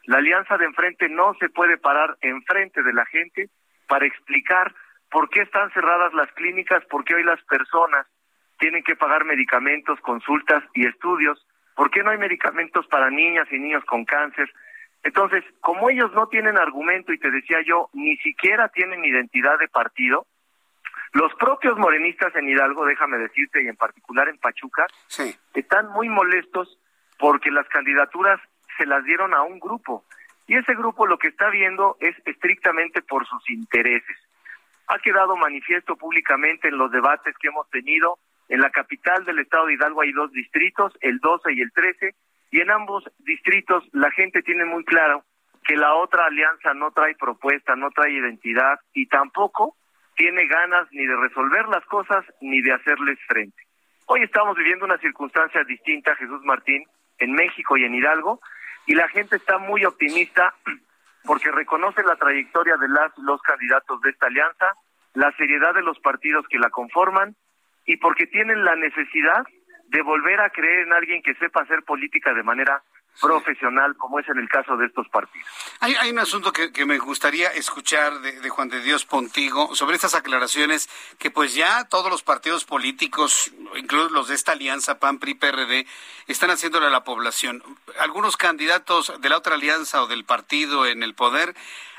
[0.05, 3.49] La alianza de enfrente no se puede parar enfrente de la gente
[3.87, 4.73] para explicar
[5.11, 8.05] por qué están cerradas las clínicas, por qué hoy las personas
[8.59, 11.45] tienen que pagar medicamentos, consultas y estudios,
[11.75, 14.51] por qué no hay medicamentos para niñas y niños con cáncer,
[15.03, 19.67] entonces, como ellos no tienen argumento y te decía yo, ni siquiera tienen identidad de
[19.67, 20.25] partido,
[21.13, 24.85] los propios morenistas en Hidalgo, déjame decirte, y en particular en Pachuca,
[25.53, 26.77] están muy molestos
[27.17, 28.39] porque las candidaturas
[28.77, 30.05] se las dieron a un grupo.
[30.47, 34.17] Y ese grupo lo que está viendo es estrictamente por sus intereses.
[34.87, 38.19] Ha quedado manifiesto públicamente en los debates que hemos tenido.
[38.47, 42.15] En la capital del estado de Hidalgo hay dos distritos, el 12 y el 13,
[42.51, 45.23] y en ambos distritos la gente tiene muy claro
[45.63, 49.75] que la otra alianza no trae propuesta, no trae identidad y tampoco
[50.15, 53.63] tiene ganas ni de resolver las cosas ni de hacerles frente.
[54.05, 56.83] Hoy estamos viviendo una circunstancia distinta, Jesús Martín,
[57.19, 58.41] en México y en Hidalgo,
[58.87, 60.55] y la gente está muy optimista
[61.23, 64.73] porque reconoce la trayectoria de las los candidatos de esta alianza,
[65.13, 67.35] la seriedad de los partidos que la conforman
[67.85, 69.45] y porque tienen la necesidad
[69.89, 72.83] de volver a creer en alguien que sepa hacer política de manera
[73.19, 75.47] profesional, como es en el caso de estos partidos.
[75.81, 79.75] Hay, hay un asunto que, que, me gustaría escuchar de, de, Juan de Dios Pontigo
[79.75, 84.99] sobre estas aclaraciones que pues ya todos los partidos políticos, incluso los de esta alianza
[84.99, 85.85] PAN, PRI, PRD,
[86.27, 87.63] están haciéndole a la población.
[87.99, 91.55] Algunos candidatos de la otra alianza o del partido en el poder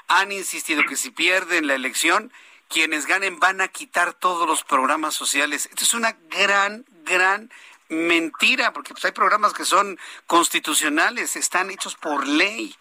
[0.09, 2.33] han insistido que si pierden la elección,
[2.69, 5.67] quienes ganen van a quitar todos los programas sociales.
[5.67, 7.51] Esto es una gran, gran
[7.91, 12.75] mentira, porque pues hay programas que son constitucionales, están hechos por ley.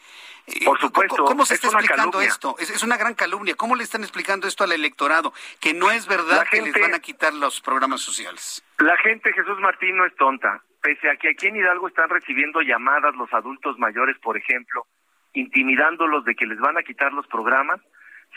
[0.47, 1.25] Eh, por supuesto.
[1.25, 2.55] ¿Cómo, se está explicando esto?
[2.59, 3.55] Es, una gran calumnia.
[3.55, 5.33] ¿Cómo le están explicando esto al electorado?
[5.59, 8.63] Que no es verdad que les van a quitar los programas sociales.
[8.79, 10.63] La gente, Jesús Martín, no es tonta.
[10.81, 14.87] Pese a que aquí en Hidalgo están recibiendo llamadas los adultos mayores, por ejemplo,
[15.33, 17.81] intimidándolos de que les van a quitar los programas,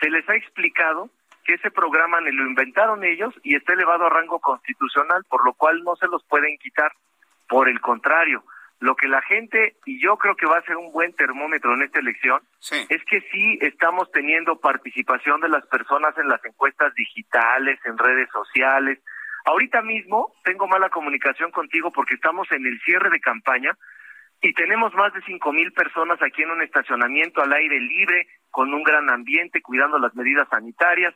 [0.00, 1.10] se les ha explicado
[1.44, 5.54] que ese programa ni lo inventaron ellos y está elevado a rango constitucional, por lo
[5.54, 6.92] cual no se los pueden quitar.
[7.48, 8.44] Por el contrario,
[8.80, 11.82] lo que la gente, y yo creo que va a ser un buen termómetro en
[11.82, 12.40] esta elección,
[12.88, 18.28] es que sí estamos teniendo participación de las personas en las encuestas digitales, en redes
[18.32, 18.98] sociales.
[19.44, 23.76] Ahorita mismo tengo mala comunicación contigo porque estamos en el cierre de campaña,
[24.44, 28.74] y tenemos más de cinco mil personas aquí en un estacionamiento al aire libre, con
[28.74, 31.14] un gran ambiente, cuidando las medidas sanitarias,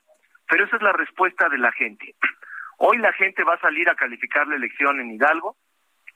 [0.48, 2.14] pero esa es la respuesta de la gente.
[2.78, 5.56] Hoy la gente va a salir a calificar la elección en Hidalgo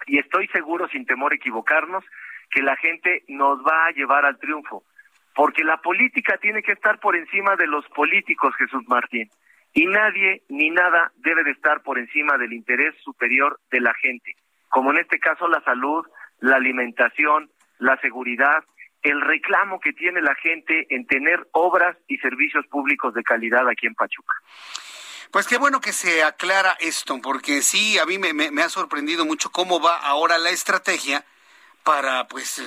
[0.07, 2.05] y estoy seguro, sin temor a equivocarnos,
[2.51, 4.85] que la gente nos va a llevar al triunfo,
[5.35, 9.31] porque la política tiene que estar por encima de los políticos, Jesús Martín,
[9.73, 14.35] y nadie ni nada debe de estar por encima del interés superior de la gente,
[14.69, 16.05] como en este caso la salud,
[16.41, 18.65] la alimentación, la seguridad,
[19.03, 23.87] el reclamo que tiene la gente en tener obras y servicios públicos de calidad aquí
[23.87, 24.35] en Pachuca.
[25.31, 29.25] Pues qué bueno que se aclara esto, porque sí, a mí me, me ha sorprendido
[29.25, 31.25] mucho cómo va ahora la estrategia
[31.85, 32.63] para pues eh,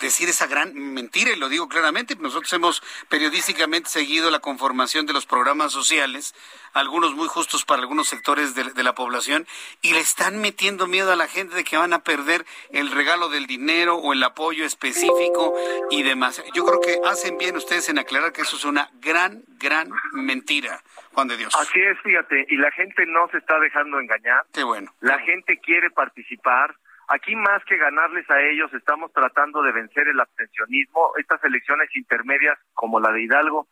[0.00, 5.12] decir esa gran mentira y lo digo claramente nosotros hemos periodísticamente seguido la conformación de
[5.12, 6.34] los programas sociales
[6.72, 9.46] algunos muy justos para algunos sectores de, la población
[9.80, 13.28] y le están metiendo miedo a la gente de que van a perder el regalo
[13.28, 15.54] del dinero o el apoyo específico
[15.90, 16.42] y demás.
[16.54, 20.82] Yo creo que hacen bien ustedes en aclarar que eso es una gran gran mentira
[21.14, 21.54] Juan de Dios.
[21.56, 24.44] Así es fíjate y la gente no se está dejando engañar.
[24.52, 24.92] Qué bueno.
[25.00, 26.76] La gente quiere participar
[27.08, 31.12] Aquí más que ganarles a ellos, estamos tratando de vencer el abstencionismo.
[31.16, 33.68] Estas elecciones intermedias, como la de Hidalgo,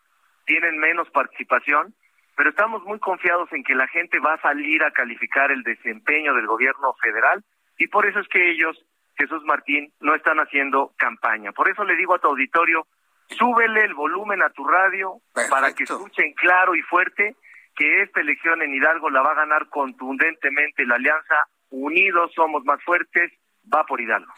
[0.47, 1.95] tienen menos participación,
[2.37, 6.35] pero estamos muy confiados en que la gente va a salir a calificar el desempeño
[6.35, 7.43] del gobierno federal
[7.79, 8.77] y por eso es que ellos,
[9.17, 11.53] Jesús Martín, no están haciendo campaña.
[11.53, 12.87] Por eso le digo a tu auditorio,
[13.29, 15.21] súbele el volumen a tu radio
[15.51, 17.37] para que escuchen claro y fuerte
[17.75, 22.83] que esta elección en Hidalgo la va a ganar contundentemente la alianza unidos somos más
[22.85, 23.33] fuertes,
[23.73, 24.33] va por Hidalgo.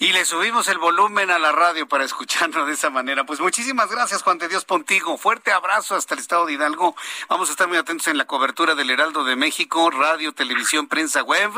[0.00, 3.24] Y le subimos el volumen a la radio para escucharlo de esa manera.
[3.24, 5.18] Pues muchísimas gracias, Juan de Dios Pontigo.
[5.18, 6.94] Fuerte abrazo hasta el estado de Hidalgo.
[7.28, 11.24] Vamos a estar muy atentos en la cobertura del Heraldo de México, radio, televisión, prensa,
[11.24, 11.50] web.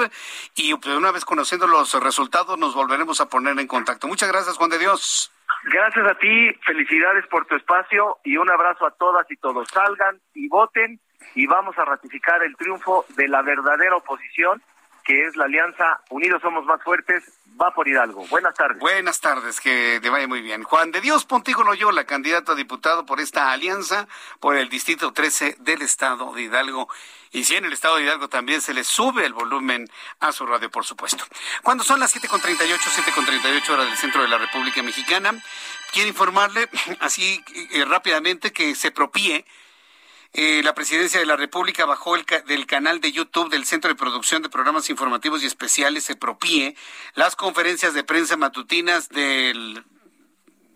[0.55, 4.09] Y pues, una vez conociendo los resultados, nos volveremos a poner en contacto.
[4.09, 5.31] Muchas gracias, Juan de Dios.
[5.65, 9.69] Gracias a ti, felicidades por tu espacio y un abrazo a todas y todos.
[9.69, 10.99] Salgan y voten
[11.35, 14.63] y vamos a ratificar el triunfo de la verdadera oposición
[15.11, 17.25] que es la alianza Unidos Somos Más Fuertes,
[17.61, 18.25] va por Hidalgo.
[18.29, 18.79] Buenas tardes.
[18.79, 20.63] Buenas tardes, que te vaya muy bien.
[20.63, 24.07] Juan de Dios Pontigo Loyola, candidato a diputado por esta alianza,
[24.39, 26.89] por el Distrito 13 del Estado de Hidalgo.
[27.33, 29.89] Y si en el Estado de Hidalgo también se le sube el volumen
[30.21, 31.25] a su radio, por supuesto.
[31.65, 35.33] Cuando son las 7.38, 7.38 horas del centro de la República Mexicana,
[35.93, 36.69] quiero informarle
[37.01, 37.43] así
[37.73, 39.45] eh, rápidamente que se propie
[40.33, 43.97] eh, la presidencia de la República bajó el del canal de YouTube del Centro de
[43.97, 46.77] Producción de Programas Informativos y Especiales, se propie,
[47.15, 49.85] las conferencias de prensa matutinas del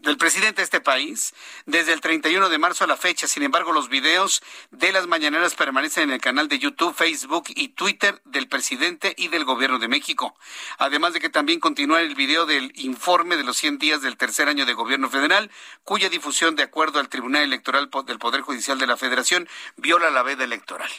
[0.04, 3.26] del presidente de este país desde el 31 de marzo a la fecha.
[3.26, 7.68] Sin embargo, los videos de las mañaneras permanecen en el canal de YouTube, Facebook y
[7.68, 10.36] Twitter del presidente y del gobierno de México.
[10.78, 14.48] Además de que también continúa el video del informe de los 100 días del tercer
[14.48, 15.50] año de gobierno federal,
[15.84, 20.22] cuya difusión, de acuerdo al Tribunal Electoral del Poder Judicial de la Federación, viola la
[20.22, 20.90] veda electoral.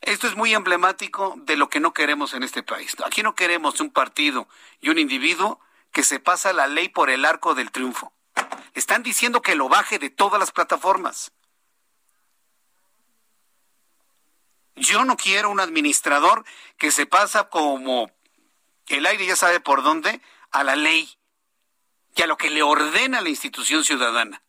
[0.00, 2.96] Esto es muy emblemático de lo que no queremos en este país.
[3.04, 4.48] Aquí no queremos un partido
[4.80, 5.60] y un individuo
[5.92, 8.12] que se pasa la ley por el arco del triunfo.
[8.74, 11.32] Están diciendo que lo baje de todas las plataformas.
[14.76, 16.44] Yo no quiero un administrador
[16.76, 18.10] que se pasa como
[18.88, 21.18] el aire ya sabe por dónde a la ley
[22.14, 24.42] y a lo que le ordena la institución ciudadana.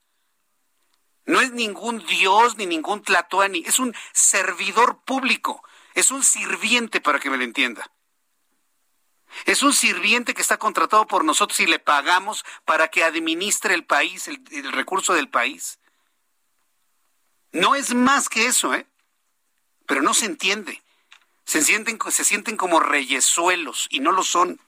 [1.26, 5.62] No es ningún dios ni ningún tlatoani, es un servidor público,
[5.94, 7.92] es un sirviente para que me lo entienda.
[9.46, 13.86] Es un sirviente que está contratado por nosotros y le pagamos para que administre el
[13.86, 15.80] país, el, recurso del país.
[17.52, 18.86] No es más que eso, ¿eh?
[19.86, 20.82] Pero no se entiende.
[21.46, 24.60] Se sienten, se sienten como reyesuelos y no lo son.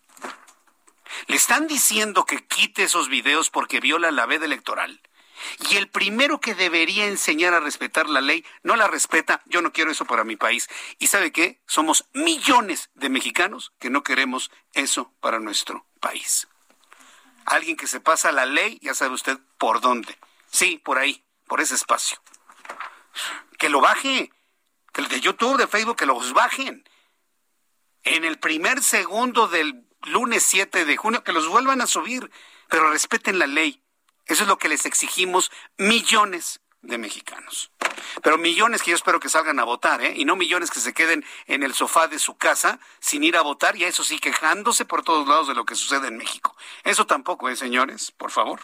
[1.28, 5.02] Le están diciendo que quite esos videos porque viola la veda electoral.
[5.70, 9.42] Y el primero que debería enseñar a respetar la ley no la respeta.
[9.46, 10.70] Yo no quiero eso para mi país.
[10.98, 11.62] ¿Y sabe qué?
[11.68, 16.48] Somos millones de mexicanos que no queremos eso para nuestro país.
[17.46, 20.18] Alguien que se pasa la ley, ya sabe usted por dónde.
[20.52, 22.22] Sí, por ahí, por ese espacio.
[23.58, 24.32] Que lo baje.
[24.94, 26.88] Que el de YouTube, de Facebook, que los bajen.
[28.04, 32.32] En el primer segundo del lunes 7 de junio, que los vuelvan a subir.
[32.70, 33.84] Pero respeten la ley
[34.30, 37.72] eso es lo que les exigimos millones de mexicanos.
[38.22, 40.14] Pero millones que yo espero que salgan a votar, ¿eh?
[40.16, 43.42] Y no millones que se queden en el sofá de su casa sin ir a
[43.42, 46.56] votar y a eso sí quejándose por todos lados de lo que sucede en México.
[46.84, 48.12] Eso tampoco, ¿eh, señores?
[48.12, 48.62] Por favor.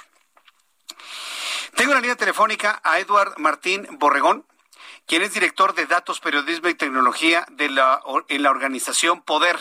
[1.76, 4.46] Tengo una línea telefónica a Eduard Martín Borregón,
[5.08, 9.60] quien es director de Datos, Periodismo y Tecnología de la, en la organización Poder.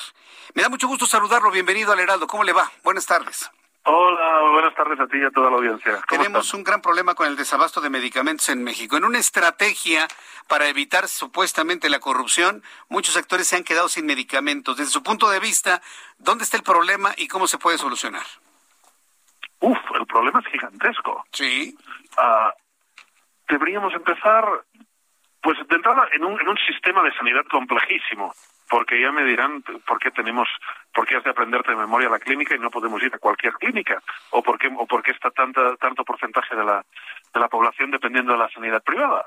[0.52, 1.50] Me da mucho gusto saludarlo.
[1.50, 2.26] Bienvenido al Heraldo.
[2.26, 2.70] ¿Cómo le va?
[2.82, 3.50] Buenas tardes.
[3.86, 6.00] Hola, buenas tardes a ti y a toda la audiencia.
[6.08, 8.96] Tenemos un gran problema con el desabasto de medicamentos en México.
[8.96, 10.08] En una estrategia
[10.48, 14.78] para evitar supuestamente la corrupción, muchos sectores se han quedado sin medicamentos.
[14.78, 15.82] Desde su punto de vista,
[16.16, 18.24] ¿dónde está el problema y cómo se puede solucionar?
[19.60, 21.26] Uf, el problema es gigantesco.
[21.32, 21.76] Sí.
[22.16, 22.54] Ah,
[23.50, 24.46] deberíamos empezar,
[25.42, 28.34] pues de entrada, en un, en un sistema de sanidad complejísimo
[28.74, 30.48] porque ya me dirán por qué tenemos,
[30.92, 33.52] por qué has de aprenderte de memoria la clínica y no podemos ir a cualquier
[33.52, 36.84] clínica, o por qué, o por qué está tanta, tanto porcentaje de la,
[37.32, 39.26] de la población dependiendo de la sanidad privada.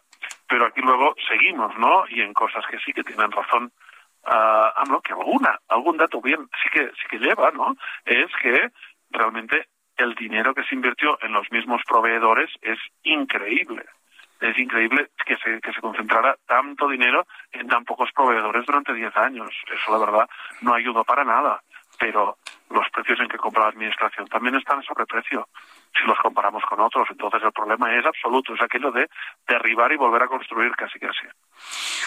[0.50, 2.04] Pero aquí luego seguimos, ¿no?
[2.10, 3.72] Y en cosas que sí que tienen razón,
[4.26, 7.74] uh, que alguna, algún dato bien sí que, sí que lleva, ¿no?
[8.04, 8.70] Es que
[9.12, 13.86] realmente el dinero que se invirtió en los mismos proveedores es increíble
[14.40, 19.16] es increíble que se, que se concentrara tanto dinero en tan pocos proveedores durante 10
[19.18, 19.50] años.
[19.74, 20.30] Eso, la verdad,
[20.62, 21.62] no ayudó para nada.
[22.00, 22.38] Pero
[22.70, 25.48] los precios en que compra la administración también están sobreprecio
[25.98, 27.08] si los comparamos con otros.
[27.10, 28.54] Entonces, el problema es absoluto.
[28.54, 29.10] Es aquello de
[29.48, 31.26] derribar y volver a construir casi casi.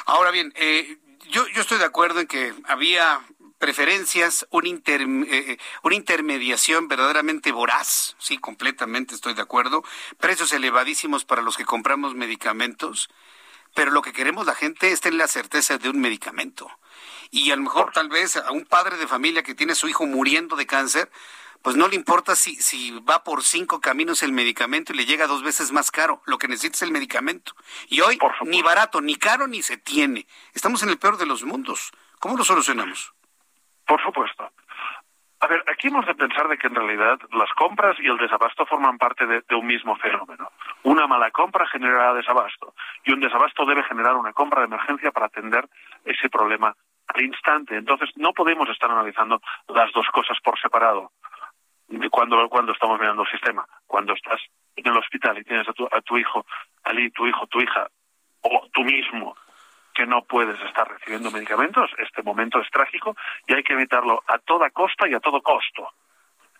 [0.06, 0.96] Ahora bien, eh,
[1.30, 3.18] yo, yo estoy de acuerdo en que había
[3.60, 9.84] preferencias, un inter, eh, eh, una intermediación verdaderamente voraz, sí, completamente estoy de acuerdo,
[10.18, 13.10] precios elevadísimos para los que compramos medicamentos,
[13.74, 16.68] pero lo que queremos la gente es tener la certeza de un medicamento.
[17.30, 19.88] Y a lo mejor tal vez a un padre de familia que tiene a su
[19.88, 21.10] hijo muriendo de cáncer,
[21.62, 25.26] pues no le importa si, si va por cinco caminos el medicamento y le llega
[25.26, 26.22] dos veces más caro.
[26.24, 27.54] Lo que necesita es el medicamento.
[27.88, 30.26] Y hoy ni barato, ni caro, ni se tiene.
[30.54, 31.92] Estamos en el peor de los mundos.
[32.18, 33.12] ¿Cómo lo solucionamos?
[33.90, 34.48] Por supuesto.
[35.40, 38.64] A ver, aquí hemos de pensar de que en realidad las compras y el desabasto
[38.64, 40.52] forman parte de, un mismo fenómeno.
[40.84, 42.72] Una mala compra generará desabasto
[43.04, 45.68] y un desabasto debe generar una compra de emergencia para atender
[46.04, 46.72] ese problema
[47.08, 47.76] al instante.
[47.76, 51.10] Entonces, no podemos estar analizando las dos cosas por separado
[52.12, 53.66] cuando, cuando estamos mirando el sistema.
[53.88, 54.40] Cuando estás
[54.76, 56.46] en el hospital y tienes a tu, a tu hijo,
[56.84, 57.88] Ali, tu hijo, tu hija,
[58.42, 59.34] o tú mismo
[59.94, 64.38] que no puedes estar recibiendo medicamentos, este momento es trágico y hay que evitarlo a
[64.38, 65.88] toda costa y a todo costo.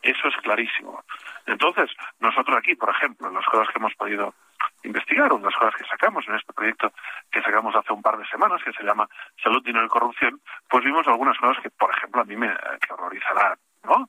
[0.02, 1.04] Eso es clarísimo.
[1.46, 1.90] Entonces,
[2.20, 4.34] nosotros aquí, por ejemplo, en las cosas que hemos podido
[4.82, 6.92] investigar, unas cosas que sacamos en este proyecto
[7.30, 9.08] que sacamos hace un par de semanas, que se llama
[9.42, 12.48] Salud, Dinero y Corrupción, pues vimos algunas cosas que, por ejemplo, a mí me
[12.80, 14.08] que horrorizarán, ¿no?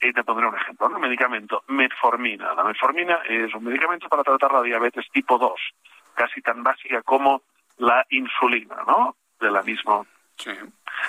[0.00, 2.54] Y te pondré un ejemplo, un medicamento, metformina.
[2.54, 5.52] La metformina es un medicamento para tratar la diabetes tipo 2,
[6.14, 7.42] casi tan básica como
[7.80, 9.16] la insulina, ¿no?
[9.40, 10.02] De la misma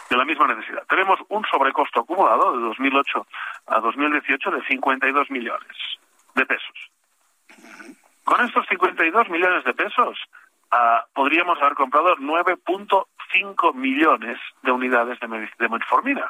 [0.10, 0.84] de la misma necesidad.
[0.89, 3.27] Tenemos un sobrecosto acumulado de 2008
[3.68, 5.77] a 2018 de 52 millones
[6.35, 6.91] de pesos.
[8.26, 10.18] Con estos 52 millones de pesos
[10.72, 16.30] ah, podríamos haber comprado 9.5 millones de unidades de, de metformina.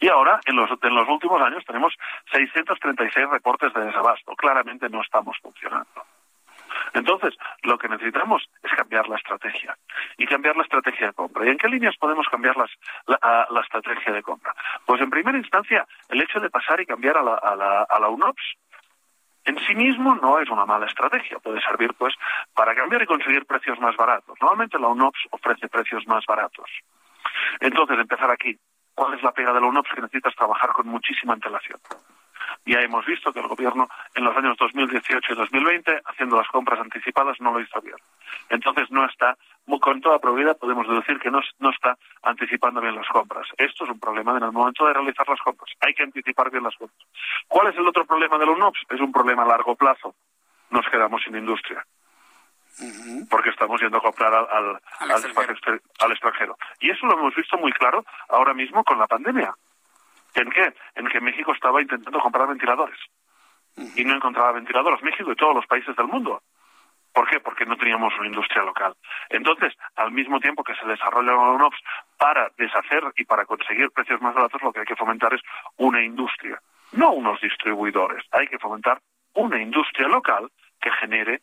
[0.00, 1.94] Y ahora, en los, en los últimos años, tenemos
[2.32, 4.34] 636 reportes de desabasto.
[4.34, 6.04] Claramente no estamos funcionando.
[6.92, 9.76] Entonces, lo que necesitamos es cambiar la estrategia
[10.16, 11.46] y cambiar la estrategia de compra.
[11.46, 12.66] ¿Y en qué líneas podemos cambiar la,
[13.50, 14.54] la, estrategia de compra?
[14.86, 18.00] Pues en primera instancia, el hecho de pasar y cambiar a la, a la, a
[18.00, 18.56] la UNOPS
[19.44, 22.14] en sí mismo no es una mala estrategia, puede servir pues
[22.54, 24.38] para cambiar y conseguir precios más baratos.
[24.40, 26.70] Normalmente la UNOPS ofrece precios más baratos.
[27.60, 28.56] Entonces, empezar aquí.
[28.94, 29.90] ¿Cuál es la pega de la UNOPS?
[29.94, 31.78] Que necesitas trabajar con muchísima antelación.
[32.66, 36.80] Ya hemos visto que el gobierno en los años 2018 y 2020, haciendo las compras
[36.80, 37.96] anticipadas, no lo hizo bien.
[38.48, 39.36] Entonces no está,
[39.80, 43.46] con toda probabilidad podemos deducir que no, no está anticipando bien las compras.
[43.58, 45.70] Esto es un problema en el momento de realizar las compras.
[45.80, 47.06] Hay que anticipar bien las compras.
[47.48, 48.86] ¿Cuál es el otro problema de los NOPS?
[48.90, 50.14] Es un problema a largo plazo.
[50.70, 51.84] Nos quedamos sin industria
[53.30, 56.56] porque estamos yendo a comprar al, al, extranjero.
[56.80, 59.54] Y eso lo hemos visto muy claro ahora mismo con la pandemia.
[60.34, 60.74] ¿En qué?
[60.94, 62.98] En que México estaba intentando comprar ventiladores
[63.96, 65.02] y no encontraba ventiladores.
[65.02, 66.42] México y todos los países del mundo.
[67.12, 67.38] ¿Por qué?
[67.38, 68.94] Porque no teníamos una industria local.
[69.28, 71.78] Entonces, al mismo tiempo que se desarrolla la UNOPS
[72.18, 75.40] para deshacer y para conseguir precios más baratos, lo que hay que fomentar es
[75.76, 76.60] una industria,
[76.92, 78.24] no unos distribuidores.
[78.32, 79.00] Hay que fomentar
[79.34, 80.50] una industria local
[80.80, 81.40] que genere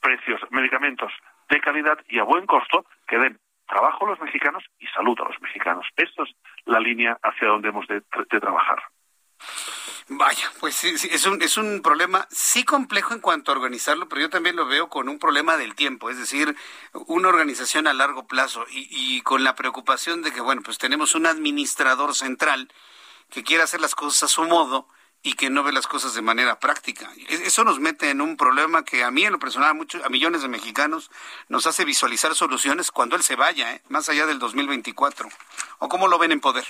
[0.00, 1.12] precios, medicamentos
[1.48, 3.40] de calidad y a buen costo que den
[3.70, 5.86] trabajo a los mexicanos y salud a los mexicanos.
[5.96, 6.30] Esto es
[6.66, 8.02] la línea hacia donde hemos de,
[8.40, 8.82] trabajar.
[10.08, 14.22] Vaya, pues sí, es, un, es un problema sí complejo en cuanto a organizarlo, pero
[14.22, 16.54] yo también lo veo con un problema del tiempo, es decir,
[17.06, 21.14] una organización a largo plazo y, y con la preocupación de que, bueno, pues tenemos
[21.14, 22.72] un administrador central
[23.30, 24.88] que quiere hacer las cosas a su modo
[25.22, 27.10] y que no ve las cosas de manera práctica.
[27.28, 30.42] Eso nos mete en un problema que a mí en lo personal, a, a millones
[30.42, 31.10] de mexicanos,
[31.48, 33.82] nos hace visualizar soluciones cuando él se vaya, ¿eh?
[33.88, 35.28] más allá del 2024.
[35.78, 36.64] ¿O cómo lo ven en poder?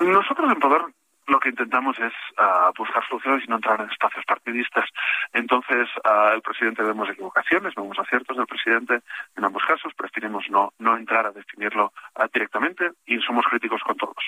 [0.00, 0.82] Nosotros en Poder
[1.26, 4.84] lo que intentamos es uh, buscar soluciones y no entrar en espacios partidistas.
[5.32, 9.00] Entonces, uh, el presidente vemos equivocaciones, vemos aciertos del presidente
[9.36, 13.96] en ambos casos, preferimos no, no entrar a definirlo uh, directamente y somos críticos con
[13.96, 14.22] todos.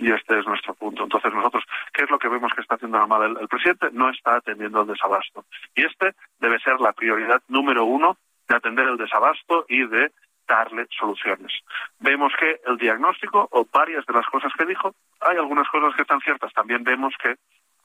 [0.00, 1.04] Y este es nuestro punto.
[1.04, 1.62] Entonces, nosotros,
[1.92, 3.88] ¿qué es lo que vemos que está haciendo la el, el presidente?
[3.92, 5.44] No está atendiendo el desabasto.
[5.74, 8.16] Y este debe ser la prioridad número uno
[8.48, 10.10] de atender el desabasto y de
[10.48, 11.52] darle soluciones.
[12.00, 16.02] Vemos que el diagnóstico o varias de las cosas que dijo, hay algunas cosas que
[16.02, 16.52] están ciertas.
[16.54, 17.36] También vemos que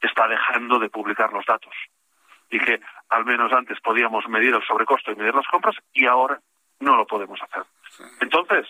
[0.02, 1.74] está dejando de publicar los datos
[2.50, 2.80] y que
[3.10, 6.40] al menos antes podíamos medir el sobrecosto y medir las compras y ahora
[6.80, 7.64] no lo podemos hacer.
[8.22, 8.68] Entonces,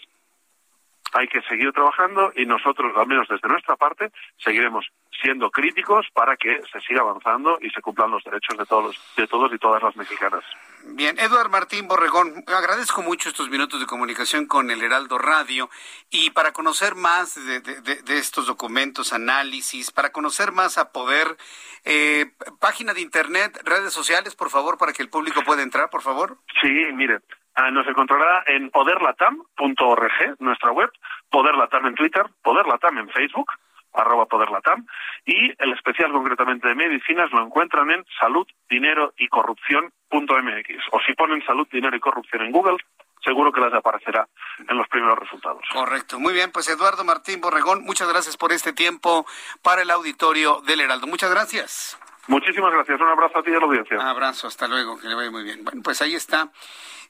[1.16, 4.86] hay que seguir trabajando y nosotros, al menos desde nuestra parte, seguiremos
[5.22, 9.26] siendo críticos para que se siga avanzando y se cumplan los derechos de todos, de
[9.26, 10.44] todos y todas las mexicanas.
[10.88, 15.70] Bien, Eduard Martín Borregón, agradezco mucho estos minutos de comunicación con el Heraldo Radio
[16.12, 21.38] y para conocer más de, de, de estos documentos, análisis, para conocer más a poder,
[21.86, 22.26] eh,
[22.60, 26.40] página de internet, redes sociales, por favor, para que el público pueda entrar, por favor.
[26.62, 27.22] Sí, mire,
[27.58, 30.92] uh, nos encontrará en poderlatam.org, nuestra web,
[31.30, 33.52] Poderlatam en Twitter, Poderlatam en Facebook,
[33.96, 34.86] arroba poderlatam,
[35.26, 40.84] y el especial concretamente de medicinas lo encuentran en salud, dinero y corrupción.mx.
[40.92, 42.78] O si ponen salud, dinero y corrupción en Google,
[43.24, 44.28] seguro que les aparecerá
[44.68, 45.64] en los primeros resultados.
[45.72, 46.20] Correcto.
[46.20, 49.26] Muy bien, pues Eduardo Martín Borregón, muchas gracias por este tiempo
[49.62, 51.08] para el auditorio del Heraldo.
[51.08, 52.00] Muchas gracias.
[52.28, 53.00] Muchísimas gracias.
[53.00, 54.10] Un abrazo a ti y a la audiencia.
[54.10, 55.64] Abrazo, hasta luego, que le vaya muy bien.
[55.64, 56.52] Bueno, pues ahí está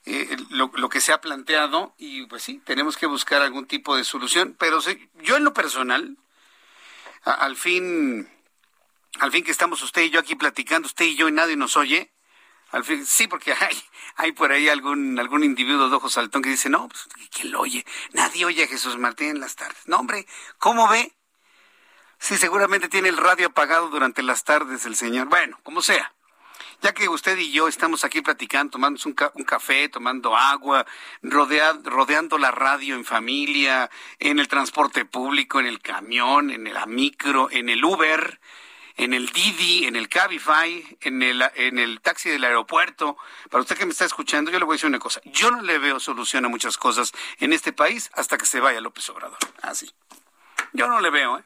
[0.04, 3.96] eh, lo, lo, que se ha planteado y pues sí, tenemos que buscar algún tipo
[3.96, 6.16] de solución, pero sí, yo en lo personal,
[7.24, 8.28] al fin,
[9.20, 11.76] al fin que estamos usted y yo aquí platicando, usted y yo y nadie nos
[11.76, 12.12] oye,
[12.70, 13.82] al fin, sí, porque hay,
[14.16, 17.60] hay por ahí algún, algún individuo de ojo saltón que dice, no, pues, ¿quién lo
[17.60, 17.84] oye?
[18.12, 19.86] Nadie oye a Jesús Martín en las tardes.
[19.86, 20.26] No, hombre,
[20.58, 21.12] ¿cómo ve?
[22.18, 25.28] Sí, seguramente tiene el radio apagado durante las tardes el señor.
[25.28, 26.12] Bueno, como sea.
[26.82, 30.84] Ya que usted y yo estamos aquí platicando, tomando un, ca un café, tomando agua,
[31.22, 36.76] rodea rodeando la radio en familia, en el transporte público, en el camión, en el
[36.86, 38.40] micro, en el Uber,
[38.96, 43.16] en el Didi, en el Cabify, en el, en el taxi del aeropuerto.
[43.50, 45.20] Para usted que me está escuchando, yo le voy a decir una cosa.
[45.24, 48.80] Yo no le veo solución a muchas cosas en este país hasta que se vaya
[48.80, 49.38] López Obrador.
[49.62, 49.90] Así.
[50.72, 51.44] Yo no le veo, ¿eh?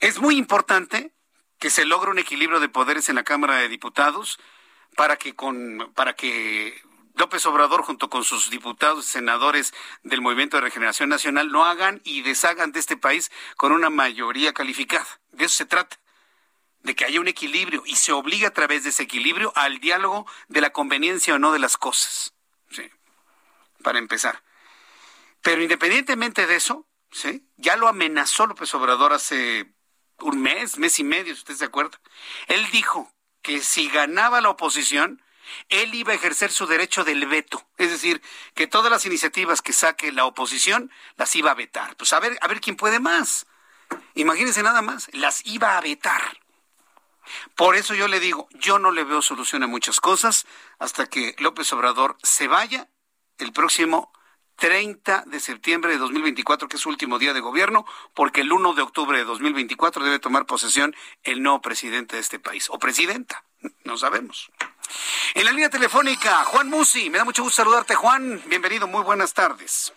[0.00, 1.14] Es muy importante
[1.58, 4.38] que se logre un equilibrio de poderes en la Cámara de Diputados
[4.96, 6.80] para que con para que
[7.14, 9.72] López Obrador junto con sus diputados y senadores
[10.02, 14.52] del Movimiento de Regeneración Nacional lo hagan y deshagan de este país con una mayoría
[14.52, 15.06] calificada.
[15.30, 15.98] De eso se trata
[16.80, 20.26] de que haya un equilibrio y se obliga a través de ese equilibrio al diálogo
[20.48, 22.34] de la conveniencia o no de las cosas.
[22.70, 22.90] Sí.
[23.82, 24.42] Para empezar.
[25.40, 27.48] Pero independientemente de eso, ¿sí?
[27.56, 29.73] Ya lo amenazó López Obrador hace
[30.24, 32.00] un mes, mes y medio, si usted se acuerda.
[32.46, 35.22] Él dijo que si ganaba la oposición,
[35.68, 38.22] él iba a ejercer su derecho del veto, es decir,
[38.54, 41.94] que todas las iniciativas que saque la oposición las iba a vetar.
[41.96, 43.46] Pues a ver, a ver quién puede más.
[44.14, 46.40] Imagínense nada más, las iba a vetar.
[47.54, 50.46] Por eso yo le digo, yo no le veo solución a muchas cosas
[50.78, 52.88] hasta que López Obrador se vaya
[53.36, 54.10] el próximo
[54.56, 58.74] 30 de septiembre de 2024, que es su último día de gobierno, porque el 1
[58.74, 63.44] de octubre de 2024 debe tomar posesión el nuevo presidente de este país, o presidenta,
[63.84, 64.50] no sabemos.
[65.34, 69.34] En la línea telefónica, Juan Musi, me da mucho gusto saludarte, Juan, bienvenido, muy buenas
[69.34, 69.92] tardes.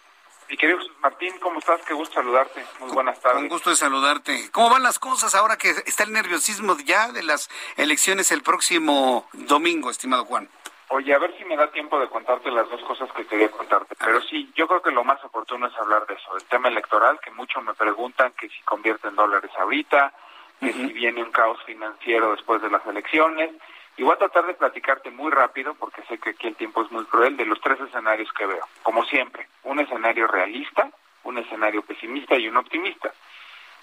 [0.49, 1.81] Mi querido Martín, ¿cómo estás?
[1.85, 2.65] Qué gusto saludarte.
[2.79, 3.41] Muy buenas tardes.
[3.41, 4.49] Un gusto de saludarte.
[4.51, 9.27] ¿Cómo van las cosas ahora que está el nerviosismo ya de las elecciones el próximo
[9.33, 10.49] domingo, estimado Juan?
[10.89, 13.95] Oye, a ver si me da tiempo de contarte las dos cosas que quería contarte.
[13.99, 17.19] Pero sí, yo creo que lo más oportuno es hablar de eso, del tema electoral,
[17.19, 20.13] que muchos me preguntan que si convierte en dólares ahorita,
[20.59, 20.87] que uh -huh.
[20.87, 23.51] si viene un caos financiero después de las elecciones.
[23.97, 26.91] Y voy a tratar de platicarte muy rápido, porque sé que aquí el tiempo es
[26.91, 28.65] muy cruel, de los tres escenarios que veo.
[28.83, 30.89] Como siempre, un escenario realista,
[31.23, 33.11] un escenario pesimista y un optimista.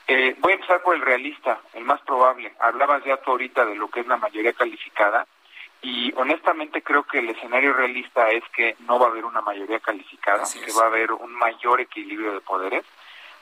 [0.07, 2.55] Eh, voy a empezar por el realista, el más probable.
[2.61, 5.27] Hablabas ya tú ahorita de lo que es la mayoría calificada
[5.85, 9.81] y honestamente creo que el escenario realista es que no va a haber una mayoría
[9.81, 12.85] calificada, que va a haber un mayor equilibrio de poderes,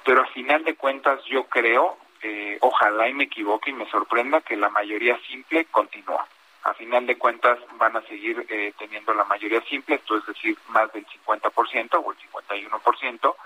[0.05, 4.41] pero a final de cuentas yo creo, eh, ojalá y me equivoque y me sorprenda
[4.41, 6.27] que la mayoría simple continúa.
[6.65, 10.59] A final de cuentas van a seguir eh, teniendo la mayoría simple, esto es decir,
[10.71, 13.37] más del 50% o el 51%,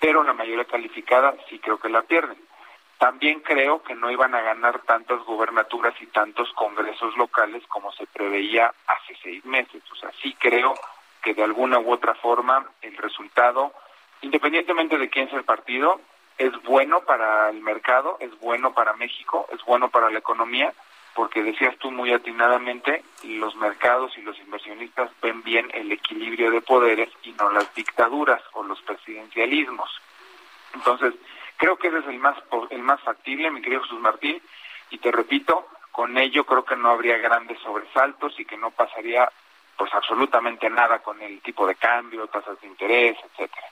[0.00, 2.38] pero la mayoría calificada sí creo que la pierden.
[2.98, 8.06] También creo que no iban a ganar tantas gubernaturas y tantos congresos locales como se
[8.06, 9.82] preveía hace seis meses.
[9.92, 10.74] O sea, sí creo
[11.22, 13.72] que de alguna u otra forma el resultado,
[14.20, 16.00] independientemente de quién sea el partido,
[16.38, 20.72] es bueno para el mercado, es bueno para México, es bueno para la economía,
[21.14, 26.62] porque decías tú muy atinadamente, los mercados y los inversionistas ven bien el equilibrio de
[26.62, 29.90] poderes y no las dictaduras o los presidencialismos.
[30.74, 31.14] Entonces,
[31.58, 32.38] creo que ese es el más
[32.70, 34.40] el más factible, mi querido Jesús Martín,
[34.90, 39.30] y te repito, con ello creo que no habría grandes sobresaltos y que no pasaría
[39.76, 43.66] pues absolutamente nada con el tipo de cambio, tasas de interés, etcétera.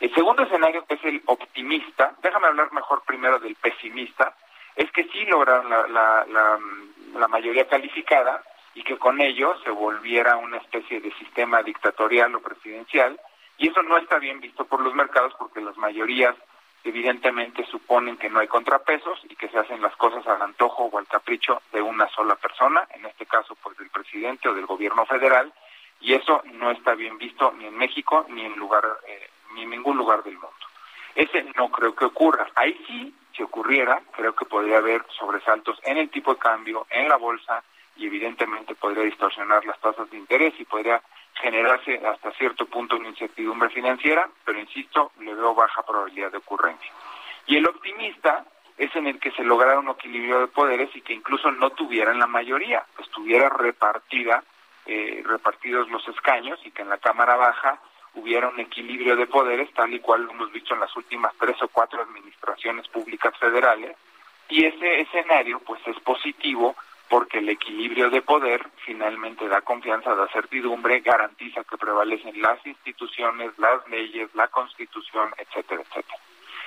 [0.00, 4.34] El segundo escenario, que es el optimista, déjame hablar mejor primero del pesimista,
[4.74, 6.58] es que sí lograron la, la,
[7.14, 8.42] la, mayoría calificada
[8.74, 13.18] y que con ello se volviera una especie de sistema dictatorial o presidencial,
[13.56, 16.34] y eso no está bien visto por los mercados porque las mayorías
[16.84, 20.98] evidentemente suponen que no hay contrapesos y que se hacen las cosas al antojo o
[20.98, 25.06] al capricho de una sola persona, en este caso pues del presidente o del gobierno
[25.06, 25.52] federal,
[26.00, 29.70] y eso no está bien visto ni en México ni en lugar eh, ni en
[29.70, 30.50] ningún lugar del mundo.
[31.14, 32.48] Ese no creo que ocurra.
[32.56, 37.08] Ahí sí si ocurriera, creo que podría haber sobresaltos en el tipo de cambio, en
[37.08, 37.62] la bolsa,
[37.96, 41.00] y evidentemente podría distorsionar las tasas de interés y podría
[41.34, 46.90] generarse hasta cierto punto una incertidumbre financiera, pero insisto, le veo baja probabilidad de ocurrencia.
[47.46, 48.44] Y el optimista
[48.76, 52.18] es en el que se lograra un equilibrio de poderes y que incluso no tuvieran
[52.18, 54.42] la mayoría, estuviera repartida,
[54.86, 57.78] eh, repartidos los escaños y que en la Cámara Baja
[58.14, 61.60] hubiera un equilibrio de poderes, tal y cual lo hemos visto en las últimas tres
[61.62, 63.96] o cuatro administraciones públicas federales,
[64.48, 66.76] y ese escenario pues es positivo
[67.08, 73.56] porque el equilibrio de poder finalmente da confianza, da certidumbre, garantiza que prevalecen las instituciones,
[73.58, 76.18] las leyes, la constitución, etcétera, etcétera.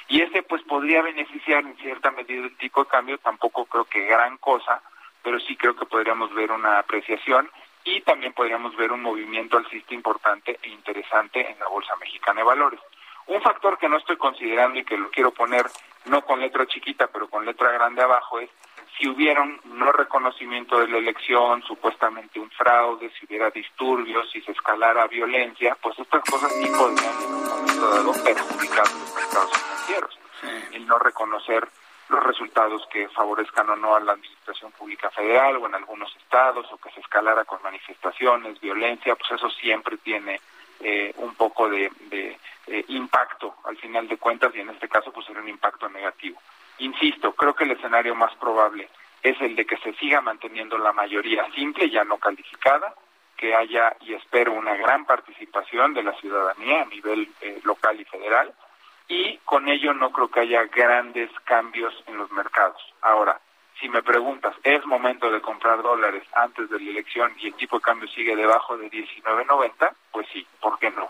[0.09, 4.05] Y ese pues podría beneficiar en cierta medida el tipo de cambio, tampoco creo que
[4.05, 4.81] gran cosa,
[5.21, 7.49] pero sí creo que podríamos ver una apreciación
[7.83, 12.45] y también podríamos ver un movimiento alcista importante e interesante en la Bolsa Mexicana de
[12.45, 12.79] Valores.
[13.27, 15.65] Un factor que no estoy considerando y que lo quiero poner
[16.05, 18.49] no con letra chiquita, pero con letra grande abajo es
[18.97, 24.41] si hubiera un no reconocimiento de la elección, supuestamente un fraude, si hubiera disturbios, si
[24.41, 29.51] se escalara violencia, pues estas cosas sí podrían en un momento dado perjudicar los mercados
[29.53, 30.19] financieros.
[30.73, 31.67] El no reconocer
[32.09, 36.65] los resultados que favorezcan o no a la administración pública federal o en algunos estados
[36.71, 40.39] o que se escalara con manifestaciones, violencia, pues eso siempre tiene
[40.79, 41.91] eh, un poco de,
[42.67, 46.39] eh, impacto al final de cuentas y en este caso pues sería un impacto negativo.
[46.79, 48.89] Insisto, creo que el escenario más probable
[49.23, 52.93] es el de que se siga manteniendo la mayoría simple, ya no calificada,
[53.35, 58.05] que haya y espero una gran participación de la ciudadanía a nivel eh, local y
[58.05, 58.53] federal,
[59.07, 62.81] y con ello no creo que haya grandes cambios en los mercados.
[63.01, 63.39] Ahora,
[63.79, 67.77] si me preguntas, ¿es momento de comprar dólares antes de la elección y el tipo
[67.77, 69.91] de cambio sigue debajo de 19.90?
[70.11, 71.09] Pues sí, ¿por qué no?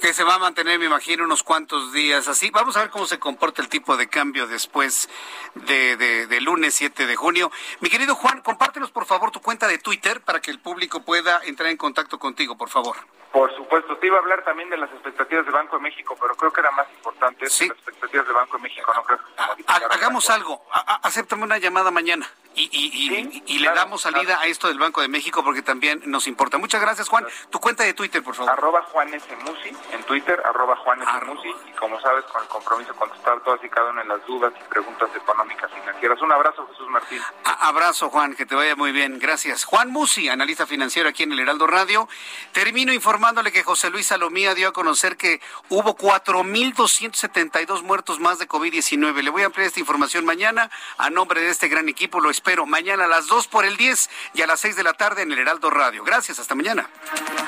[0.00, 2.50] Que se va a mantener, me imagino, unos cuantos días así.
[2.50, 5.08] Vamos a ver cómo se comporta el tipo de cambio después
[5.54, 7.50] de, de, lunes 7 de junio.
[7.80, 11.40] Mi querido Juan, compártenos por favor tu cuenta de Twitter para que el público pueda
[11.44, 12.96] entrar en contacto contigo, por favor.
[13.32, 16.36] Por supuesto, te iba a hablar también de las expectativas de Banco de México, pero
[16.36, 18.92] creo que era más importante las expectativas de Banco de México.
[18.94, 20.64] No creo que Hagamos algo,
[21.02, 25.08] acéptame una llamada mañana y, y, y, le damos salida a esto del Banco de
[25.08, 26.58] México porque también nos importa.
[26.58, 27.26] Muchas gracias, Juan.
[27.50, 28.52] Tu cuenta de Twitter, por favor.
[28.52, 29.26] Arroba Juan S.
[29.64, 31.10] Musi, en Twitter, arroba Juan S.
[31.26, 34.26] Musi, y como sabes, con el compromiso de contestar todas y cada una de las
[34.26, 36.20] dudas y preguntas económicas financieras.
[36.20, 37.20] Un abrazo, Jesús Martín.
[37.44, 39.18] abrazo, Juan, que te vaya muy bien.
[39.18, 39.64] Gracias.
[39.64, 42.08] Juan Musi, analista financiero aquí en el Heraldo Radio.
[42.52, 48.48] Termino informándole que José Luis Salomía dio a conocer que hubo 4.272 muertos más de
[48.48, 49.22] COVID-19.
[49.22, 52.20] Le voy a ampliar esta información mañana a nombre de este gran equipo.
[52.20, 54.92] Lo espero mañana a las 2 por el 10 y a las 6 de la
[54.92, 56.04] tarde en el Heraldo Radio.
[56.04, 56.88] Gracias, hasta mañana.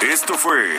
[0.01, 0.79] Esto fue